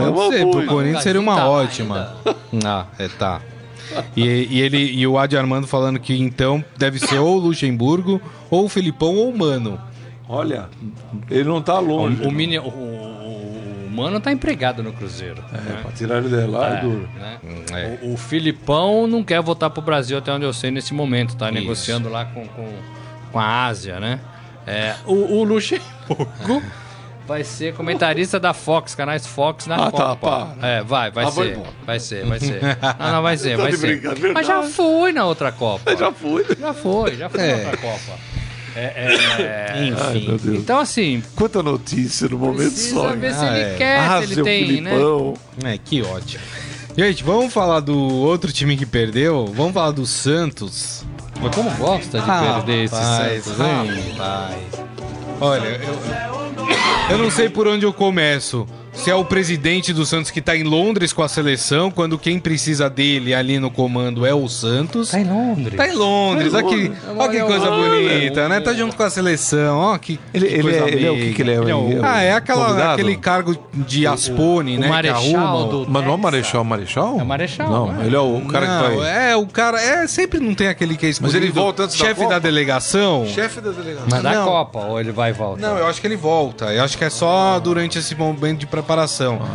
É 0.00 0.10
pode 0.10 0.34
ser, 0.36 0.46
pro? 0.50 0.66
Corinthians 0.66 1.02
seria 1.04 1.20
uma 1.20 1.36
tá 1.36 1.48
ótima. 1.48 2.14
Ah, 2.64 2.86
é, 2.98 3.06
tá. 3.08 3.40
E, 4.16 4.22
e 4.50 4.60
ele, 4.60 4.78
e 4.78 5.06
o 5.06 5.18
Adi 5.18 5.36
Armando 5.36 5.66
falando 5.66 5.98
que 6.00 6.14
então 6.18 6.64
deve 6.76 6.98
ser 6.98 7.18
ou 7.18 7.36
o 7.36 7.40
Luxemburgo, 7.40 8.20
ou 8.50 8.64
o 8.64 8.68
Filipão, 8.68 9.14
ou 9.14 9.30
o 9.30 9.36
Mano. 9.38 9.78
Olha, 10.28 10.68
ele 11.30 11.44
não 11.44 11.60
tá 11.60 11.78
longe. 11.78 12.22
O, 12.22 12.28
o, 12.28 12.32
mini- 12.32 12.58
o- 12.58 12.62
o- 12.62 13.86
o 13.86 13.90
Mano 13.94 14.18
tá 14.20 14.32
empregado 14.32 14.82
no 14.82 14.92
Cruzeiro. 14.92 15.42
É, 15.52 15.56
né? 15.58 15.78
pra 15.82 15.92
tirar 15.92 16.18
ele 16.18 16.28
de 16.30 16.46
lá 16.50 16.76
é, 16.76 16.78
É, 16.78 16.80
duro. 16.80 17.08
né? 17.14 17.38
É. 17.72 17.98
O, 18.06 18.14
o 18.14 18.16
Filipão 18.16 19.06
não 19.06 19.22
quer 19.22 19.42
voltar 19.42 19.68
pro 19.70 19.82
Brasil 19.82 20.16
até 20.16 20.32
onde 20.32 20.44
eu 20.46 20.52
sei 20.52 20.70
nesse 20.70 20.94
momento, 20.94 21.36
tá 21.36 21.50
Isso. 21.50 21.60
negociando 21.60 22.08
lá 22.08 22.24
com, 22.24 22.46
com, 22.48 22.68
com 23.30 23.38
a 23.38 23.66
Ásia, 23.66 24.00
né? 24.00 24.18
É, 24.66 24.94
o, 25.04 25.12
o 25.40 25.44
Luxemburgo 25.44 26.62
vai 27.26 27.44
ser 27.44 27.74
comentarista 27.74 28.38
da 28.40 28.52
Fox, 28.52 28.94
canais 28.94 29.26
Fox 29.26 29.66
na 29.66 29.76
Ah, 29.76 29.90
tá, 29.90 29.90
Copa. 30.16 30.54
para. 30.58 30.68
É, 30.68 30.82
vai, 30.82 31.10
vai 31.10 31.24
Ah, 31.24 31.30
ser. 31.30 31.58
Vai 31.86 32.00
ser, 32.00 32.24
vai 32.26 32.40
ser. 32.40 32.60
Não, 32.98 33.12
não, 33.12 33.22
vai 33.22 33.36
ser, 33.36 33.56
Tá 33.56 33.62
vai 33.62 33.72
ser. 33.72 34.02
Mas 34.34 34.46
já 34.46 34.62
foi 34.64 35.12
na 35.12 35.24
outra 35.24 35.50
Copa. 35.52 35.94
Já 35.96 36.10
fui. 36.12 36.44
Já 36.58 36.72
foi, 36.74 37.16
já 37.16 37.28
foi 37.28 37.40
É. 37.40 37.50
na 37.56 37.56
outra 37.70 37.76
Copa. 37.78 38.18
É, 38.74 38.80
é, 38.84 39.66
Ai, 39.72 39.90
meu 40.20 40.34
Enfim. 40.34 40.38
Deus. 40.42 40.58
então, 40.60 40.80
assim, 40.80 41.22
Quanta 41.36 41.62
notícia 41.62 42.26
no 42.28 42.38
momento 42.38 42.70
precisa 42.72 42.94
só. 42.94 43.08
ver 43.10 43.28
hein? 43.28 43.34
se 43.34 43.44
Ah, 43.44 43.58
ele 43.58 43.70
é. 43.70 43.74
quer, 43.76 43.98
Ah, 44.00 44.18
se 44.18 44.24
ele 44.24 44.34
seu 44.34 44.44
tem, 44.44 44.80
né? 44.80 44.90
Filipão. 44.90 45.34
É, 45.64 45.78
que 45.78 46.02
ótimo. 46.02 46.42
Gente, 46.96 47.22
vamos 47.24 47.52
falar 47.52 47.80
do 47.80 47.98
outro 47.98 48.50
time 48.52 48.76
que 48.76 48.84
perdeu? 48.86 49.46
Vamos 49.54 49.72
falar 49.72 49.90
do 49.92 50.04
Santos. 50.06 51.04
Mas 51.40 51.54
como 51.54 51.70
gosta 51.72 52.20
de 52.20 52.26
perder 52.26 52.84
esse 52.84 52.94
Rapaz, 52.94 53.44
Santos, 53.44 53.60
hein? 53.60 54.12
rapaz. 54.16 54.62
Olha, 55.40 55.66
eu, 55.66 55.94
eu 57.10 57.18
não 57.18 57.30
sei 57.30 57.48
por 57.48 57.66
onde 57.66 57.84
eu 57.84 57.92
começo. 57.92 58.66
Se 58.92 59.10
é 59.10 59.14
o 59.14 59.24
presidente 59.24 59.92
do 59.92 60.04
Santos 60.04 60.30
que 60.30 60.40
tá 60.40 60.54
em 60.56 60.62
Londres 60.62 61.12
com 61.12 61.22
a 61.22 61.28
seleção, 61.28 61.90
quando 61.90 62.18
quem 62.18 62.38
precisa 62.38 62.90
dele 62.90 63.34
ali 63.34 63.58
no 63.58 63.70
comando 63.70 64.24
é 64.26 64.34
o 64.34 64.46
Santos. 64.48 65.10
Tá 65.10 65.18
em 65.18 65.24
Londres. 65.24 65.76
Tá 65.76 65.88
em 65.88 65.94
Londres, 65.96 66.52
olha 66.54 66.64
que, 66.66 66.92
olha 67.16 67.28
que 67.30 67.40
coisa 67.40 67.70
bonita, 67.70 68.48
né? 68.48 68.60
Tá 68.60 68.74
junto 68.74 68.94
com 68.94 69.02
a 69.02 69.08
seleção, 69.10 69.78
ó 69.78 69.96
que, 69.98 70.20
Ele, 70.34 70.46
que 70.46 70.54
ele, 70.54 70.76
é, 70.76 70.88
ele 70.88 71.06
é 71.06 71.10
o 71.10 71.16
que, 71.16 71.32
que 71.34 71.42
ele 71.42 71.50
é? 71.52 71.54
Ele 71.56 71.70
é 71.70 71.74
o- 71.74 72.00
Ah, 72.04 72.22
é 72.22 72.32
aquela, 72.34 72.66
convidado? 72.66 72.92
aquele 72.92 73.16
cargo 73.16 73.56
de 73.72 74.06
Aspone, 74.06 74.76
o 74.76 74.80
né? 74.80 74.86
que 74.86 74.92
marechal 74.92 75.56
o- 75.62 75.64
do- 75.84 75.90
Mas 75.90 76.04
não 76.04 76.12
é 76.12 76.14
o. 76.14 76.18
Marechal, 76.18 76.64
Marechal? 76.64 77.18
É 77.18 77.22
o 77.22 77.26
Marechal, 77.26 77.70
Não, 77.70 78.00
é? 78.02 78.06
ele 78.06 78.14
é 78.14 78.20
o 78.20 78.40
cara 78.42 78.66
não, 78.66 78.90
que 78.90 78.96
vai... 78.98 79.30
é, 79.32 79.36
o 79.36 79.46
cara. 79.46 79.80
É, 79.82 80.06
sempre 80.06 80.38
não 80.38 80.54
tem 80.54 80.68
aquele 80.68 80.96
que 80.96 81.06
é 81.06 81.08
Mas 81.08 81.18
ele 81.34 81.46
escolhido, 81.46 81.54
volta 81.54 81.82
antes 81.84 81.96
da 81.98 82.04
chefe 82.06 82.20
da, 82.20 82.26
Copa? 82.26 82.40
delegação. 82.40 83.26
Chefe 83.26 83.60
da 83.60 83.70
delegação. 83.70 84.06
Mas 84.10 84.22
da. 84.22 84.44
Copa, 84.44 84.80
ou 84.80 85.00
ele 85.00 85.12
vai 85.12 85.30
e 85.30 85.32
volta? 85.32 85.60
Não, 85.66 85.78
eu 85.78 85.86
acho 85.86 85.98
que 86.00 86.06
ele 86.06 86.16
volta. 86.16 86.66
Eu 86.66 86.84
acho 86.84 86.96
que 86.98 87.04
é 87.04 87.10
só 87.10 87.58
durante 87.58 87.98
esse 87.98 88.14
momento 88.14 88.60
de 88.60 88.66
preparação. 88.66 88.81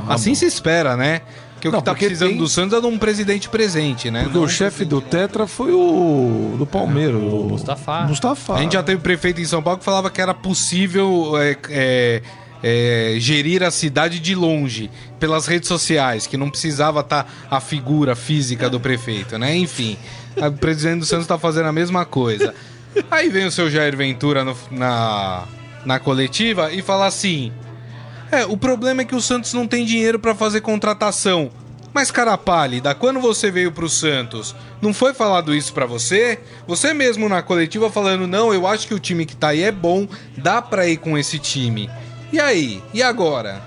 Assim 0.08 0.34
se 0.36 0.46
espera, 0.46 0.96
né? 0.98 1.22
Que 1.60 1.68
o 1.68 1.72
Ah, 1.72 1.74
Não, 1.74 1.80
que 1.80 1.86
tá 1.86 1.92
porque 1.92 2.06
precisando 2.06 2.30
tem- 2.30 2.38
do 2.38 2.48
Santos 2.48 2.78
é 2.78 2.82
de 2.82 2.86
um 2.88 2.98
presidente 3.00 3.50
presente, 3.50 4.12
né? 4.12 4.24
Porque 4.24 4.38
Não- 4.38 4.46
o 4.46 4.50
chefe 4.50 4.86
do 4.86 5.02
Tetra 5.02 5.48
foi 5.48 5.72
o 5.74 6.56
do 6.58 6.68
Palmeiras. 6.68 7.16
o 7.16 7.48
Mustafa. 7.50 8.02
Mustafa. 8.02 8.54
A 8.54 8.60
gente 8.62 8.74
já 8.74 8.84
teve 8.84 9.02
prefeito 9.02 9.42
em 9.42 9.46
São 9.46 9.62
Paulo 9.64 9.80
que 9.80 9.86
falava 9.86 10.10
que 10.12 10.22
era 10.22 10.36
possível 10.36 11.32
é, 11.36 11.58
é, 11.70 12.22
é, 12.62 13.16
gerir 13.18 13.64
a 13.64 13.72
cidade 13.72 14.20
de 14.20 14.36
longe, 14.36 14.92
pelas 15.20 15.48
redes 15.48 15.68
sociais, 15.68 16.28
que 16.28 16.38
não 16.38 16.50
precisava 16.50 17.00
estar 17.00 17.28
a 17.50 17.60
figura 17.60 18.16
física 18.16 18.70
do 18.70 18.80
prefeito, 18.80 19.38
né? 19.40 19.56
Enfim, 19.58 19.98
o 20.38 20.52
presidente 20.52 21.00
do 21.00 21.06
Santos 21.08 21.24
está 21.26 21.40
fazendo 21.40 21.66
a 21.68 21.74
mesma 21.74 22.06
coisa. 22.06 22.54
Aí 23.10 23.30
vem 23.30 23.46
o 23.48 23.52
seu 23.52 23.68
Jair 23.70 23.98
Ventura 23.98 24.44
no- 24.44 24.56
na, 24.70 25.44
na 25.86 26.00
coletiva 26.00 26.72
e 26.72 26.84
fala 26.84 27.08
assim: 27.08 27.52
É, 28.32 28.46
o 28.46 28.58
problema 28.58 29.02
é 29.02 29.06
que 29.06 29.16
o 29.16 29.22
Santos 29.22 29.54
não 29.54 29.68
tem 29.68 29.86
dinheiro 29.86 30.20
para 30.20 30.36
fazer 30.36 30.62
contratação. 30.62 31.50
Mas 31.94 32.12
cara 32.12 32.38
pálida, 32.38 32.94
quando 32.94 33.20
você 33.20 33.50
veio 33.50 33.72
pro 33.72 33.90
Santos, 33.90 34.56
não 34.82 34.94
foi 34.94 35.14
falado 35.14 35.56
isso 35.56 35.74
pra 35.74 35.86
você? 35.86 36.40
Você 36.68 36.94
mesmo 36.94 37.28
na 37.28 37.42
coletiva 37.42 37.90
falando: 37.90 38.28
"Não, 38.28 38.54
eu 38.54 38.68
acho 38.68 38.88
que 38.88 38.94
o 38.94 39.00
time 39.00 39.26
que 39.26 39.36
tá 39.36 39.48
aí 39.50 39.64
é 39.64 39.72
bom, 39.72 40.08
dá 40.38 40.62
pra 40.62 40.88
ir 40.88 40.98
com 40.98 41.18
esse 41.18 41.40
time". 41.40 41.90
E 42.32 42.40
aí? 42.40 42.84
E 42.94 43.02
agora? 43.02 43.62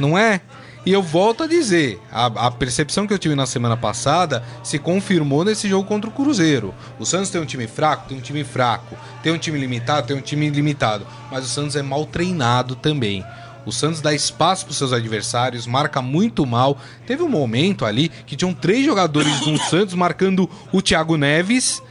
Não 0.00 0.18
é? 0.18 0.40
E 0.86 0.92
eu 0.92 1.02
volto 1.02 1.42
a 1.42 1.46
dizer, 1.48 2.00
a, 2.12 2.26
a 2.46 2.50
percepção 2.50 3.08
que 3.08 3.12
eu 3.12 3.18
tive 3.18 3.34
na 3.34 3.44
semana 3.44 3.76
passada 3.76 4.44
se 4.62 4.78
confirmou 4.78 5.44
nesse 5.44 5.68
jogo 5.68 5.86
contra 5.86 6.08
o 6.08 6.12
Cruzeiro. 6.12 6.72
O 6.96 7.04
Santos 7.04 7.28
tem 7.28 7.40
um 7.40 7.44
time 7.44 7.66
fraco, 7.66 8.08
tem 8.08 8.16
um 8.16 8.20
time 8.20 8.44
fraco. 8.44 8.96
Tem 9.20 9.32
um 9.32 9.38
time 9.38 9.58
limitado, 9.58 10.06
tem 10.06 10.16
um 10.16 10.20
time 10.20 10.48
limitado. 10.48 11.04
Mas 11.28 11.44
o 11.44 11.48
Santos 11.48 11.74
é 11.74 11.82
mal 11.82 12.06
treinado 12.06 12.76
também. 12.76 13.24
O 13.66 13.72
Santos 13.72 14.00
dá 14.00 14.14
espaço 14.14 14.64
para 14.64 14.74
seus 14.74 14.92
adversários, 14.92 15.66
marca 15.66 16.00
muito 16.00 16.46
mal. 16.46 16.78
Teve 17.04 17.24
um 17.24 17.28
momento 17.28 17.84
ali 17.84 18.08
que 18.24 18.36
tinham 18.36 18.54
três 18.54 18.86
jogadores 18.86 19.40
do 19.40 19.58
Santos 19.58 19.94
marcando 19.94 20.48
o 20.72 20.80
Thiago 20.80 21.16
Neves 21.16 21.82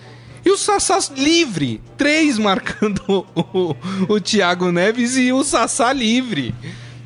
e 0.46 0.50
o 0.50 0.58
Sassá 0.58 0.98
livre. 1.18 1.82
Três 1.98 2.38
marcando 2.38 3.26
o, 3.36 3.76
o 4.08 4.22
Thiago 4.22 4.72
Neves 4.72 5.18
e 5.18 5.34
o 5.34 5.44
Sassá 5.44 5.92
livre. 5.92 6.56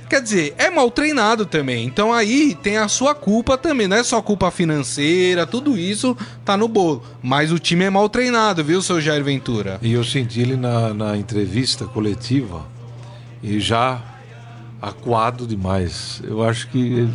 Quer 0.08 0.22
dizer, 0.22 0.56
é 0.58 0.70
mal 0.70 0.90
treinado 0.92 1.46
também. 1.46 1.86
Então 1.86 2.12
aí 2.12 2.56
tem 2.62 2.78
a 2.78 2.88
sua 2.88 3.16
culpa 3.16 3.58
também. 3.58 3.88
Não 3.88 3.98
é 3.98 4.04
só 4.04 4.22
culpa 4.22 4.52
financeira, 4.52 5.48
tudo 5.48 5.78
isso 5.78 6.18
tá 6.46 6.58
no 6.58 6.68
bolo. 6.68 7.04
Mas 7.24 7.52
o 7.52 7.58
time 7.58 7.86
é 7.86 7.90
mal 7.90 8.08
treinado, 8.08 8.64
viu, 8.64 8.82
seu 8.82 9.02
Jair 9.02 9.24
Ventura? 9.24 9.80
E 9.82 9.94
eu 9.94 10.04
senti 10.04 10.42
ele 10.42 10.56
na, 10.56 10.94
na 10.94 11.18
entrevista 11.18 11.86
coletiva 11.86 12.68
e 13.42 13.60
já 13.60 14.02
acuado 14.82 15.46
demais. 15.46 16.22
Eu 16.24 16.42
acho 16.44 16.68
que. 16.70 17.08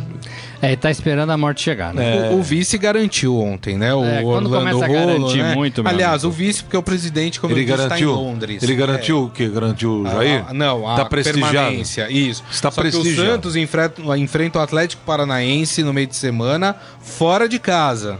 É, 0.61 0.67
ele 0.67 0.77
tá 0.77 0.91
esperando 0.91 1.31
a 1.31 1.37
morte 1.37 1.61
chegar, 1.61 1.93
né? 1.93 2.29
O, 2.31 2.35
o 2.39 2.43
vice 2.43 2.77
garantiu 2.77 3.37
ontem, 3.39 3.77
né? 3.77 3.93
O 3.93 4.03
É, 4.05 4.21
quando 4.21 4.45
Orlando 4.45 4.49
começa 4.71 4.85
a 4.85 4.87
Rolo, 4.87 5.07
garantir 5.19 5.43
né? 5.43 5.55
muito, 5.55 5.83
meu 5.83 5.91
Aliás, 5.91 6.23
o 6.23 6.29
vice, 6.31 6.63
porque 6.63 6.77
o 6.77 6.83
presidente, 6.83 7.39
como 7.39 7.53
Ele 7.53 7.61
eu 7.61 7.65
disse, 7.65 7.77
garantiu. 7.77 8.09
está 8.11 8.21
em 8.21 8.25
Londres. 8.25 8.63
Ele 8.63 8.75
garantiu 8.75 9.23
o 9.23 9.29
quê? 9.29 9.47
Garantiu 9.49 10.01
o 10.03 10.07
É. 10.07 10.11
Jair? 10.11 10.45
Ah, 10.47 10.53
não, 10.53 10.87
a 10.87 10.95
Tá 10.95 11.05
prestigiado. 11.05 11.51
permanência, 11.53 12.09
isso. 12.11 12.43
Está 12.51 12.69
Só 12.71 12.81
que 12.81 12.87
o 12.87 12.91
prestigiado. 12.91 13.31
Santos 13.31 13.55
enfrenta, 13.55 14.01
enfrenta 14.17 14.59
o 14.59 14.61
Atlético 14.61 15.01
Paranaense 15.05 15.83
no 15.83 15.91
meio 15.93 16.07
de 16.07 16.15
semana, 16.15 16.75
fora 16.99 17.49
de 17.49 17.57
casa. 17.59 18.19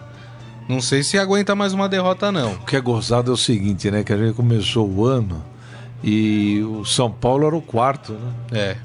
Não 0.68 0.82
sei 0.82 1.04
se 1.04 1.20
aguenta 1.20 1.54
mais 1.54 1.74
uma 1.74 1.88
derrota, 1.88 2.32
não. 2.32 2.54
O 2.54 2.66
que 2.66 2.76
é 2.76 2.82
gozado 2.82 3.30
é 3.30 3.34
o 3.34 3.38
seguinte, 3.38 3.92
né? 3.92 4.04
Que 4.04 4.12
a 4.12 4.18
gente 4.18 4.34
começou 4.34 4.90
o 4.90 5.06
ano 5.06 5.44
e 6.04 6.64
o 6.64 6.84
São 6.84 7.12
Paulo 7.12 7.46
era 7.46 7.56
o 7.56 7.62
quarto, 7.62 8.14
né? 8.14 8.32
É, 8.52 8.76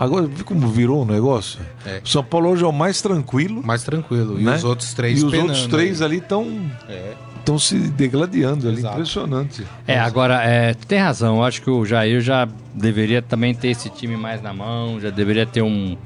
Agora, 0.00 0.26
viu 0.26 0.44
como 0.46 0.66
virou 0.66 1.02
o 1.02 1.04
negócio? 1.04 1.60
É. 1.84 2.00
O 2.02 2.08
São 2.08 2.24
Paulo 2.24 2.48
hoje 2.48 2.64
é 2.64 2.66
o 2.66 2.72
mais 2.72 3.02
tranquilo. 3.02 3.62
mais 3.62 3.82
tranquilo. 3.84 4.40
E 4.40 4.44
né? 4.44 4.56
os 4.56 4.64
outros 4.64 4.94
três 4.94 5.20
E 5.20 5.24
os 5.26 5.30
penando 5.30 5.48
outros 5.50 5.66
três 5.66 6.00
aí. 6.00 6.06
ali 6.06 6.16
estão 6.16 6.70
É. 6.88 7.12
estão 7.38 7.58
se 7.58 7.76
degladiando 7.78 8.66
ali. 8.66 8.78
Exato. 8.78 8.94
Impressionante. 8.94 9.66
É, 9.86 9.98
agora, 10.00 10.42
é, 10.42 10.72
tu 10.72 10.86
tem 10.86 10.98
razão. 10.98 11.36
Eu 11.36 11.44
acho 11.44 11.60
que 11.60 11.68
o 11.70 11.84
Jair 11.84 12.20
já 12.22 12.48
deveria 12.74 13.20
também 13.20 13.54
ter 13.54 13.68
esse 13.68 13.90
time 13.90 14.16
mais 14.16 14.40
na 14.42 14.54
mão, 14.54 14.98
já 14.98 15.10
deveria 15.10 15.44
ter 15.44 15.60
um, 15.62 15.96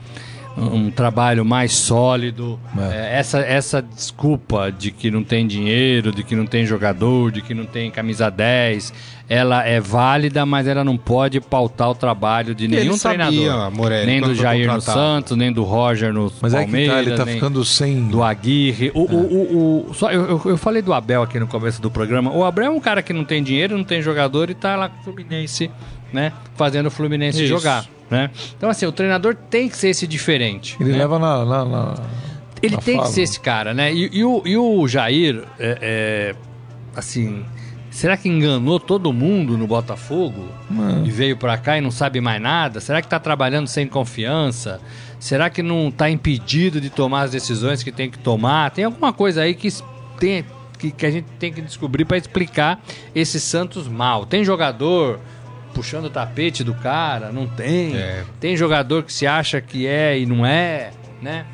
um 0.56 0.90
trabalho 0.90 1.44
mais 1.44 1.72
sólido. 1.72 2.58
É. 2.78 2.96
É, 3.14 3.18
essa, 3.18 3.38
essa 3.40 3.82
desculpa 3.82 4.70
de 4.70 4.90
que 4.90 5.10
não 5.10 5.24
tem 5.24 5.46
dinheiro, 5.46 6.12
de 6.12 6.22
que 6.22 6.36
não 6.36 6.46
tem 6.46 6.64
jogador, 6.64 7.32
de 7.32 7.42
que 7.42 7.52
não 7.54 7.64
tem 7.66 7.90
camisa 7.90 8.30
10, 8.30 8.92
ela 9.28 9.64
é 9.66 9.80
válida, 9.80 10.44
mas 10.46 10.66
ela 10.68 10.84
não 10.84 10.96
pode 10.96 11.40
pautar 11.40 11.90
o 11.90 11.94
trabalho 11.94 12.54
de 12.54 12.68
nenhum 12.68 12.96
sabia, 12.96 13.26
treinador. 13.26 13.70
Morelli, 13.72 14.06
nem 14.06 14.20
do 14.20 14.34
Jair 14.34 14.72
no. 14.72 14.80
Santos, 14.80 15.36
nem 15.36 15.50
do 15.52 15.64
Roger 15.64 16.12
no 16.12 16.30
Mas 16.42 16.52
é 16.54 16.58
que 16.58 16.62
Palmeiras. 16.64 16.94
tá, 16.94 17.00
ele 17.02 17.16
tá 17.16 17.26
ficando 17.26 17.64
sem. 17.64 18.06
do 18.08 18.22
Aguirre. 18.22 18.90
O, 18.94 19.00
o, 19.00 19.16
o, 19.16 19.90
o- 19.90 19.94
só, 19.94 20.10
eu, 20.12 20.22
eu, 20.28 20.42
eu 20.50 20.56
falei 20.58 20.82
do 20.82 20.92
Abel 20.92 21.22
aqui 21.22 21.40
no 21.40 21.46
começo 21.46 21.80
do 21.80 21.90
programa. 21.90 22.30
O 22.32 22.44
Abel 22.44 22.64
é 22.66 22.70
um 22.70 22.80
cara 22.80 23.02
que 23.02 23.12
não 23.12 23.24
tem 23.24 23.42
dinheiro, 23.42 23.76
não 23.76 23.84
tem 23.84 24.00
jogador 24.02 24.50
e 24.50 24.54
tá 24.54 24.76
lá 24.76 24.88
com 24.88 25.00
o 25.00 25.04
Fluminense, 25.04 25.70
né? 26.12 26.32
Fazendo 26.54 26.86
o 26.86 26.90
Fluminense 26.90 27.38
Isso. 27.38 27.48
jogar, 27.48 27.86
né? 28.10 28.30
Então, 28.56 28.68
assim, 28.70 28.86
o 28.86 28.92
treinador 28.92 29.34
tem 29.34 29.68
que 29.68 29.76
ser 29.76 29.88
esse 29.88 30.06
diferente. 30.06 30.76
Ele 30.80 30.92
né? 30.92 30.98
leva 30.98 31.18
na. 31.18 31.44
na- 31.44 31.64
na- 31.64 31.94
Ele 32.62 32.76
na 32.76 32.82
tem 32.82 32.96
fala. 32.96 33.08
que 33.08 33.14
ser 33.14 33.22
esse 33.22 33.40
cara, 33.40 33.74
né? 33.74 33.92
E, 33.92 34.10
e 34.12 34.24
o, 34.24 34.42
e 34.44 34.56
o 34.56 34.86
Jair, 34.88 35.42
é, 35.58 35.78
é, 35.82 36.34
assim, 36.96 37.44
será 37.90 38.16
que 38.16 38.28
enganou 38.28 38.78
todo 38.80 39.12
mundo 39.12 39.56
no 39.58 39.66
Botafogo? 39.66 40.48
E 41.04 41.10
veio 41.10 41.36
pra 41.36 41.56
cá 41.58 41.76
e 41.78 41.80
não 41.80 41.90
sabe 41.90 42.20
mais 42.20 42.40
nada? 42.40 42.80
Será 42.80 43.02
que 43.02 43.08
tá 43.08 43.18
trabalhando 43.18 43.66
sem 43.66 43.86
confiança? 43.86 44.80
Será 45.20 45.48
que 45.50 45.62
não 45.62 45.90
tá 45.90 46.10
impedido 46.10 46.80
de 46.80 46.90
tomar 46.90 47.22
as 47.22 47.30
decisões 47.30 47.82
que 47.82 47.90
tem 47.92 48.10
que 48.10 48.18
tomar? 48.18 48.70
Tem 48.70 48.84
alguma 48.84 49.12
coisa 49.12 49.42
aí 49.42 49.54
que 49.54 49.68
tem. 50.18 50.44
Que, 50.78 50.90
que 50.90 51.06
a 51.06 51.10
gente 51.10 51.26
tem 51.38 51.52
que 51.52 51.62
descobrir 51.62 52.04
pra 52.04 52.16
explicar 52.18 52.82
esse 53.14 53.40
Santos 53.40 53.86
mal. 53.88 54.26
Tem 54.26 54.44
jogador 54.44 55.18
puxando 55.74 56.06
o 56.06 56.10
tapete 56.10 56.62
do 56.62 56.72
cara? 56.74 57.32
Não 57.32 57.46
tem. 57.46 57.96
É. 57.96 58.24
Tem 58.40 58.56
jogador 58.56 59.02
que 59.02 59.12
se 59.12 59.26
acha 59.26 59.60
que 59.60 59.86
é 59.86 60.18
e 60.18 60.24
não 60.24 60.46
é, 60.46 60.92
né? 61.20 61.44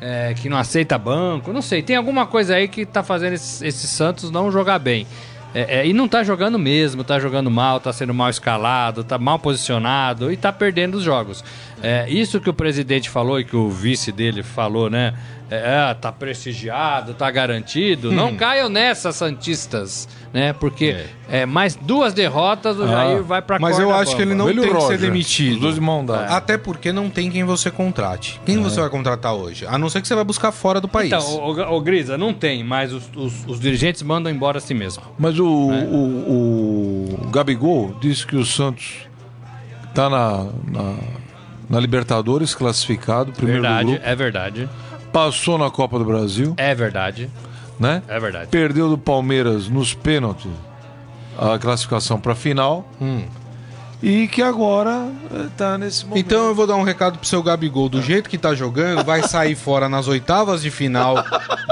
É, 0.00 0.34
que 0.34 0.48
não 0.48 0.56
aceita 0.56 0.98
banco, 0.98 1.52
não 1.52 1.62
sei. 1.62 1.82
Tem 1.82 1.96
alguma 1.96 2.26
coisa 2.26 2.56
aí 2.56 2.66
que 2.66 2.84
tá 2.84 3.02
fazendo 3.02 3.34
esse, 3.34 3.66
esse 3.66 3.86
Santos 3.86 4.30
não 4.30 4.50
jogar 4.50 4.78
bem. 4.78 5.06
É, 5.54 5.78
é, 5.78 5.86
e 5.86 5.94
não 5.94 6.06
tá 6.06 6.22
jogando 6.22 6.58
mesmo, 6.58 7.02
tá 7.02 7.18
jogando 7.18 7.50
mal, 7.50 7.80
tá 7.80 7.90
sendo 7.90 8.12
mal 8.12 8.28
escalado, 8.28 9.02
tá 9.02 9.16
mal 9.16 9.38
posicionado 9.38 10.30
e 10.30 10.36
tá 10.36 10.52
perdendo 10.52 10.96
os 10.96 11.02
jogos. 11.02 11.42
É, 11.82 12.06
isso 12.10 12.40
que 12.40 12.50
o 12.50 12.52
presidente 12.52 13.08
falou 13.08 13.40
e 13.40 13.44
que 13.44 13.56
o 13.56 13.70
vice 13.70 14.12
dele 14.12 14.42
falou, 14.42 14.90
né? 14.90 15.14
É, 15.48 15.94
tá 15.94 16.10
prestigiado, 16.10 17.14
tá 17.14 17.30
garantido. 17.30 18.10
Não 18.10 18.34
caiam 18.34 18.68
nessas, 18.68 19.14
Santistas, 19.14 20.08
né? 20.32 20.52
Porque 20.52 21.04
é. 21.28 21.46
mais 21.46 21.76
duas 21.76 22.12
derrotas, 22.12 22.76
o 22.78 22.86
Jair 22.88 23.22
vai 23.22 23.40
pra 23.40 23.56
Mas 23.58 23.78
eu 23.78 23.94
acho 23.94 24.16
que 24.16 24.22
ele 24.22 24.32
bamba. 24.32 24.42
não 24.42 24.50
Ele 24.50 24.58
e 24.58 24.60
o 24.60 24.64
tem 24.64 24.72
que 24.74 24.80
ser 24.80 24.86
Roger, 24.86 24.98
demitido. 25.00 25.54
Os 25.54 25.60
dois 25.60 25.74
de 25.76 25.80
mão 25.80 26.04
dada. 26.04 26.34
Até 26.36 26.58
porque 26.58 26.92
não 26.92 27.08
tem 27.08 27.30
quem 27.30 27.44
você 27.44 27.70
contrate. 27.70 28.40
Quem 28.44 28.60
você 28.60 28.80
vai 28.80 28.90
contratar 28.90 29.34
hoje? 29.34 29.64
A 29.68 29.78
não 29.78 29.88
ser 29.88 30.00
que 30.02 30.08
você 30.08 30.16
vai 30.16 30.24
buscar 30.24 30.50
fora 30.50 30.80
do 30.80 30.88
país. 30.88 31.12
Então, 31.12 31.24
o, 31.36 31.52
o, 31.52 31.76
o 31.76 31.80
Grisa, 31.80 32.18
não 32.18 32.34
tem, 32.34 32.64
mas 32.64 32.92
os, 32.92 33.04
os- 33.14 33.46
os 33.46 33.60
dirigentes 33.60 34.02
mandam 34.02 34.32
embora 34.32 34.58
a 34.58 34.60
si 34.60 34.74
mesmo. 34.74 35.02
Mas 35.16 35.38
o, 35.38 35.46
o, 35.46 37.20
o 37.22 37.30
Gabigol 37.30 37.96
disse 38.00 38.26
que 38.26 38.34
o 38.36 38.44
Santos 38.44 39.06
tá 39.94 40.10
na, 40.10 40.46
na, 40.66 40.94
na 41.70 41.80
Libertadores 41.80 42.54
classificado, 42.54 43.32
primeiro 43.32 43.62
do 43.62 43.68
Verdade, 43.68 44.00
é 44.02 44.14
verdade. 44.14 44.68
Passou 45.12 45.56
na 45.58 45.70
Copa 45.70 45.98
do 45.98 46.04
Brasil, 46.04 46.54
É 46.56 46.74
verdade. 46.74 47.30
né? 47.78 48.02
É 48.08 48.18
verdade. 48.18 48.48
Perdeu 48.50 48.88
do 48.88 48.98
Palmeiras 48.98 49.68
nos 49.68 49.94
pênaltis 49.94 50.50
a 51.38 51.58
classificação 51.58 52.18
para 52.18 52.34
final 52.34 52.88
Hum. 53.00 53.24
e 54.02 54.26
que 54.28 54.40
agora 54.42 55.08
eh, 55.34 55.46
tá 55.56 55.76
nesse 55.76 56.04
momento. 56.06 56.24
Então 56.24 56.46
eu 56.46 56.54
vou 56.54 56.66
dar 56.66 56.76
um 56.76 56.82
recado 56.82 57.18
pro 57.18 57.26
seu 57.28 57.42
Gabigol. 57.42 57.88
Do 57.88 58.00
jeito 58.02 58.28
que 58.30 58.38
tá 58.38 58.54
jogando, 58.54 59.04
vai 59.04 59.22
sair 59.22 59.54
fora 59.56 59.88
nas 59.88 60.08
oitavas 60.08 60.62
de 60.62 60.70
final 60.70 61.16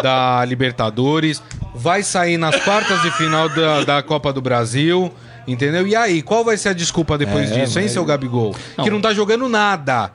da 0.02 0.44
Libertadores, 0.44 1.42
vai 1.74 2.02
sair 2.02 2.36
nas 2.36 2.56
quartas 2.62 3.00
de 3.02 3.10
final 3.12 3.48
da, 3.48 3.84
da 3.84 4.02
Copa 4.02 4.32
do 4.32 4.40
Brasil. 4.42 5.12
Entendeu? 5.46 5.86
E 5.86 5.94
aí, 5.94 6.22
qual 6.22 6.42
vai 6.42 6.56
ser 6.56 6.70
a 6.70 6.72
desculpa 6.72 7.18
depois 7.18 7.50
É, 7.52 7.60
disso, 7.60 7.78
hein, 7.78 7.84
mas- 7.84 7.92
seu 7.92 8.02
Gabigol? 8.02 8.56
Não. 8.78 8.84
Que 8.84 8.90
não 8.90 8.98
tá 8.98 9.12
jogando 9.12 9.46
nada. 9.46 10.10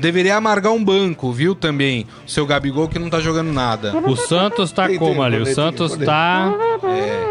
Deveria 0.00 0.36
amargar 0.36 0.72
um 0.72 0.82
banco, 0.82 1.32
viu, 1.32 1.54
também? 1.54 2.06
O 2.26 2.30
seu 2.30 2.46
Gabigol 2.46 2.88
que 2.88 2.98
não 2.98 3.10
tá 3.10 3.20
jogando 3.20 3.52
nada. 3.52 3.94
O 3.98 4.16
Santos 4.16 4.72
tá 4.72 4.86
Tem, 4.86 4.98
como 4.98 5.14
tem, 5.14 5.24
ali? 5.24 5.38
O 5.38 5.46
Santos 5.46 5.96
tá. 5.96 6.52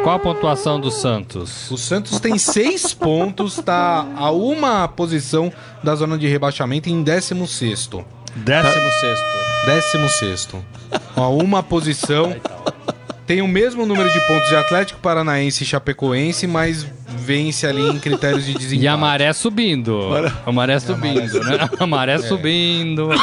Qual 0.03 0.15
a 0.15 0.19
pontuação 0.19 0.79
do 0.79 0.91
Santos? 0.91 1.69
O 1.69 1.77
Santos 1.77 2.19
tem 2.19 2.37
seis 2.37 2.93
pontos, 2.95 3.55
tá 3.57 4.05
a 4.15 4.31
uma 4.31 4.87
posição 4.87 5.51
da 5.83 5.95
zona 5.95 6.17
de 6.17 6.27
rebaixamento 6.27 6.89
em 6.89 7.03
16 7.03 7.31
Décimo 8.35 8.91
sexto. 8.91 9.25
Décimo 9.65 10.09
sexto. 10.09 10.65
A 11.15 11.27
uma 11.27 11.61
posição. 11.61 12.35
Tem 13.27 13.41
o 13.41 13.47
mesmo 13.47 13.85
número 13.85 14.11
de 14.11 14.19
pontos 14.27 14.49
de 14.49 14.55
Atlético 14.55 14.99
Paranaense 14.99 15.63
e 15.63 15.67
Chapecoense, 15.67 16.47
mas 16.47 16.85
vence 17.17 17.65
ali 17.67 17.81
em 17.81 17.99
critérios 17.99 18.45
de 18.45 18.53
desempate. 18.53 18.83
E 18.83 18.87
a 18.87 18.95
maré 18.97 19.33
subindo. 19.33 19.99
A 20.45 20.51
maré 20.51 20.79
subindo, 20.79 21.43
né? 21.43 21.69
A 21.79 21.85
maré 21.87 22.17
subindo. 22.19 23.09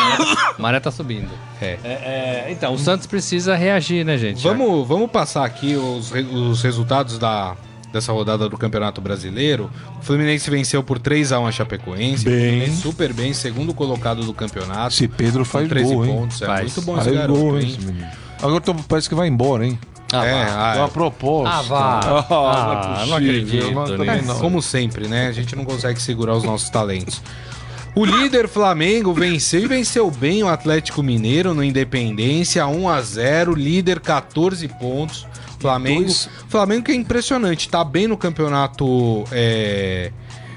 A 0.59 0.61
maré 0.61 0.80
tá 0.80 0.91
subindo. 0.91 1.28
É. 1.62 1.78
É, 1.84 1.89
é, 1.89 2.47
então, 2.51 2.74
o 2.74 2.78
Santos 2.78 3.07
precisa 3.07 3.55
reagir, 3.55 4.05
né, 4.05 4.18
gente? 4.18 4.43
Vamos, 4.43 4.86
vamos 4.89 5.09
passar 5.11 5.45
aqui 5.45 5.76
os, 5.76 6.11
re- 6.11 6.22
os 6.22 6.62
resultados 6.62 7.16
da, 7.16 7.57
dessa 7.93 8.12
rodada 8.12 8.49
do 8.49 8.59
Campeonato 8.59 9.01
Brasileiro. 9.01 9.70
O 10.01 10.05
Fluminense 10.05 10.51
venceu 10.51 10.82
por 10.82 10.99
3x1 10.99 11.47
a 11.49 11.53
Chapecoense. 11.53 12.24
Bem. 12.24 12.34
O 12.34 12.39
Fluminense 12.41 12.82
super 12.82 13.12
bem, 13.12 13.32
segundo 13.32 13.72
colocado 13.72 14.24
do 14.24 14.34
campeonato. 14.34 14.95
Esse 14.95 15.07
Pedro 15.07 15.41
com 15.41 15.45
faz 15.45 15.68
13 15.68 15.95
gol, 15.95 16.05
hein? 16.07 16.12
pontos. 16.16 16.43
É 16.43 16.47
Faz. 16.47 16.61
muito 16.74 16.82
bom 16.82 16.95
esse 16.97 17.05
Faz 17.05 17.16
garoto, 17.16 17.39
gol, 17.41 17.59
hein, 17.59 17.64
hein? 17.66 17.76
esse 17.78 17.86
menino. 17.86 18.09
Agora 18.43 18.61
tô- 18.61 18.74
parece 18.74 19.09
que 19.09 19.14
vai 19.14 19.28
embora, 19.28 19.64
hein? 19.64 19.78
Ah, 20.13 20.25
é, 20.27 20.43
ah, 20.43 20.73
Deu 20.73 20.83
uma 20.83 20.89
proposta. 20.89 21.55
Ah, 21.55 21.63
vá. 21.63 22.01
Ah, 22.05 22.27
Ah, 22.31 23.03
é 23.03 23.07
não 23.07 23.17
acredito 23.17 23.73
mas 23.75 23.91
também 23.91 24.11
nisso. 24.13 24.25
não. 24.27 24.39
Como 24.41 24.63
sempre, 24.63 25.07
né? 25.09 25.29
A 25.29 25.33
gente 25.33 25.55
não 25.55 25.65
consegue 25.65 26.01
segurar 26.01 26.35
os 26.35 26.45
nossos 26.45 26.71
talentos. 26.71 27.21
O 27.95 28.05
líder 28.05 28.49
Flamengo 28.49 29.13
venceu 29.13 29.61
e 29.63 29.67
venceu 29.67 30.11
bem 30.11 30.43
o 30.43 30.49
Atlético 30.49 31.03
Mineiro 31.03 31.53
no 31.53 31.65
Independência, 31.65 32.67
1 32.67 32.89
a 32.89 33.01
0 33.03 33.55
líder 33.55 33.99
14 34.01 34.67
pontos. 34.69 35.27
Flamengo, 35.59 36.03
dois- 36.05 36.29
Flamengo 36.49 36.85
que 36.85 36.93
é 36.93 36.95
impressionante, 36.95 37.69
tá 37.69 37.83
bem 37.83 38.07
no 38.07 38.17
campeonato 38.17 39.25
é, 39.33 40.13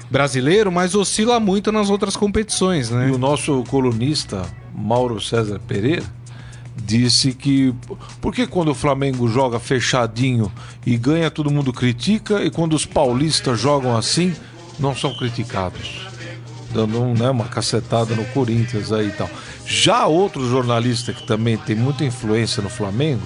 brasileiro, 0.08 0.70
mas 0.70 0.94
oscila 0.94 1.40
muito 1.40 1.72
nas 1.72 1.90
outras 1.90 2.14
competições, 2.16 2.88
né? 2.90 3.08
E 3.08 3.10
o 3.10 3.18
nosso 3.18 3.64
colunista, 3.68 4.42
Mauro 4.72 5.20
César 5.20 5.60
Pereira, 5.66 6.04
disse 6.76 7.32
que. 7.32 7.74
Por 8.20 8.34
que 8.34 8.46
quando 8.46 8.70
o 8.70 8.74
Flamengo 8.74 9.28
joga 9.28 9.58
fechadinho 9.58 10.52
e 10.84 10.96
ganha, 10.96 11.30
todo 11.30 11.50
mundo 11.50 11.72
critica, 11.72 12.42
e 12.42 12.50
quando 12.50 12.74
os 12.74 12.86
paulistas 12.86 13.60
jogam 13.60 13.96
assim, 13.96 14.34
não 14.78 14.94
são 14.94 15.14
criticados? 15.14 16.06
Dando 16.72 17.02
um, 17.02 17.14
né, 17.14 17.28
uma 17.30 17.44
cacetada 17.44 18.14
no 18.14 18.24
Corinthians 18.26 18.92
aí 18.92 19.08
e 19.08 19.12
tal. 19.12 19.28
Já 19.66 20.06
outro 20.06 20.48
jornalista 20.48 21.12
que 21.12 21.26
também 21.26 21.56
tem 21.56 21.76
muita 21.76 22.04
influência 22.04 22.62
no 22.62 22.70
Flamengo, 22.70 23.22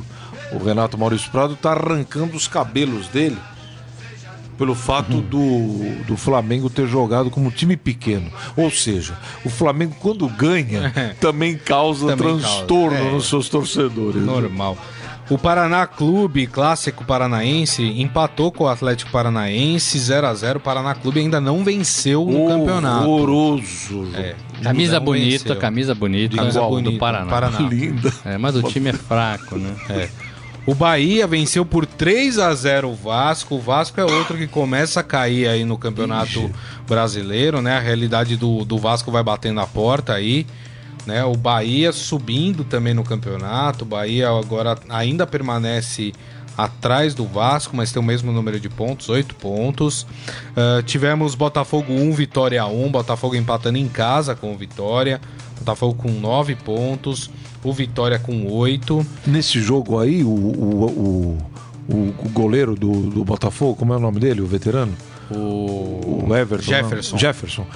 o 0.52 0.58
Renato 0.62 0.98
Maurício 0.98 1.30
Prado, 1.30 1.54
está 1.54 1.72
arrancando 1.72 2.36
os 2.36 2.48
cabelos 2.48 3.08
dele 3.08 3.38
pelo 4.56 4.74
fato 4.74 5.20
do, 5.20 6.04
do 6.06 6.16
Flamengo 6.16 6.70
ter 6.70 6.86
jogado 6.86 7.30
como 7.30 7.50
time 7.50 7.76
pequeno. 7.76 8.30
Ou 8.56 8.70
seja, 8.70 9.16
o 9.44 9.50
Flamengo, 9.50 9.94
quando 10.00 10.26
ganha, 10.28 10.92
também 11.20 11.56
causa 11.56 12.08
Também 12.08 12.38
transtorno 12.38 12.96
causa, 12.96 13.08
é. 13.08 13.12
nos 13.12 13.28
seus 13.28 13.48
torcedores. 13.48 14.22
Normal. 14.22 14.76
O 15.28 15.36
Paraná 15.36 15.88
Clube, 15.88 16.46
clássico 16.46 17.04
paranaense, 17.04 17.82
empatou 17.82 18.52
com 18.52 18.62
o 18.62 18.68
Atlético 18.68 19.10
Paranaense 19.10 19.98
0 19.98 20.24
a 20.28 20.34
0 20.34 20.58
O 20.58 20.62
Paraná 20.62 20.94
Clube 20.94 21.18
ainda 21.18 21.40
não 21.40 21.64
venceu 21.64 22.24
no 22.24 22.46
campeonato. 22.46 23.08
Horroroso. 23.08 24.06
É. 24.14 24.36
Camisa 24.62 25.00
Não 25.00 25.04
bonita, 25.04 25.38
venceu. 25.38 25.56
camisa 25.56 25.94
bonita. 25.96 26.36
Camisa 26.36 26.58
Igual 26.58 26.70
bonita, 26.70 26.90
do 26.92 26.98
Paraná. 26.98 27.26
Paraná. 27.30 27.58
Linda. 27.68 28.12
É, 28.24 28.38
mas 28.38 28.54
o 28.54 28.62
time 28.62 28.90
é 28.90 28.92
fraco, 28.92 29.56
né? 29.58 29.74
É. 29.90 30.08
O 30.66 30.74
Bahia 30.74 31.28
venceu 31.28 31.64
por 31.64 31.86
3 31.86 32.40
a 32.40 32.52
0 32.52 32.90
o 32.90 32.94
Vasco. 32.94 33.54
O 33.54 33.60
Vasco 33.60 34.00
é 34.00 34.04
outro 34.04 34.36
que 34.36 34.48
começa 34.48 34.98
a 34.98 35.04
cair 35.04 35.46
aí 35.46 35.64
no 35.64 35.78
Campeonato 35.78 36.50
Brasileiro, 36.88 37.62
né? 37.62 37.76
A 37.76 37.80
realidade 37.80 38.36
do, 38.36 38.64
do 38.64 38.76
Vasco 38.76 39.12
vai 39.12 39.22
batendo 39.22 39.60
a 39.60 39.66
porta 39.66 40.12
aí. 40.12 40.44
Né? 41.06 41.24
O 41.24 41.34
Bahia 41.34 41.92
subindo 41.92 42.64
também 42.64 42.92
no 42.92 43.04
campeonato. 43.04 43.84
O 43.84 43.86
Bahia 43.86 44.28
agora 44.28 44.76
ainda 44.88 45.24
permanece 45.24 46.12
atrás 46.56 47.14
do 47.14 47.26
Vasco, 47.26 47.76
mas 47.76 47.92
tem 47.92 48.00
o 48.00 48.04
mesmo 48.04 48.32
número 48.32 48.58
de 48.58 48.68
pontos, 48.68 49.08
8 49.08 49.34
pontos. 49.34 50.06
Ah, 50.56 50.82
tivemos 50.84 51.34
Botafogo 51.34 51.92
1, 51.92 52.12
Vitória 52.12 52.64
1. 52.66 52.90
Botafogo 52.90 53.34
empatando 53.36 53.78
em 53.78 53.88
casa 53.88 54.34
com 54.34 54.52
o 54.54 54.56
Vitória. 54.56 55.20
Botafogo 55.58 55.94
com 55.94 56.10
9 56.10 56.54
pontos. 56.56 57.30
O 57.64 57.72
Vitória 57.72 58.18
com 58.18 58.46
8. 58.52 59.04
Nesse 59.26 59.60
jogo 59.60 59.98
aí, 59.98 60.22
o, 60.22 60.28
o, 60.28 60.84
o, 60.84 61.38
o- 61.88 62.14
o 62.24 62.28
goleiro 62.30 62.74
do, 62.74 63.02
do 63.10 63.24
Botafogo, 63.24 63.76
como 63.76 63.92
é 63.92 63.96
o 63.96 64.00
nome 64.00 64.18
dele, 64.20 64.40
o 64.40 64.46
veterano? 64.46 64.92
O, 65.30 66.26
O 66.28 66.36
Everton. 66.36 66.64
Jefferson. 66.64 67.12
não? 67.12 67.18
Jefferson. 67.18 67.66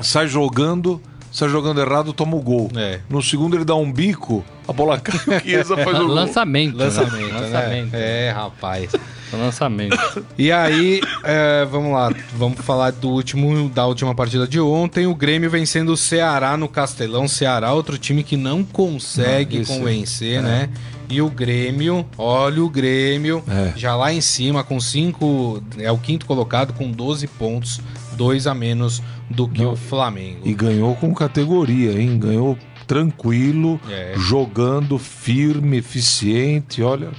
Sai 0.00 0.28
jogando, 0.28 1.00
sai 1.32 1.48
jogando 1.48 1.80
errado, 1.80 2.12
toma 2.12 2.36
o 2.36 2.40
gol. 2.40 2.70
É. 2.76 3.00
No 3.08 3.22
segundo 3.22 3.56
ele 3.56 3.64
dá 3.64 3.74
um 3.74 3.90
bico, 3.92 4.44
a 4.66 4.72
bola 4.72 4.98
cai, 5.00 5.16
o 5.38 5.40
Chiesa 5.40 5.76
faz 5.76 5.98
o 5.98 6.06
gol. 6.06 6.14
Lançamento. 6.14 6.76
né? 6.76 6.84
Lançamento, 6.84 7.32
né? 7.32 7.40
Lançamento. 7.40 7.94
É, 7.94 8.30
rapaz. 8.30 8.92
Lançamento. 9.32 10.24
E 10.38 10.50
aí, 10.50 11.02
é, 11.22 11.66
vamos 11.70 11.92
lá, 11.92 12.10
vamos 12.34 12.58
falar 12.60 12.92
do 12.92 13.10
último, 13.10 13.68
da 13.68 13.84
última 13.86 14.14
partida 14.14 14.46
de 14.48 14.58
ontem. 14.58 15.06
O 15.06 15.14
Grêmio 15.14 15.50
vencendo 15.50 15.90
o 15.90 15.96
Ceará 15.98 16.56
no 16.56 16.66
Castelão. 16.66 17.28
Ceará, 17.28 17.72
outro 17.74 17.98
time 17.98 18.22
que 18.22 18.38
não 18.38 18.64
consegue 18.64 19.58
Não, 19.58 19.64
convencer, 19.66 20.42
né? 20.42 20.70
E 21.10 21.20
o 21.22 21.28
Grêmio, 21.30 22.06
olha 22.16 22.62
o 22.62 22.68
Grêmio, 22.70 23.42
É. 23.48 23.72
já 23.76 23.94
lá 23.96 24.12
em 24.12 24.20
cima 24.22 24.62
com 24.64 24.78
cinco, 24.80 25.62
é 25.78 25.90
o 25.92 25.98
quinto 25.98 26.24
colocado 26.26 26.72
com 26.74 26.90
12 26.90 27.26
pontos, 27.26 27.80
dois 28.12 28.46
a 28.46 28.54
menos 28.54 29.02
do 29.30 29.48
que 29.48 29.62
Não, 29.62 29.72
o 29.72 29.76
Flamengo. 29.76 30.40
E 30.44 30.54
ganhou 30.54 30.94
com 30.96 31.14
categoria, 31.14 32.00
hein? 32.00 32.18
Ganhou 32.18 32.56
tranquilo, 32.86 33.80
É. 33.88 34.14
jogando 34.16 34.98
firme, 34.98 35.78
eficiente, 35.78 36.82
olha. 36.82 37.10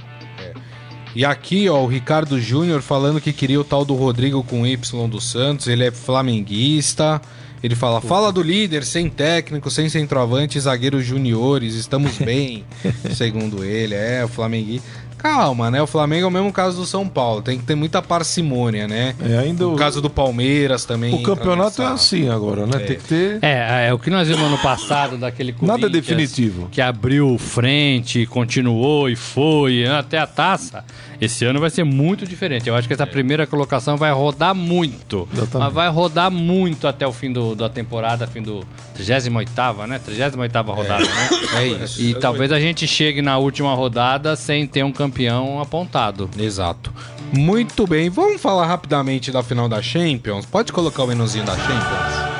E 1.14 1.24
aqui, 1.24 1.68
ó, 1.68 1.82
o 1.82 1.88
Ricardo 1.88 2.40
Júnior 2.40 2.82
falando 2.82 3.20
que 3.20 3.32
queria 3.32 3.60
o 3.60 3.64
tal 3.64 3.84
do 3.84 3.94
Rodrigo 3.94 4.44
com 4.44 4.64
Y 4.64 5.08
do 5.08 5.20
Santos, 5.20 5.66
ele 5.66 5.84
é 5.84 5.90
flamenguista. 5.90 7.20
Ele 7.62 7.74
fala: 7.74 8.00
fala 8.00 8.32
do 8.32 8.40
líder, 8.42 8.84
sem 8.84 9.08
técnico, 9.10 9.70
sem 9.70 9.88
centroavante, 9.88 10.58
zagueiros 10.60 11.04
juniores, 11.04 11.74
estamos 11.74 12.16
bem, 12.18 12.64
segundo 13.12 13.64
ele. 13.64 13.94
É, 13.94 14.24
o 14.24 14.28
Flamenguista. 14.28 14.88
Calma, 15.22 15.70
né? 15.70 15.82
O 15.82 15.86
Flamengo 15.86 16.24
é 16.24 16.28
o 16.28 16.30
mesmo 16.30 16.52
caso 16.52 16.78
do 16.78 16.86
São 16.86 17.06
Paulo, 17.06 17.42
tem 17.42 17.58
que 17.58 17.64
ter 17.64 17.74
muita 17.74 18.00
parcimônia, 18.00 18.88
né? 18.88 19.14
É, 19.20 19.38
ainda 19.38 19.66
o 19.66 19.74
o, 19.74 19.76
caso 19.76 20.00
do 20.00 20.08
Palmeiras 20.08 20.84
também. 20.84 21.14
o 21.14 21.22
campeonato 21.22 21.82
é 21.82 21.86
assim 21.86 22.28
agora, 22.28 22.66
né? 22.66 22.76
É. 22.76 22.78
Tem 22.78 22.96
que 22.96 23.04
ter. 23.04 23.38
É, 23.42 23.88
é 23.88 23.94
o 23.94 23.98
que 23.98 24.10
nós 24.10 24.28
vimos 24.28 24.42
ano 24.42 24.58
passado 24.58 25.16
daquele 25.16 25.52
Corinthians 25.52 25.80
Nada 25.80 25.92
definitivo. 25.92 26.68
que 26.70 26.80
abriu 26.80 27.36
frente, 27.38 28.26
continuou 28.26 29.08
e 29.08 29.16
foi 29.16 29.86
até 29.86 30.18
a 30.18 30.26
taça. 30.26 30.84
Esse 31.20 31.44
ano 31.44 31.60
vai 31.60 31.68
ser 31.68 31.84
muito 31.84 32.26
diferente. 32.26 32.66
Eu 32.66 32.74
acho 32.74 32.88
que 32.88 32.94
essa 32.94 33.06
primeira 33.06 33.46
colocação 33.46 33.96
vai 33.98 34.10
rodar 34.10 34.54
muito. 34.54 35.28
Exatamente. 35.30 35.66
Mas 35.66 35.74
vai 35.74 35.88
rodar 35.90 36.30
muito 36.30 36.88
até 36.88 37.06
o 37.06 37.12
fim 37.12 37.30
do, 37.30 37.54
da 37.54 37.68
temporada, 37.68 38.26
fim 38.26 38.40
do 38.40 38.66
38ª, 38.98 39.86
né? 39.86 40.00
38ª 40.00 40.74
rodada, 40.74 41.04
né? 41.04 41.28
É 41.58 41.66
isso. 41.66 42.00
E 42.00 42.14
talvez 42.14 42.50
a 42.50 42.58
gente 42.58 42.86
chegue 42.86 43.20
na 43.20 43.36
última 43.36 43.74
rodada 43.74 44.34
sem 44.34 44.66
ter 44.66 44.82
um 44.82 44.92
campeão 45.14 45.60
apontado. 45.60 46.30
Exato. 46.38 46.92
Muito 47.32 47.86
bem, 47.86 48.08
vamos 48.08 48.40
falar 48.40 48.66
rapidamente 48.66 49.30
da 49.32 49.42
final 49.42 49.68
da 49.68 49.82
Champions. 49.82 50.46
Pode 50.46 50.72
colocar 50.72 51.02
o 51.02 51.06
menuzinho 51.08 51.44
da 51.44 51.54
Champions? 51.56 52.30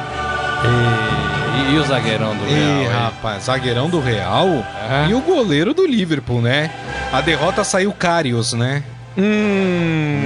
E, 1.70 1.74
e 1.74 1.78
o 1.78 1.84
zagueirão 1.84 2.36
do 2.36 2.44
Real? 2.44 2.80
Hein? 2.80 2.86
rapaz, 2.88 3.44
zagueirão 3.44 3.88
do 3.90 4.00
Real 4.00 4.46
É. 4.48 5.08
e 5.10 5.14
o 5.14 5.20
goleiro 5.20 5.74
do 5.74 5.84
Liverpool, 5.86 6.40
né? 6.40 6.70
A 7.12 7.20
derrota 7.20 7.64
saiu 7.64 7.92
Carius, 7.92 8.52
né? 8.52 8.82
Hum. 9.18 10.22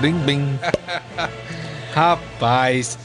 Bem, 0.00 0.12
bem. 0.14 0.60
Rapaz. 1.94 2.98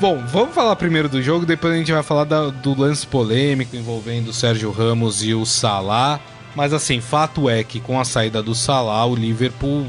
Bom, 0.00 0.22
vamos 0.26 0.54
falar 0.54 0.74
primeiro 0.76 1.08
do 1.08 1.20
jogo, 1.22 1.44
depois 1.46 1.72
a 1.74 1.76
gente 1.76 1.92
vai 1.92 2.02
falar 2.02 2.24
da- 2.24 2.50
do 2.50 2.78
lance 2.80 3.06
polêmico 3.06 3.76
envolvendo 3.76 4.28
o 4.28 4.32
Sérgio 4.32 4.70
Ramos 4.70 5.22
e 5.24 5.34
o 5.34 5.44
Salah. 5.44 6.20
Mas 6.58 6.72
assim, 6.72 7.00
fato 7.00 7.48
é 7.48 7.62
que 7.62 7.78
com 7.78 8.00
a 8.00 8.04
saída 8.04 8.42
do 8.42 8.52
Salah, 8.52 9.06
o 9.06 9.14
Liverpool 9.14 9.86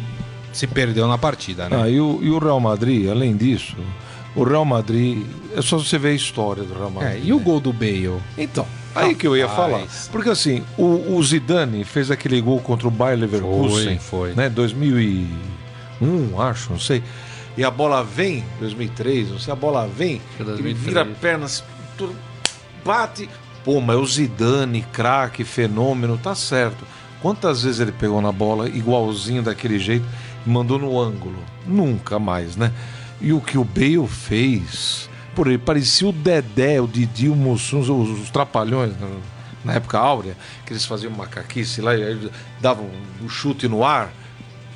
se 0.53 0.67
perdeu 0.67 1.07
na 1.07 1.17
partida, 1.17 1.67
né? 1.67 1.81
Ah, 1.81 1.89
e, 1.89 1.99
o, 1.99 2.19
e 2.21 2.29
o 2.29 2.37
Real 2.37 2.59
Madrid, 2.59 3.09
além 3.09 3.35
disso, 3.35 3.75
o 4.35 4.43
Real 4.43 4.63
Madrid. 4.63 5.25
É 5.57 5.63
só 5.63 5.79
você 5.79 5.97
ver 5.97 6.09
a 6.09 6.13
história 6.13 6.61
do 6.61 6.75
Real 6.75 6.91
Madrid. 6.91 7.23
É, 7.23 7.25
e 7.25 7.33
o 7.33 7.37
né? 7.37 7.43
gol 7.43 7.59
do 7.59 7.73
Bale? 7.73 8.21
Então, 8.37 8.67
aí 8.93 9.15
que 9.15 9.25
eu 9.25 9.35
ia 9.35 9.49
falar. 9.49 9.81
Porque 10.11 10.29
assim, 10.29 10.63
o, 10.77 11.15
o 11.15 11.23
Zidane 11.23 11.83
fez 11.83 12.11
aquele 12.11 12.39
gol 12.39 12.59
contra 12.59 12.87
o 12.87 12.91
Bayer 12.91 13.17
Leverkusen. 13.17 13.97
Foi, 13.97 14.27
foi. 14.27 14.33
Né, 14.35 14.47
2001, 14.47 16.39
acho, 16.39 16.69
não 16.69 16.79
sei. 16.79 17.01
E 17.57 17.63
a 17.63 17.71
bola 17.71 18.03
vem, 18.03 18.45
2003, 18.59 19.31
não 19.31 19.39
sei, 19.39 19.51
a 19.51 19.55
bola 19.55 19.87
vem, 19.87 20.21
é 20.37 20.43
ele 20.43 20.51
2003. 20.51 20.77
vira 20.85 21.01
a 21.01 21.05
perna, 21.05 21.47
tudo, 21.97 22.15
bate. 22.85 23.27
Pô, 23.63 23.81
mas 23.81 23.97
o 23.97 24.05
Zidane, 24.05 24.81
craque, 24.93 25.43
fenômeno, 25.43 26.17
tá 26.17 26.33
certo. 26.33 26.85
Quantas 27.21 27.63
vezes 27.63 27.79
ele 27.81 27.91
pegou 27.91 28.21
na 28.21 28.31
bola 28.31 28.69
igualzinho 28.69 29.43
daquele 29.43 29.77
jeito 29.77 30.05
e 30.45 30.49
mandou 30.49 30.79
no 30.79 30.99
ângulo? 30.99 31.37
Nunca 31.65 32.17
mais, 32.17 32.55
né? 32.55 32.71
E 33.19 33.33
o 33.33 33.41
que 33.41 33.57
o 33.57 33.65
Bale 33.65 34.07
fez, 34.07 35.09
por 35.35 35.47
ele 35.47 35.57
parecia 35.57 36.07
o 36.07 36.13
Dedé, 36.13 36.79
o 36.79 36.87
Didi, 36.87 37.27
o 37.27 37.35
Mussum, 37.35 37.79
os, 37.79 37.89
os 37.89 38.29
trapalhões 38.29 38.93
na, 38.99 39.07
na 39.65 39.73
época 39.73 39.99
áurea, 39.99 40.37
que 40.65 40.71
eles 40.71 40.85
faziam 40.85 41.11
macaquice 41.11 41.81
lá 41.81 41.95
e 41.95 42.01
aí 42.03 42.31
davam 42.61 42.85
um 43.21 43.27
chute 43.27 43.67
no 43.67 43.83
ar. 43.83 44.09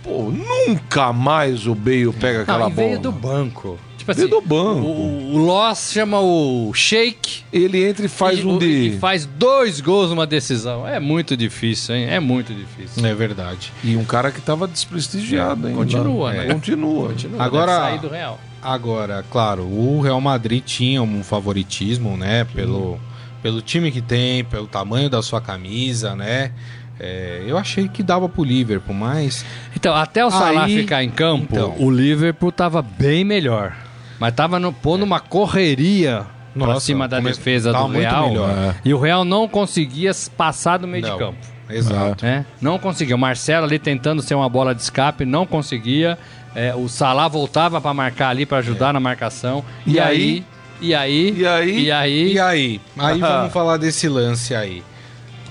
Pô, 0.04 0.30
nunca 0.30 1.14
mais 1.14 1.66
o 1.66 1.74
Bale 1.74 2.12
pega 2.12 2.42
aquela 2.42 2.60
Não, 2.60 2.70
e 2.70 2.74
bola. 2.74 2.88
veio 2.88 3.00
do 3.00 3.12
banco. 3.14 3.80
Tipo 4.04 4.12
assim, 4.12 4.28
do 4.28 4.42
banco. 4.42 4.82
O, 4.86 5.34
o 5.36 5.38
Loss 5.38 5.92
chama 5.94 6.20
o 6.20 6.74
Shake 6.74 7.44
Ele 7.54 7.84
entra 7.88 8.06
e 8.06 8.10
faz 8.10 8.40
e, 8.40 8.46
um 8.46 8.58
de. 8.58 8.66
e 8.96 9.00
faz 9.00 9.26
dois 9.26 9.80
gols 9.80 10.10
numa 10.10 10.28
decisão. 10.28 10.86
É 10.88 11.00
muito 11.00 11.38
difícil, 11.38 11.96
hein? 11.96 12.08
É 12.10 12.20
muito 12.20 12.54
difícil. 12.54 13.06
É 13.06 13.14
verdade. 13.14 13.72
E 13.84 13.96
um 13.96 14.04
cara 14.04 14.30
que 14.32 14.42
tava 14.42 14.68
desprestigiado 14.68 15.68
ainda. 15.68 15.78
Continua, 15.80 16.34
É. 16.36 16.46
né? 16.48 16.54
Continua. 16.54 17.10
Continua, 17.10 17.44
Agora- 17.44 17.72
deve 17.72 17.82
sair 17.92 18.00
do 18.02 18.10
Real. 18.10 18.40
Agora, 18.62 19.26
claro, 19.30 19.64
o 19.64 20.02
Real 20.02 20.20
Madrid 20.22 20.64
tinha 20.64 21.02
um 21.02 21.24
favoritismo, 21.24 22.16
né? 22.18 22.46
Pelo, 22.54 23.00
pelo 23.42 23.62
time 23.62 23.92
que 23.92 24.02
tem, 24.02 24.44
pelo 24.44 24.68
tamanho 24.68 25.10
da 25.10 25.22
sua 25.22 25.40
camisa, 25.42 26.16
né? 26.16 26.52
É, 27.00 27.44
eu 27.48 27.58
achei 27.58 27.88
que 27.90 28.04
dava 28.04 28.30
pro 28.30 28.44
Liverpool, 28.44 28.94
mas 28.96 29.44
Então, 29.76 29.96
até 29.96 30.24
o 30.26 30.30
Salah 30.30 30.66
Aí- 30.66 30.78
ficar 30.78 31.04
em 31.04 31.10
campo, 31.10 31.48
então. 31.52 31.76
o 31.80 31.90
Liverpool 31.90 32.52
tava 32.52 32.82
bem 32.82 33.24
melhor. 33.26 33.76
Mas 34.24 34.34
tava 34.34 34.58
no, 34.58 34.72
pondo 34.72 35.04
uma 35.04 35.20
correria 35.20 36.26
pra 36.58 36.68
Nossa, 36.68 36.80
cima 36.86 37.10
da 37.10 37.20
defesa 37.20 37.74
do 37.74 37.88
Real. 37.88 38.30
melhor. 38.30 38.50
É. 38.52 38.76
E 38.86 38.94
o 38.94 38.98
Real 38.98 39.26
não 39.26 39.50
conseguia 39.50 40.12
passar 40.38 40.78
do 40.78 40.88
meio 40.88 41.06
Não, 41.06 41.12
de 41.12 41.20
campo. 41.20 41.38
Exato. 41.70 42.24
né? 42.24 42.46
Não 42.62 42.80
conseguia. 42.80 43.18
O 43.18 43.20
Marcelo 43.20 43.66
ali 43.66 43.78
tentando 43.78 44.22
ser 44.22 44.36
uma 44.36 44.48
bola 44.48 44.74
de 44.74 44.82
escape, 44.82 45.26
não 45.26 45.46
conseguia. 45.46 46.18
É, 46.56 46.74
o 46.74 46.88
Salah 46.88 47.28
voltava 47.28 47.82
pra 47.82 47.94
marcar 47.94 48.30
ali, 48.30 48.46
pra 48.46 48.60
ajudar 48.60 48.94
na 48.94 49.00
marcação. 49.02 49.62
E, 49.86 49.96
E 49.96 50.00
aí, 50.00 50.46
e 50.80 50.96
aí, 50.96 51.34
E 51.38 51.46
aí? 51.46 51.80
e 51.84 51.92
aí, 51.92 52.32
E 52.32 52.40
aí? 52.40 52.82
Aí 52.98 53.20
vamos 53.20 53.52
falar 53.52 53.76
desse 53.76 54.08
lance 54.08 54.56
aí. 54.56 54.82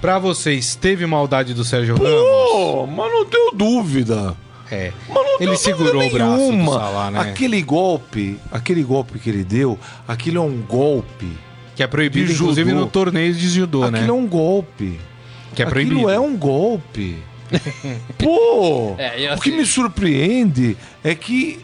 Pra 0.01 0.18
vocês, 0.18 0.75
teve 0.77 1.05
maldade 1.05 1.53
do 1.53 1.62
Sérgio 1.62 1.95
Ramos? 1.97 2.11
Pô, 2.11 2.87
mas 2.87 3.12
não 3.12 3.27
tenho 3.27 3.51
dúvida. 3.53 4.35
É. 4.73 4.91
Mas 5.07 5.14
não 5.14 5.37
Ele 5.39 5.57
segurou 5.59 6.03
o 6.03 6.11
braço 6.11 6.51
do. 6.51 6.64
Salah, 6.73 7.11
né? 7.11 7.20
Aquele 7.20 7.61
golpe, 7.61 8.39
aquele 8.51 8.83
golpe 8.83 9.18
que 9.18 9.29
ele 9.29 9.45
deu, 9.45 9.79
aquilo 10.09 10.39
é 10.39 10.41
um 10.41 10.62
golpe. 10.62 11.31
Que 11.77 11.83
é 11.83 11.87
proibido, 11.87 12.33
inclusive, 12.33 12.70
judô. 12.70 12.81
no 12.83 12.87
torneio 12.91 13.35
de 13.35 13.49
judô, 13.51 13.91
né? 13.91 13.99
aquilo 13.99 14.16
é 14.16 14.18
um 14.18 14.27
golpe. 14.27 14.99
Que 15.55 15.62
é 15.62 15.66
Aquilo 15.66 15.70
proibido. 15.89 16.11
é 16.11 16.18
um 16.18 16.35
golpe. 16.37 17.18
Pô! 18.18 18.95
É, 18.99 19.35
O 19.35 19.41
que 19.41 19.51
assim- 19.51 19.59
me 19.59 19.66
surpreende 19.66 20.77
é 21.05 21.14
que 21.14 21.61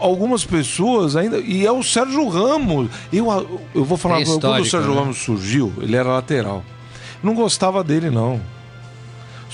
algumas 0.00 0.44
pessoas 0.44 1.14
ainda. 1.14 1.38
E 1.38 1.64
é 1.64 1.70
o 1.70 1.82
Sérgio 1.84 2.28
Ramos. 2.28 2.88
Eu, 3.12 3.60
eu 3.72 3.84
vou 3.84 3.96
falar 3.96 4.16
Tem 4.16 4.26
quando 4.26 4.44
o 4.60 4.64
Sérgio 4.64 4.92
né? 4.92 4.98
Ramos 5.00 5.18
surgiu, 5.18 5.72
ele 5.80 5.94
era 5.94 6.08
lateral. 6.08 6.64
Não 7.22 7.32
gostava 7.34 7.84
dele, 7.84 8.10
não. 8.10 8.40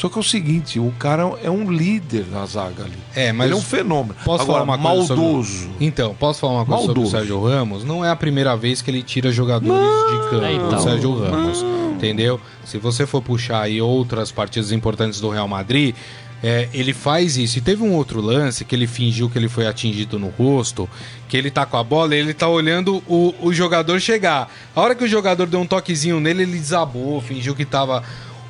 Só 0.01 0.09
que 0.09 0.16
é 0.16 0.20
o 0.20 0.24
seguinte, 0.24 0.80
o 0.80 0.90
cara 0.98 1.30
é 1.42 1.51
um 1.51 1.70
líder 1.70 2.24
na 2.32 2.46
zaga 2.46 2.84
ali. 2.84 2.96
É, 3.14 3.34
mas 3.34 3.48
ele 3.48 3.55
é 3.55 3.57
um 3.59 3.61
fenômeno. 3.61 4.14
Posso 4.24 4.44
Agora, 4.44 4.64
falar 4.64 4.78
uma 4.78 4.78
coisa 4.78 5.14
maldoso. 5.14 5.53
sobre... 5.64 5.74
Então, 5.78 6.14
posso 6.14 6.40
falar 6.40 6.55
uma 6.55 6.64
coisa 6.64 6.80
sobre 6.86 7.01
o 7.01 7.03
Maldoso. 7.03 7.18
Sérgio 7.18 7.44
Ramos? 7.44 7.84
Não 7.84 8.03
é 8.03 8.09
a 8.09 8.16
primeira 8.16 8.57
vez 8.57 8.80
que 8.80 8.90
ele 8.90 9.03
tira 9.03 9.30
jogadores 9.30 9.78
de 10.11 10.30
campo, 10.30 10.46
Então. 10.46 10.78
o 10.78 10.82
Sérgio 10.82 11.18
Ramos. 11.18 11.62
Entendeu? 11.92 12.40
Se 12.64 12.78
você 12.78 13.05
for 13.05 13.20
puxar 13.20 13.61
aí 13.61 13.82
outras 13.82 14.32
partidas 14.32 14.72
importantes 14.72 15.20
do 15.20 15.28
Real 15.28 15.46
Madrid, 15.46 15.94
é, 16.42 16.70
ele 16.72 16.94
faz 16.94 17.36
isso. 17.36 17.59
E 17.59 17.61
teve 17.61 17.82
um 17.82 17.92
outro 17.92 18.22
lance 18.22 18.64
que 18.64 18.74
ele 18.74 18.86
fingiu 18.86 19.28
que 19.28 19.36
ele 19.36 19.51
foi 19.51 19.66
atingido 19.66 20.18
no 20.18 20.28
rosto, 20.28 20.88
que 21.28 21.36
ele 21.36 21.51
tá 21.51 21.66
com 21.66 21.76
a 21.76 21.84
bola 21.84 22.14
e 22.14 22.18
ele 22.18 22.32
tá 22.32 22.48
olhando 22.48 23.03
o, 23.07 23.34
o 23.42 23.53
jogador 23.53 24.01
chegar. 24.01 24.51
A 24.74 24.80
hora 24.80 24.94
que 24.94 25.05
o 25.05 25.09
jogador 25.09 25.46
deu 25.46 25.61
um 25.61 25.66
toquezinho 25.66 26.18
nele, 26.20 26.44
ele 26.44 26.59
desabou, 26.59 27.20
fingiu 27.20 27.55
que 27.55 27.66
tava. 27.66 28.03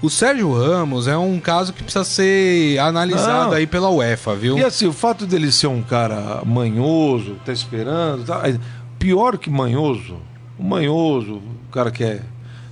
O 0.03 0.09
Sérgio 0.09 0.53
Ramos 0.53 1.07
é 1.07 1.17
um 1.17 1.39
caso 1.39 1.73
que 1.75 1.83
precisa 1.83 2.05
ser 2.05 2.79
analisado 2.79 3.51
Não. 3.51 3.53
aí 3.53 3.67
pela 3.67 3.91
UEFA, 3.91 4.35
viu? 4.35 4.59
E 4.59 4.65
assim, 4.65 4.87
o 4.87 4.93
fato 4.93 5.27
dele 5.27 5.53
ser 5.53 5.67
um 5.67 5.83
cara 5.83 6.43
manhoso, 6.45 7.37
tá 7.45 7.53
esperando, 7.53 8.25
tá, 8.25 8.43
pior 8.99 9.37
que 9.37 9.51
manhoso, 9.51 10.17
o 10.59 10.65
manhoso, 10.65 11.35
o 11.69 11.73
cara 11.73 11.91
que 11.91 12.03
é 12.03 12.23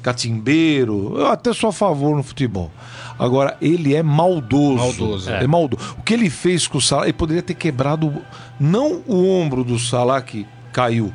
catimbeiro, 0.02 1.14
eu 1.18 1.26
até 1.26 1.52
sou 1.52 1.68
a 1.70 1.72
favor 1.72 2.16
no 2.16 2.22
futebol. 2.22 2.70
Agora, 3.18 3.56
ele 3.60 3.94
é 3.94 4.02
maldoso. 4.02 4.76
Maldoso, 4.78 5.30
É. 5.30 5.44
é. 5.44 5.46
maldoso. 5.46 5.96
O 5.98 6.02
que 6.02 6.14
ele 6.14 6.30
fez 6.30 6.66
com 6.66 6.78
o 6.78 6.80
Salah, 6.80 7.04
ele 7.04 7.12
poderia 7.12 7.42
ter 7.42 7.54
quebrado 7.54 8.22
não 8.58 9.02
o 9.06 9.28
ombro 9.28 9.64
do 9.64 9.78
Salah 9.78 10.22
que 10.22 10.46
caiu, 10.72 11.12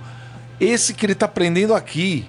esse 0.60 0.94
que 0.94 1.06
ele 1.06 1.16
tá 1.16 1.28
prendendo 1.28 1.74
aqui. 1.74 2.28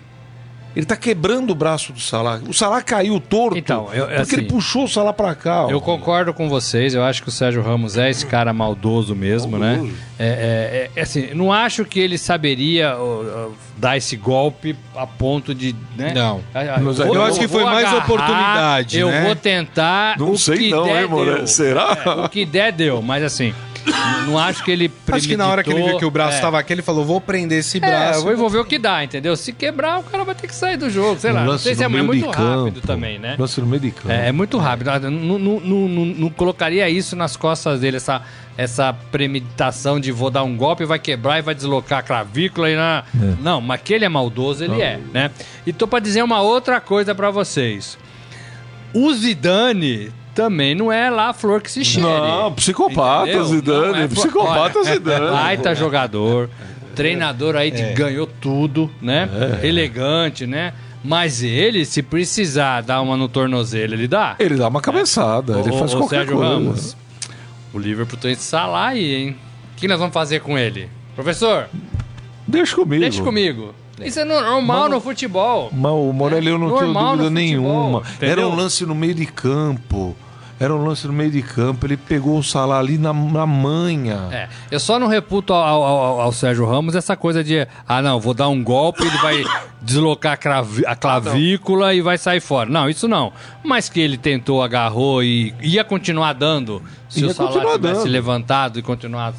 Ele 0.77 0.85
tá 0.85 0.97
quebrando 0.97 1.51
o 1.51 1.55
braço 1.55 1.93
do 1.93 2.01
Salah. 2.01 2.41
O 2.49 2.53
Salah 2.53 2.83
caiu 2.83 3.21
torto. 3.21 3.57
Então, 3.57 3.89
eu- 3.93 4.07
porque 4.07 4.21
assim, 4.21 4.37
ele 4.37 4.47
puxou 4.47 4.85
o 4.85 4.89
Salah 4.89 5.13
pra 5.13 5.35
cá. 5.35 5.67
ó. 5.67 5.71
Eu 5.71 5.81
concordo 5.81 6.35
com 6.35 6.49
vocês, 6.49 6.95
eu 6.95 7.05
acho 7.05 7.23
que 7.23 7.29
o 7.29 7.33
Sérgio 7.33 7.63
Ramos 7.63 7.97
é 7.97 8.11
esse 8.11 8.27
cara 8.27 8.53
maldoso 8.53 9.15
mesmo, 9.15 9.57
Maldoso. 9.59 9.85
né? 9.85 9.95
É, 10.19 10.91
é, 10.95 11.01
é, 11.01 11.03
assim, 11.03 11.29
não 11.35 11.53
acho 11.53 11.85
que 11.85 11.99
ele 12.01 12.19
saberia 12.19 12.97
ó, 12.99 13.23
ó, 13.23 13.49
dar 13.77 13.97
esse 13.97 14.17
golpe 14.17 14.77
a 14.97 15.07
ponto 15.07 15.55
de. 15.55 15.75
Né? 15.97 16.13
Não. 16.15 16.41
Mas 16.53 16.99
vou- 16.99 17.15
eu 17.15 17.23
acho 17.25 17.39
que 17.39 17.49
foi 17.49 17.65
mais 17.65 17.87
agarrar, 17.89 18.05
oportunidade, 18.05 18.99
Eu 18.99 19.09
né? 19.11 19.25
vou 19.25 19.37
tentar. 19.37 20.19
Não 20.19 20.31
o 20.33 20.39
sei 20.39 20.59
que 20.59 20.71
não, 20.71 20.85
der, 20.85 21.03
hein, 21.03 21.09
Moreira? 21.09 21.39
deu. 21.39 21.47
Será? 21.47 21.99
É, 22.05 22.09
o 22.11 22.29
que 22.29 22.45
der, 22.45 22.73
deu, 22.73 23.01
mas 23.03 23.23
assim. 23.23 23.53
Não 24.27 24.39
acho 24.39 24.65
que 24.65 24.71
ele. 24.71 24.91
Acho 25.13 25.29
que 25.29 25.37
na 25.37 25.47
hora 25.47 25.63
que 25.63 25.71
ele 25.71 25.83
viu 25.83 25.99
que 25.99 26.05
o 26.05 26.11
braço 26.11 26.33
é. 26.33 26.37
estava 26.37 26.59
aqui, 26.59 26.73
ele 26.73 26.83
falou: 26.83 27.05
vou 27.05 27.21
prender 27.21 27.59
esse 27.59 27.77
É, 27.79 27.81
braço. 27.81 28.19
eu 28.21 28.23
vou 28.25 28.33
envolver 28.33 28.59
o 28.59 28.65
que 28.65 28.79
dá, 28.79 29.05
entendeu? 29.05 29.37
Se 29.37 29.53
quebrar, 29.53 29.99
o 30.01 30.03
cara 30.03 30.25
vai 30.25 30.35
ter 30.35 30.47
que 30.47 30.55
sair 30.55 30.77
do 30.77 30.89
jogo, 30.89 31.21
sei 31.21 31.33
lá. 31.33 31.41
Não 31.41 31.49
lance 31.53 31.65
sei 31.65 31.75
se 31.75 31.83
é, 31.83 31.87
é 31.87 31.89
muito 31.89 32.27
rápido 32.27 32.73
campo. 32.77 32.87
também, 32.87 33.19
né? 33.19 33.37
Lance 33.39 33.61
no 33.61 33.67
meio 33.67 33.81
de 33.83 33.91
campo. 33.91 34.11
É, 34.11 34.29
é 34.29 34.33
muito 34.33 34.57
rápido. 34.59 34.91
Não, 35.11 35.39
não, 35.39 35.61
não, 35.61 35.89
não- 35.89 36.05
não 36.07 36.31
colocaria 36.31 36.89
isso 36.89 37.15
nas 37.15 37.37
costas 37.37 37.81
dele, 37.81 37.99
essa, 37.99 38.23
essa 38.57 38.93
premeditação 38.93 40.01
de 40.01 40.11
vou 40.13 40.31
dar 40.31 40.43
um 40.45 40.57
golpe, 40.57 40.85
vai 40.85 40.99
quebrar 40.99 41.39
e 41.39 41.43
vai 41.43 41.55
deslocar 41.55 41.99
a 41.99 42.03
clavícula. 42.03 42.71
E 42.71 42.77
na... 42.77 43.05
Não, 43.41 43.61
mas 43.61 43.81
que 43.83 43.93
ele 43.93 44.05
é 44.05 44.09
maldoso, 44.09 44.65
ele 44.65 44.81
é, 44.81 44.99
né? 45.13 45.31
E 45.67 45.73
tô 45.73 45.87
pra 45.87 45.99
dizer 45.99 46.23
uma 46.23 46.41
outra 46.41 46.81
coisa 46.81 47.15
pra 47.15 47.31
vocês. 47.31 47.99
O 48.93 49.13
Zidane 49.13 50.11
também 50.35 50.75
não 50.75 50.91
é 50.91 51.09
lá 51.11 51.29
a 51.29 51.33
flor 51.33 51.61
que 51.63 51.71
se 51.71 51.85
cheire. 51.85 52.07
Não, 52.09 52.53
psicopata, 52.53 53.29
Entendeu? 53.29 53.45
Zidane. 53.47 53.93
Não, 53.93 53.97
é 53.97 54.09
psicopata, 54.09 54.79
Olha, 54.81 54.93
Zidane. 54.93 55.31
Baita 55.31 55.75
jogador, 55.75 56.51
treinador 56.95 57.57
aí 57.57 57.71
de 57.71 57.83
ganhou 57.95 58.27
tudo, 58.27 58.91
né? 59.01 59.29
Elegante, 59.63 60.47
né? 60.47 60.73
Mas 61.03 61.43
ele, 61.43 61.85
se 61.85 62.03
precisar 62.03 62.81
dar 62.83 63.03
uma 63.03 63.17
no 63.17 63.29
tornozelo, 63.29 63.93
ele 63.93 64.09
dá. 64.09 64.37
Ele 64.39 64.57
dá 64.57 64.69
uma 64.69 64.81
cabeçada, 64.81 65.61
ele 65.61 65.71
Ô, 65.71 65.79
faz 65.79 65.93
ô, 65.93 65.99
qualquer 65.99 66.17
Sérgio 66.21 66.37
coisa. 66.37 66.53
Ramos, 66.55 66.97
o 67.75 67.79
Liverpool 67.79 68.19
tem 68.19 68.33
esse 68.33 68.43
Salah 68.43 68.89
aí, 68.89 69.15
hein? 69.15 69.37
O 69.73 69.77
que 69.77 69.87
nós 69.87 69.99
vamos 69.99 70.15
fazer 70.15 70.41
com 70.41 70.57
ele? 70.59 70.89
Professor, 71.15 71.69
Deixa 72.49 72.75
comigo. 72.75 73.01
deixa 73.03 73.23
comigo. 73.23 73.75
Isso 74.03 74.19
é 74.21 74.25
normal 74.25 74.63
Mas- 74.63 74.91
no 74.91 75.01
futebol. 75.01 75.71
Mas 75.73 75.93
o 75.93 76.13
Morelli 76.13 76.49
eu 76.49 76.59
não 76.59 76.69
tenho 76.69 76.81
Normal 76.93 77.13
no 77.17 77.23
dúvida 77.25 77.31
nenhuma. 77.31 78.01
futebol, 78.01 78.03
Era 78.21 78.33
entendeu? 78.33 78.49
um 78.51 78.55
lance 78.57 78.85
no 78.87 78.95
meio 78.95 79.15
de 79.15 79.27
campo. 79.27 80.17
Era 80.59 80.73
um 80.73 80.85
lance 80.87 81.05
no 81.09 81.13
meio 81.13 81.33
de 81.33 81.43
campo. 81.43 81.85
Ele 81.85 81.97
pegou 81.97 82.39
o 82.39 82.43
Salah 82.43 82.79
ali 82.79 82.97
na, 82.97 83.13
na 83.13 83.45
manha. 83.45 84.29
É, 84.31 84.49
eu 84.71 84.79
só 84.79 85.01
não 85.01 85.09
reputo 85.09 85.53
ao, 85.53 85.83
ao- 85.83 85.85
ao- 85.99 86.21
ao 86.23 86.33
Sérgio 86.33 86.65
Ramos 86.65 86.95
essa 86.95 87.17
coisa 87.17 87.43
de, 87.43 87.67
ah 87.89 88.01
não, 88.01 88.21
vou 88.21 88.33
dar 88.33 88.49
um 88.49 88.63
golpe, 88.63 89.03
ele 89.03 89.17
vai 89.19 89.43
deslocar 89.83 90.33
a, 90.35 90.37
cravi- 90.37 90.87
a 90.87 90.95
clavícula 90.95 91.93
e 91.93 92.01
vai 92.01 92.17
sair 92.19 92.41
fora. 92.41 92.71
Não, 92.71 92.89
isso 92.89 93.09
não. 93.09 93.33
Mas 93.65 93.89
que 93.89 94.01
ele 94.01 94.17
tentou, 94.17 94.63
agarrou 94.63 95.23
e 95.25 95.53
ia 95.61 95.83
continuar 95.85 96.33
dando, 96.35 96.81
se 97.09 97.21
Ia 97.21 97.27
o 97.27 97.35
Salah 97.35 97.49
continuar 97.51 97.75
tivesse 97.75 98.01
dando. 98.03 98.13
levantado 98.13 98.79
e 98.79 98.83
continuado, 98.83 99.37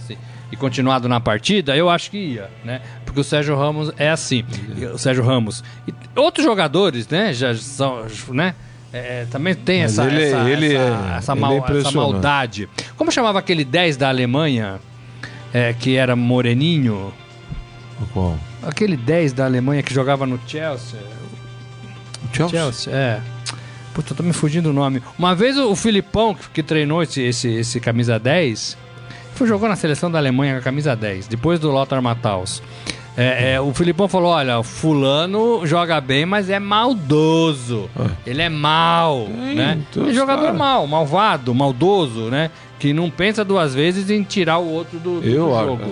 e 0.52 0.56
continuado 0.58 1.08
na 1.08 1.20
partida, 1.22 1.76
eu 1.78 1.90
acho 1.90 2.12
que 2.12 2.18
ia, 2.18 2.50
né? 2.64 2.82
Porque 3.16 3.22
o 3.22 3.24
Sérgio 3.24 3.56
Ramos 3.58 3.94
é 3.98 4.10
assim. 4.10 4.44
O 4.94 4.98
Sérgio 4.98 5.24
Ramos. 5.24 5.64
E 5.88 5.94
outros 6.20 6.46
jogadores, 6.46 7.08
né, 7.08 7.32
já 7.34 7.56
são, 7.56 8.06
né? 8.30 8.54
é, 8.92 9.26
também 9.32 9.56
tem 9.56 9.84
Mas 9.84 9.98
essa, 9.98 10.06
ele- 10.10 10.24
essa, 10.24 10.50
ele 10.50 10.66
essa, 10.76 10.84
é- 11.14 11.18
essa 11.18 11.32
é 11.32 11.36
mal- 11.36 11.52
essa 11.54 11.60
impressionante. 11.64 11.96
maldade. 11.96 12.70
Como 12.98 13.10
chamava 13.14 13.40
aquele 13.40 13.64
10 13.64 13.96
da 13.96 14.10
Alemanha, 14.10 14.80
é, 15.54 15.72
que 15.74 15.96
era 15.96 16.14
moreninho? 16.14 17.14
Qual? 18.14 18.38
Aquele 18.62 18.98
10 18.98 19.32
da 19.32 19.46
Alemanha 19.46 19.82
que 19.82 19.94
jogava 19.94 20.26
no 20.26 20.38
Chelsea. 20.46 21.00
Chelsea? 22.34 22.60
Chelsea, 22.60 22.94
é. 22.94 23.22
Puta, 23.94 24.12
eu 24.12 24.18
tô 24.18 24.24
me 24.24 24.34
fugindo 24.34 24.66
do 24.70 24.74
nome. 24.74 25.02
Uma 25.18 25.34
vez 25.34 25.58
o, 25.58 25.74
Filipão, 25.74 26.36
que, 26.36 26.50
que 26.50 26.62
treinou 26.64 27.02
esse, 27.02 27.22
esse, 27.22 27.48
esse 27.48 27.80
camisa 27.80 28.20
10, 28.20 28.78
foi 29.34 29.48
jogou 29.48 29.68
na 29.70 29.76
seleção 29.76 30.10
da 30.12 30.18
Alemanha 30.18 30.54
com 30.56 30.60
a 30.60 30.64
camisa 30.64 30.96
10, 30.96 31.28
depois 31.28 31.60
do 31.60 31.70
Lothar 31.72 32.02
Matthaus. 32.02 32.62
É, 33.18 33.54
é, 33.54 33.62
o 33.62 33.74
Filipão 33.74 34.08
falou: 34.08 34.32
olha, 34.32 34.62
fulano 34.62 35.66
joga 35.66 36.02
bem, 36.02 36.26
mas 36.26 36.50
é 36.50 36.60
maldoso. 36.60 37.90
Ele 38.26 38.42
é 38.42 38.50
mal, 38.50 39.28
né? 39.30 39.80
então 39.90 40.08
é 40.08 40.14
jogador 40.14 40.42
cara- 40.42 40.54
mal, 40.54 40.86
malvado, 40.86 41.54
maldoso, 41.56 42.30
né? 42.30 42.52
Que 42.78 42.92
não 42.94 43.10
pensa 43.10 43.46
duas 43.46 43.74
vezes 43.74 44.10
em 44.10 44.22
tirar 44.24 44.58
o 44.58 44.70
outro 44.70 45.00
do, 45.00 45.22
do 45.22 45.28
Eu 45.28 45.56
acho, 45.56 45.66
jogo. 45.66 45.84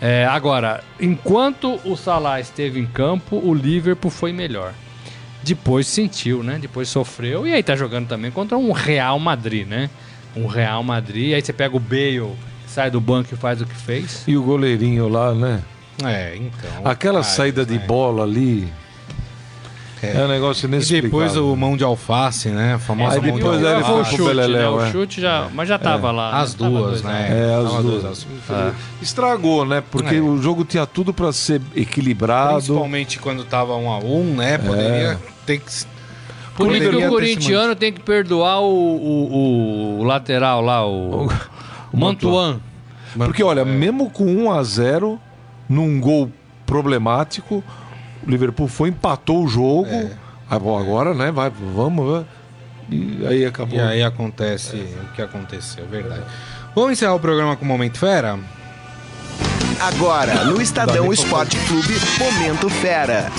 É, 0.00 0.26
agora, 0.26 0.82
enquanto 1.00 1.78
o 1.84 1.96
Salah 1.96 2.40
esteve 2.40 2.80
em 2.80 2.86
campo, 2.86 3.40
o 3.42 3.54
Liverpool 3.54 4.10
foi 4.10 4.32
melhor. 4.32 4.72
Depois 5.42 5.86
sentiu, 5.86 6.42
né? 6.42 6.58
Depois 6.60 6.88
sofreu. 6.88 7.46
E 7.46 7.52
aí 7.52 7.62
tá 7.62 7.76
jogando 7.76 8.08
também 8.08 8.30
contra 8.32 8.58
um 8.58 8.72
Real 8.72 9.18
Madrid, 9.20 9.66
né? 9.66 9.88
Um 10.34 10.46
Real 10.46 10.82
Madrid. 10.82 11.32
Aí 11.34 11.40
você 11.40 11.52
pega 11.52 11.76
o 11.76 11.80
Bale, 11.80 12.32
sai 12.66 12.90
do 12.90 13.00
banco 13.00 13.32
e 13.32 13.36
faz 13.36 13.60
o 13.62 13.66
que 13.66 13.76
fez. 13.76 14.24
E 14.26 14.36
o 14.36 14.42
goleirinho 14.42 15.08
lá, 15.08 15.32
né? 15.32 15.62
É, 16.04 16.36
então. 16.36 16.70
Aquela 16.84 17.20
Carlos, 17.20 17.26
saída 17.28 17.64
de 17.64 17.78
né? 17.78 17.84
bola 17.86 18.22
ali. 18.24 18.68
É, 20.02 20.22
um 20.24 20.28
negócio 20.28 20.66
E 20.66 20.68
inexplicável. 20.68 21.10
depois 21.10 21.36
o 21.38 21.56
mão 21.56 21.74
de 21.76 21.82
alface, 21.82 22.50
né? 22.50 22.74
A 22.74 22.78
famosa 22.78 23.14
Aí 23.16 23.20
mão 23.22 23.30
de 23.30 23.36
depois 23.38 23.64
alface. 23.64 23.74
ele 23.74 23.84
foi 23.84 23.92
o 24.00 24.04
foi 24.04 24.04
pro 24.04 24.10
chute, 24.10 24.22
né? 24.36 24.42
Beleléu, 24.46 24.74
O 24.74 24.84
é. 24.84 24.92
chute 24.92 25.20
já... 25.22 25.48
Mas 25.54 25.68
já 25.68 25.78
tava 25.78 26.12
lá. 26.12 26.38
As 26.38 26.54
né? 26.54 26.68
Duas, 26.68 27.00
um. 27.00 27.06
né? 27.08 27.28
É, 27.30 27.54
as 27.54 27.70
Tava 27.70 27.82
duas. 27.82 28.02
duas. 28.02 28.26
Estragou, 29.00 29.64
né? 29.64 29.82
Porque 29.90 30.16
É. 30.16 30.20
o 30.20 30.36
jogo 30.40 30.64
tinha 30.66 30.86
tudo 30.86 31.14
pra 31.14 31.32
ser 31.32 31.62
equilibrado. 31.74 32.56
Principalmente 32.56 33.18
quando 33.18 33.42
tava 33.44 33.74
um 33.76 33.90
a 33.90 33.98
um, 33.98 34.34
né? 34.34 34.58
Poderia 34.58 35.18
ter 35.46 35.58
que. 35.60 35.86
Por 36.54 36.74
isso 36.76 36.90
que 36.90 36.96
o 36.96 37.08
corintiano 37.08 37.74
tem 37.74 37.92
que 37.92 38.00
perdoar 38.00 38.60
o, 38.60 38.66
o, 38.66 39.98
o 40.00 40.04
lateral 40.04 40.60
lá, 40.60 40.86
o, 40.86 41.26
o 41.92 41.96
Mantuan. 41.96 42.60
Porque, 43.16 43.42
olha, 43.42 43.64
mesmo 43.64 44.10
com 44.10 44.24
1 44.26 44.52
a 44.52 44.62
0 44.62 45.18
num 45.68 46.00
gol 46.00 46.30
problemático. 46.64 47.62
O 48.26 48.30
Liverpool 48.30 48.68
foi, 48.68 48.88
empatou 48.90 49.44
o 49.44 49.48
jogo. 49.48 49.86
É. 49.86 50.10
Ah, 50.48 50.58
bom, 50.58 50.78
agora, 50.78 51.14
né? 51.14 51.30
Vai, 51.30 51.50
vamos, 51.50 52.20
né? 52.20 52.24
E 52.88 53.26
aí 53.26 53.44
acabou. 53.44 53.78
E 53.78 53.80
aí 53.80 54.02
acontece 54.02 54.76
o 54.76 55.12
que 55.14 55.22
aconteceu, 55.22 55.84
é 55.84 55.86
verdade. 55.88 56.22
Vamos 56.74 56.92
encerrar 56.92 57.14
o 57.14 57.20
programa 57.20 57.56
com 57.56 57.64
o 57.64 57.68
Momento 57.68 57.98
Fera? 57.98 58.38
Agora, 59.80 60.44
no 60.44 60.60
Estadão 60.60 61.12
Esporte 61.12 61.56
Clube, 61.66 61.94
Momento 62.18 62.70
Fera. 62.70 63.30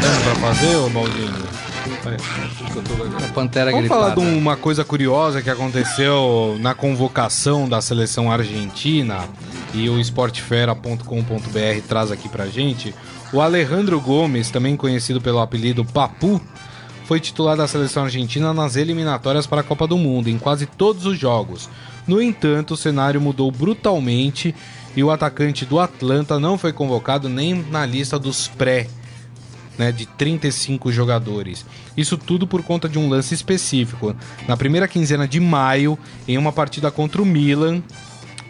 Dá 0.00 0.20
pra 0.24 0.34
fazer, 0.48 0.76
ô 0.76 0.88
Maldini? 0.90 1.44
A 3.24 3.32
Pantera 3.32 3.70
Vamos 3.70 3.88
falar 3.88 4.14
de 4.14 4.20
uma 4.20 4.56
coisa 4.56 4.84
curiosa 4.84 5.40
que 5.40 5.48
aconteceu 5.48 6.56
na 6.60 6.74
convocação 6.74 7.68
da 7.68 7.80
seleção 7.80 8.30
argentina 8.30 9.20
e 9.72 9.88
o 9.88 9.98
esportefera.com.br 9.98 11.86
traz 11.88 12.10
aqui 12.10 12.28
pra 12.28 12.46
gente. 12.46 12.94
O 13.32 13.40
Alejandro 13.40 14.00
Gomes, 14.00 14.50
também 14.50 14.76
conhecido 14.76 15.20
pelo 15.20 15.40
apelido 15.40 15.84
Papu, 15.84 16.40
foi 17.04 17.18
titular 17.18 17.56
da 17.56 17.66
seleção 17.66 18.04
argentina 18.04 18.52
nas 18.52 18.76
eliminatórias 18.76 19.46
para 19.46 19.62
a 19.62 19.64
Copa 19.64 19.86
do 19.86 19.96
Mundo, 19.96 20.28
em 20.28 20.38
quase 20.38 20.66
todos 20.66 21.06
os 21.06 21.18
jogos. 21.18 21.68
No 22.06 22.20
entanto, 22.20 22.74
o 22.74 22.76
cenário 22.76 23.20
mudou 23.20 23.50
brutalmente 23.50 24.54
e 24.94 25.02
o 25.02 25.10
atacante 25.10 25.64
do 25.64 25.78
Atlanta 25.78 26.38
não 26.38 26.58
foi 26.58 26.72
convocado 26.72 27.28
nem 27.28 27.54
na 27.54 27.86
lista 27.86 28.18
dos 28.18 28.48
pré 28.48 28.86
né, 29.80 29.90
de 29.90 30.04
35 30.04 30.92
jogadores. 30.92 31.64
Isso 31.96 32.18
tudo 32.18 32.46
por 32.46 32.62
conta 32.62 32.86
de 32.86 32.98
um 32.98 33.08
lance 33.08 33.32
específico. 33.32 34.14
Na 34.46 34.54
primeira 34.54 34.86
quinzena 34.86 35.26
de 35.26 35.40
maio, 35.40 35.98
em 36.28 36.36
uma 36.36 36.52
partida 36.52 36.90
contra 36.90 37.22
o 37.22 37.24
Milan, 37.24 37.82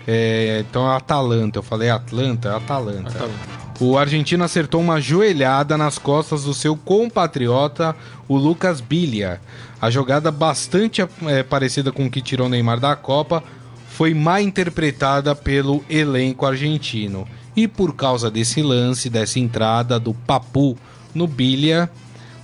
é, 0.08 0.64
então 0.68 0.90
é 0.90 0.96
Atalanta, 0.96 1.60
eu 1.60 1.62
falei 1.62 1.88
Atlanta, 1.88 2.48
é 2.48 2.56
Atalanta. 2.56 3.30
O 3.78 3.96
argentino 3.96 4.42
acertou 4.42 4.80
uma 4.80 5.00
joelhada 5.00 5.78
nas 5.78 5.98
costas 5.98 6.42
do 6.42 6.52
seu 6.52 6.76
compatriota, 6.76 7.94
o 8.26 8.36
Lucas 8.36 8.80
Bilha. 8.80 9.40
A 9.80 9.88
jogada 9.88 10.32
bastante 10.32 11.00
é, 11.26 11.42
parecida 11.44 11.92
com 11.92 12.06
o 12.06 12.10
que 12.10 12.20
tirou 12.20 12.48
Neymar 12.48 12.80
da 12.80 12.96
Copa 12.96 13.42
foi 13.86 14.12
mal 14.14 14.40
interpretada 14.40 15.32
pelo 15.36 15.84
elenco 15.88 16.44
argentino. 16.44 17.26
E 17.54 17.68
por 17.68 17.94
causa 17.94 18.30
desse 18.30 18.62
lance, 18.62 19.08
dessa 19.08 19.38
entrada 19.38 20.00
do 20.00 20.12
Papu 20.12 20.76
no 21.14 21.26
Bilha, 21.26 21.90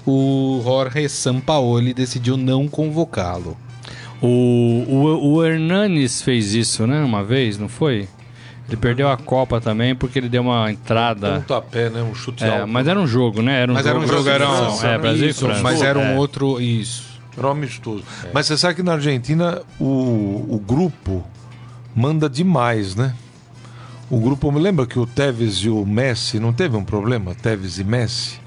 o 0.06 0.60
Jorge 0.64 1.08
Sampaoli 1.08 1.92
decidiu 1.94 2.36
não 2.36 2.68
convocá-lo. 2.68 3.56
O, 4.20 4.26
o, 4.88 5.34
o 5.34 5.44
Hernanes 5.44 6.22
fez 6.22 6.54
isso, 6.54 6.86
né? 6.86 7.02
Uma 7.02 7.22
vez, 7.22 7.58
não 7.58 7.68
foi? 7.68 8.08
Ele 8.68 8.76
perdeu 8.76 9.08
a 9.08 9.16
Copa 9.16 9.60
também 9.60 9.94
porque 9.94 10.18
ele 10.18 10.28
deu 10.28 10.42
uma 10.42 10.70
entrada. 10.72 11.34
Pontapé, 11.40 11.88
né? 11.90 12.02
Um 12.02 12.14
chute 12.14 12.42
É, 12.44 12.60
alto. 12.60 12.66
mas 12.68 12.88
era 12.88 12.98
um 12.98 13.06
jogo, 13.06 13.42
né? 13.42 13.62
Era 13.62 13.70
um 13.70 13.74
Mas 13.74 13.86
era 13.86 13.98
um 13.98 14.06
jogo, 14.06 14.28
era 14.28 14.48
um, 14.48 14.84
É, 14.84 14.98
Brasil 14.98 15.28
isso, 15.28 15.46
mas 15.62 15.82
era 15.82 15.98
um 15.98 16.02
É. 16.02 16.16
outro. 16.16 16.60
Isso. 16.60 17.04
Era 17.36 17.46
um 17.48 17.50
amistoso. 17.50 18.02
Mas 18.32 18.46
você 18.46 18.56
sabe 18.56 18.74
que 18.74 18.82
na 18.82 18.94
Argentina 18.94 19.62
o, 19.78 19.84
o 20.48 20.58
grupo 20.66 21.24
manda 21.94 22.28
demais, 22.28 22.96
né? 22.96 23.14
O 24.10 24.18
grupo, 24.18 24.50
me 24.50 24.58
lembra 24.60 24.86
que 24.86 24.98
o 24.98 25.06
Tevez 25.06 25.56
e 25.56 25.68
o 25.68 25.84
Messi, 25.84 26.40
não 26.40 26.52
teve 26.52 26.76
um 26.76 26.84
problema? 26.84 27.34
Tevez 27.34 27.78
e 27.78 27.84
Messi? 27.84 28.40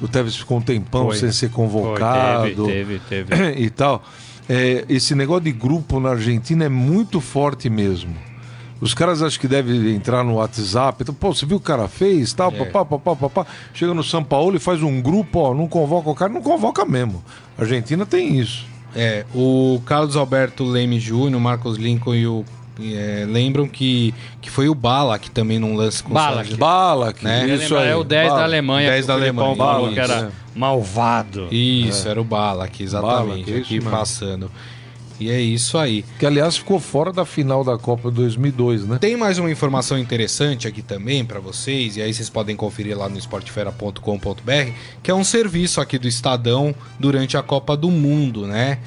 O 0.00 0.08
Tevez 0.08 0.36
ficou 0.36 0.58
um 0.58 0.62
tempão 0.62 1.06
Foi. 1.06 1.16
sem 1.16 1.32
ser 1.32 1.48
Foi, 1.50 1.56
convocado 1.56 2.66
teve, 2.66 2.98
teve, 3.00 3.24
teve. 3.24 3.52
e 3.60 3.70
tal. 3.70 4.02
É, 4.48 4.84
esse 4.88 5.14
negócio 5.14 5.44
de 5.44 5.52
grupo 5.52 6.00
na 6.00 6.10
Argentina 6.10 6.64
é 6.64 6.68
muito 6.68 7.20
forte 7.20 7.70
mesmo. 7.70 8.14
Os 8.80 8.94
caras 8.94 9.22
acho 9.22 9.38
que 9.38 9.46
devem 9.46 9.94
entrar 9.94 10.24
no 10.24 10.36
WhatsApp. 10.36 11.02
Então, 11.02 11.14
pô, 11.14 11.34
você 11.34 11.44
viu 11.44 11.58
o 11.58 11.60
cara 11.60 11.86
fez? 11.86 12.32
Tal, 12.32 12.50
papá, 12.50 12.84
papá, 12.84 13.14
papá. 13.14 13.46
Chega 13.74 13.92
no 13.92 14.02
São 14.02 14.24
Paulo 14.24 14.56
e 14.56 14.58
faz 14.58 14.82
um 14.82 15.02
grupo, 15.02 15.38
ó, 15.38 15.54
não 15.54 15.68
convoca 15.68 16.08
o 16.08 16.14
cara, 16.14 16.32
não 16.32 16.40
convoca 16.40 16.84
mesmo. 16.86 17.22
A 17.58 17.62
Argentina 17.62 18.06
tem 18.06 18.38
isso. 18.38 18.64
É, 18.96 19.24
o 19.34 19.80
Carlos 19.84 20.16
Alberto 20.16 20.64
Leme 20.64 20.98
Júnior, 20.98 21.36
o 21.36 21.40
Marcos 21.40 21.76
Lincoln 21.76 22.14
e 22.14 22.26
o. 22.26 22.44
é, 22.82 23.26
lembram 23.28 23.66
que, 23.68 24.14
que 24.40 24.50
foi 24.50 24.68
o 24.68 24.74
Bala 24.74 25.18
que 25.18 25.30
também 25.30 25.58
não 25.58 25.74
lance 25.74 26.02
com 26.02 26.10
o 26.10 26.14
Bala, 26.14 26.36
Sérgio- 26.38 26.56
Bala, 26.56 27.12
que 27.12 27.24
Né? 27.24 27.46
isso 27.54 27.74
Lembra, 27.74 27.80
aí. 27.80 27.88
é 27.90 27.96
o 27.96 28.04
10 28.04 28.24
da 28.28 28.30
Bala. 28.34 28.44
Alemanha. 28.44 28.90
10 28.90 29.00
que 29.02 29.06
da 29.06 29.12
o 29.14 29.16
Alemanha, 29.16 29.56
falou 29.56 29.84
isso, 29.86 29.94
que 29.94 30.00
era 30.00 30.14
é. 30.14 30.28
malvado. 30.58 31.48
Isso, 31.50 32.08
era 32.08 32.20
o 32.20 32.24
Bala 32.24 32.68
exatamente. 32.78 33.44
Que 33.44 33.50
é 33.52 33.54
isso 33.56 33.64
aqui 33.66 33.74
mesmo. 33.76 33.90
passando. 33.90 34.50
E 35.18 35.30
é 35.30 35.38
isso 35.38 35.76
aí. 35.76 36.02
Que 36.18 36.24
aliás 36.24 36.56
ficou 36.56 36.80
fora 36.80 37.12
da 37.12 37.26
final 37.26 37.62
da 37.62 37.76
Copa 37.76 38.10
2002, 38.10 38.86
né? 38.86 38.96
Tem 38.98 39.18
mais 39.18 39.38
uma 39.38 39.50
informação 39.50 39.98
interessante 39.98 40.66
aqui 40.66 40.80
também 40.80 41.26
para 41.26 41.38
vocês, 41.38 41.98
e 41.98 42.00
aí 42.00 42.14
vocês 42.14 42.30
podem 42.30 42.56
conferir 42.56 42.96
lá 42.96 43.06
no 43.06 43.18
esportefera.com.br, 43.18 44.72
que 45.02 45.10
é 45.10 45.14
um 45.14 45.22
serviço 45.24 45.78
aqui 45.78 45.98
do 45.98 46.08
Estadão 46.08 46.74
durante 46.98 47.36
a 47.36 47.42
Copa 47.42 47.76
do 47.76 47.90
Mundo, 47.90 48.46
né? 48.46 48.78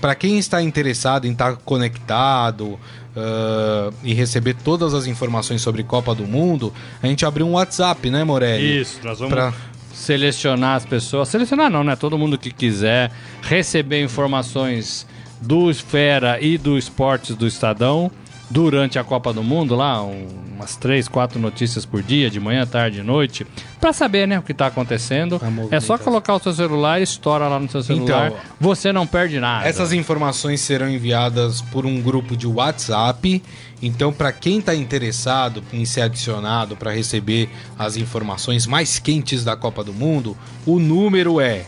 Para 0.00 0.14
quem 0.14 0.38
está 0.38 0.62
interessado 0.62 1.26
em 1.26 1.32
estar 1.32 1.56
conectado 1.56 2.78
ah, 3.16 3.90
e 4.02 4.14
receber 4.14 4.54
todas 4.54 4.94
as 4.94 5.06
informações 5.06 5.60
sobre 5.60 5.82
Copa 5.82 6.14
do 6.14 6.26
Mundo, 6.26 6.72
a 7.02 7.06
gente 7.06 7.24
abriu 7.26 7.46
um 7.46 7.52
WhatsApp, 7.52 8.08
né, 8.10 8.24
Morelli? 8.24 8.80
Isso, 8.80 9.00
nós 9.04 9.18
vamos 9.18 9.34
Pra- 9.34 9.52
selecionar 9.92 10.76
as 10.76 10.86
pessoas. 10.86 11.28
Selecionar 11.28 11.68
não, 11.70 11.82
né? 11.82 11.96
Todo 11.96 12.16
mundo 12.16 12.38
que 12.38 12.50
quiser 12.52 13.10
receber 13.42 14.02
informações 14.02 15.06
do 15.40 15.70
Esfera 15.70 16.38
e 16.40 16.56
do 16.56 16.78
Esportes 16.78 17.34
do 17.36 17.46
Estadão 17.46 18.10
durante 18.50 18.98
a 18.98 19.04
Copa 19.04 19.32
do 19.32 19.42
Mundo, 19.42 19.74
lá, 19.76 20.02
um- 20.02 20.26
umas 20.56 20.74
três, 20.74 21.06
quatro 21.06 21.38
notícias 21.38 21.84
por 21.86 22.02
dia, 22.02 22.28
de 22.28 22.40
manhã, 22.40 22.66
tarde 22.66 22.98
e 22.98 23.02
noite, 23.02 23.46
pra 23.80 23.92
saber, 23.92 24.26
né, 24.26 24.38
o 24.38 24.42
que 24.42 24.52
tá 24.52 24.66
acontecendo. 24.66 25.38
É 25.70 25.78
só 25.80 25.96
colocar 25.98 26.34
o 26.34 26.40
seu 26.40 26.52
celular, 26.52 27.00
estoura 27.00 27.46
lá 27.46 27.60
no 27.60 27.68
seu 27.70 27.82
celular, 27.82 28.28
Então, 28.28 28.38
você 28.60 28.92
não 28.92 29.06
perde 29.06 29.38
nada. 29.38 29.68
Essas 29.68 29.92
informações 29.92 30.60
serão 30.60 30.88
enviadas 30.88 31.60
por 31.62 31.86
um 31.86 32.00
grupo 32.00 32.36
de 32.36 32.46
WhatsApp. 32.46 33.40
Então, 33.80 34.12
para 34.12 34.32
quem 34.32 34.58
está 34.58 34.74
interessado 34.74 35.62
em 35.72 35.84
ser 35.84 36.00
adicionado 36.00 36.74
para 36.76 36.90
receber 36.90 37.48
as 37.78 37.96
informações 37.96 38.66
mais 38.66 38.98
quentes 38.98 39.44
da 39.44 39.54
Copa 39.54 39.84
do 39.84 39.92
Mundo, 39.92 40.36
o 40.66 40.80
número 40.80 41.40
é 41.40 41.64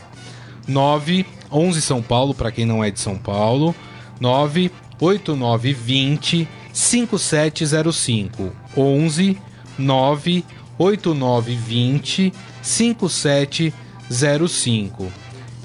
911 0.67 1.81
São 1.81 2.01
Paulo, 2.01 2.33
para 2.33 2.51
quem 2.51 2.65
não 2.65 2.83
é 2.83 2.91
de 2.91 2.99
São 2.99 3.15
Paulo, 3.17 3.73
98920 4.19 6.45
5705 6.73 8.51
11 8.75 9.37
98920 9.77 12.31
5705. 12.61 15.11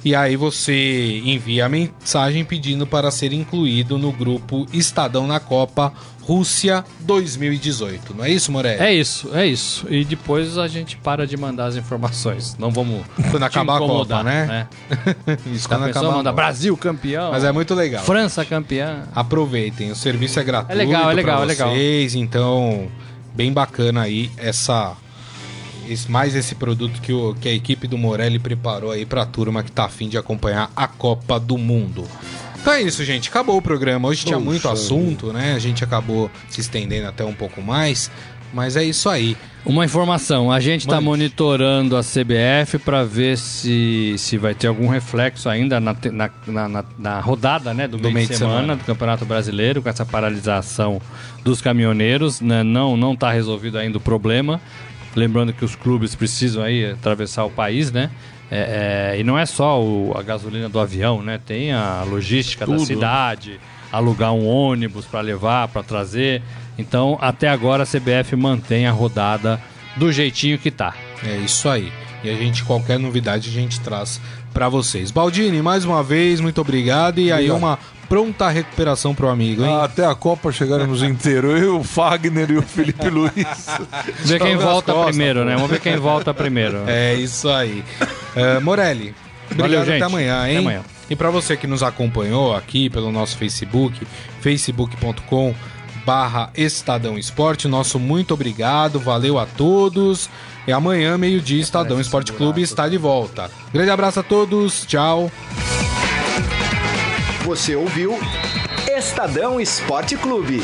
E 0.06 0.14
aí 0.14 0.36
você 0.36 1.20
envia 1.24 1.66
a 1.66 1.68
mensagem 1.68 2.44
pedindo 2.44 2.86
para 2.86 3.10
ser 3.10 3.32
incluído 3.32 3.98
no 3.98 4.12
grupo 4.12 4.64
Estadão 4.72 5.26
na 5.26 5.40
Copa 5.40 5.92
Rússia 6.22 6.84
2018. 7.00 8.14
Não 8.14 8.24
é 8.24 8.30
isso, 8.30 8.52
Morelli? 8.52 8.80
É 8.80 8.94
isso, 8.94 9.28
é 9.34 9.44
isso. 9.44 9.84
E 9.90 10.04
depois 10.04 10.58
a 10.58 10.68
gente 10.68 10.96
para 10.96 11.26
de 11.26 11.36
mandar 11.36 11.66
as 11.66 11.74
informações. 11.74 12.56
Não 12.56 12.70
vamos 12.70 13.04
Quando 13.32 13.42
acabar 13.42 13.78
a 13.78 13.78
Copa, 13.80 14.22
né? 14.22 14.68
Isso 15.52 15.68
Já 15.68 15.68
quando 15.70 15.86
acabar 15.86 16.08
a 16.08 16.12
manda. 16.12 16.32
Brasil 16.32 16.76
campeão. 16.76 17.32
Mas 17.32 17.42
é 17.42 17.50
muito 17.50 17.74
legal. 17.74 18.04
França 18.04 18.44
campeã. 18.44 19.08
Aproveitem, 19.12 19.90
o 19.90 19.96
serviço 19.96 20.38
é 20.38 20.44
gratuito. 20.44 20.72
É 20.80 20.84
legal, 20.84 21.10
é 21.10 21.14
legal, 21.14 21.42
é 21.42 21.46
legal. 21.46 21.70
vocês, 21.70 22.14
Então, 22.14 22.86
bem 23.34 23.52
bacana 23.52 24.02
aí 24.02 24.30
essa 24.36 24.96
esse- 25.88 26.10
mais 26.10 26.34
esse 26.34 26.54
produto 26.54 27.00
que, 27.00 27.12
o, 27.12 27.34
que 27.40 27.48
a 27.48 27.52
equipe 27.52 27.86
do 27.86 27.96
Morelli 27.98 28.38
preparou 28.38 28.90
aí 28.90 29.04
pra 29.06 29.24
turma 29.26 29.62
que 29.62 29.70
tá 29.72 29.84
afim 29.84 30.08
de 30.08 30.16
acompanhar 30.18 30.70
a 30.76 30.86
Copa 30.86 31.38
do 31.40 31.56
Mundo. 31.58 32.04
Então 32.60 32.72
é 32.74 32.82
isso, 32.82 33.04
gente. 33.04 33.28
Acabou 33.28 33.56
o 33.56 33.62
programa. 33.62 34.08
Hoje 34.08 34.24
tinha 34.24 34.38
muito 34.40 34.68
assunto, 34.68 35.32
né? 35.32 35.52
A 35.54 35.58
gente 35.58 35.84
acabou 35.84 36.30
se 36.48 36.60
estendendo 36.60 37.06
até 37.06 37.24
um 37.24 37.34
pouco 37.34 37.62
mais. 37.62 38.10
Mas 38.52 38.76
é 38.76 38.82
isso 38.84 39.08
aí. 39.08 39.36
Uma 39.64 39.84
informação, 39.84 40.50
a 40.52 40.60
gente 40.60 40.82
está 40.82 41.00
monitorando 41.00 41.96
a 41.96 42.00
CBF 42.00 42.78
para 42.78 43.02
ver 43.04 43.36
se, 43.36 44.14
se 44.16 44.38
vai 44.38 44.54
ter 44.54 44.68
algum 44.68 44.86
reflexo 44.86 45.48
ainda 45.48 45.80
na, 45.80 45.94
na, 46.12 46.30
na, 46.68 46.84
na- 46.96 47.20
rodada 47.20 47.74
né, 47.74 47.88
do, 47.88 47.96
Do 47.98 48.10
meio 48.10 48.26
de 48.28 48.36
semana, 48.36 48.76
do 48.76 48.84
Campeonato 48.84 49.24
Brasileiro, 49.26 49.82
com 49.82 49.88
essa 49.88 50.06
paralisação 50.06 51.02
dos 51.44 51.60
caminhoneiros. 51.60 52.40
né, 52.40 52.62
Não 52.62 52.96
não 52.96 53.14
está 53.14 53.32
resolvido 53.32 53.76
ainda 53.78 53.98
o 53.98 54.00
problema. 54.00 54.60
Lembrando 55.16 55.52
que 55.52 55.64
os 55.64 55.74
clubes 55.74 56.14
precisam 56.14 56.62
aí 56.62 56.92
atravessar 56.92 57.44
o 57.44 57.50
país, 57.50 57.90
né? 57.90 58.10
É, 58.50 59.14
é, 59.16 59.20
e 59.20 59.24
não 59.24 59.36
é 59.36 59.44
só 59.46 59.82
o- 59.82 60.14
a 60.16 60.22
gasolina 60.22 60.68
do 60.68 60.78
avião, 60.78 61.20
né? 61.22 61.40
Tem 61.44 61.72
a 61.72 62.04
logística 62.08 62.64
da 62.66 62.74
Tudo. 62.76 62.86
cidade, 62.86 63.58
alugar 63.90 64.32
um 64.32 64.46
ônibus 64.46 65.04
para 65.06 65.20
levar, 65.22 65.66
para 65.68 65.82
trazer. 65.82 66.42
Então, 66.78 67.18
até 67.20 67.48
agora 67.48 67.82
a 67.82 67.86
CBF 67.86 68.36
mantém 68.36 68.86
a 68.86 68.92
rodada 68.92 69.60
do 69.96 70.12
jeitinho 70.12 70.58
que 70.58 70.70
tá. 70.70 70.94
É 71.24 71.38
isso 71.38 71.68
aí. 71.68 71.90
E 72.22 72.30
a 72.30 72.34
gente, 72.34 72.64
qualquer 72.64 72.98
novidade, 72.98 73.48
a 73.48 73.52
gente 73.52 73.80
traz 73.80 74.20
para 74.52 74.68
vocês. 74.68 75.10
Baldini, 75.10 75.60
mais 75.62 75.84
uma 75.84 76.02
vez, 76.02 76.40
muito 76.40 76.60
obrigado. 76.60 77.20
E 77.20 77.30
aí, 77.30 77.50
uma 77.50 77.78
pronta 78.08 78.48
recuperação 78.48 79.14
pro 79.14 79.28
amigo, 79.28 79.64
hein? 79.64 79.74
Ah, 79.74 79.84
até 79.84 80.06
a 80.06 80.14
Copa 80.14 80.50
chegaremos 80.52 81.02
inteiro. 81.02 81.56
Eu, 81.56 81.80
o 81.80 81.84
Fagner 81.84 82.50
e 82.50 82.58
o 82.58 82.62
Felipe 82.62 83.08
Luiz. 83.08 83.66
Ver 84.24 84.40
quem 84.40 84.56
volta 84.56 84.92
costas, 84.92 85.10
primeiro, 85.16 85.40
pô. 85.40 85.46
né? 85.46 85.54
Vamos 85.54 85.70
ver 85.70 85.80
quem 85.80 85.96
volta 85.96 86.32
primeiro. 86.32 86.84
É 86.86 87.14
isso 87.14 87.48
aí. 87.48 87.84
Eh, 88.34 88.60
Morelli, 88.60 89.14
obrigado 89.50 89.84
gente. 89.86 89.96
até 89.96 90.04
amanhã, 90.04 90.48
hein? 90.48 90.56
Até 90.56 90.58
amanhã. 90.58 90.82
E 91.08 91.14
para 91.14 91.30
você 91.30 91.56
que 91.56 91.66
nos 91.66 91.82
acompanhou 91.82 92.54
aqui 92.54 92.90
pelo 92.90 93.12
nosso 93.12 93.36
Facebook, 93.36 94.06
facebook.com 94.40 95.54
barra 96.04 96.50
Estadão 96.54 97.18
Esporte, 97.18 97.68
nosso 97.68 97.98
muito 97.98 98.34
obrigado, 98.34 98.98
valeu 98.98 99.38
a 99.38 99.46
todos. 99.46 100.28
E 100.66 100.72
amanhã, 100.72 101.16
meio-dia, 101.16 101.62
Estadão 101.62 102.00
Esporte 102.00 102.32
Clube 102.32 102.60
está 102.60 102.88
de 102.88 102.98
volta. 102.98 103.48
Grande 103.72 103.90
abraço 103.90 104.20
a 104.20 104.22
todos, 104.22 104.84
tchau. 104.84 105.30
Você 107.44 107.76
ouviu 107.76 108.18
Estadão 108.88 109.60
Esporte 109.60 110.16
Clube. 110.16 110.60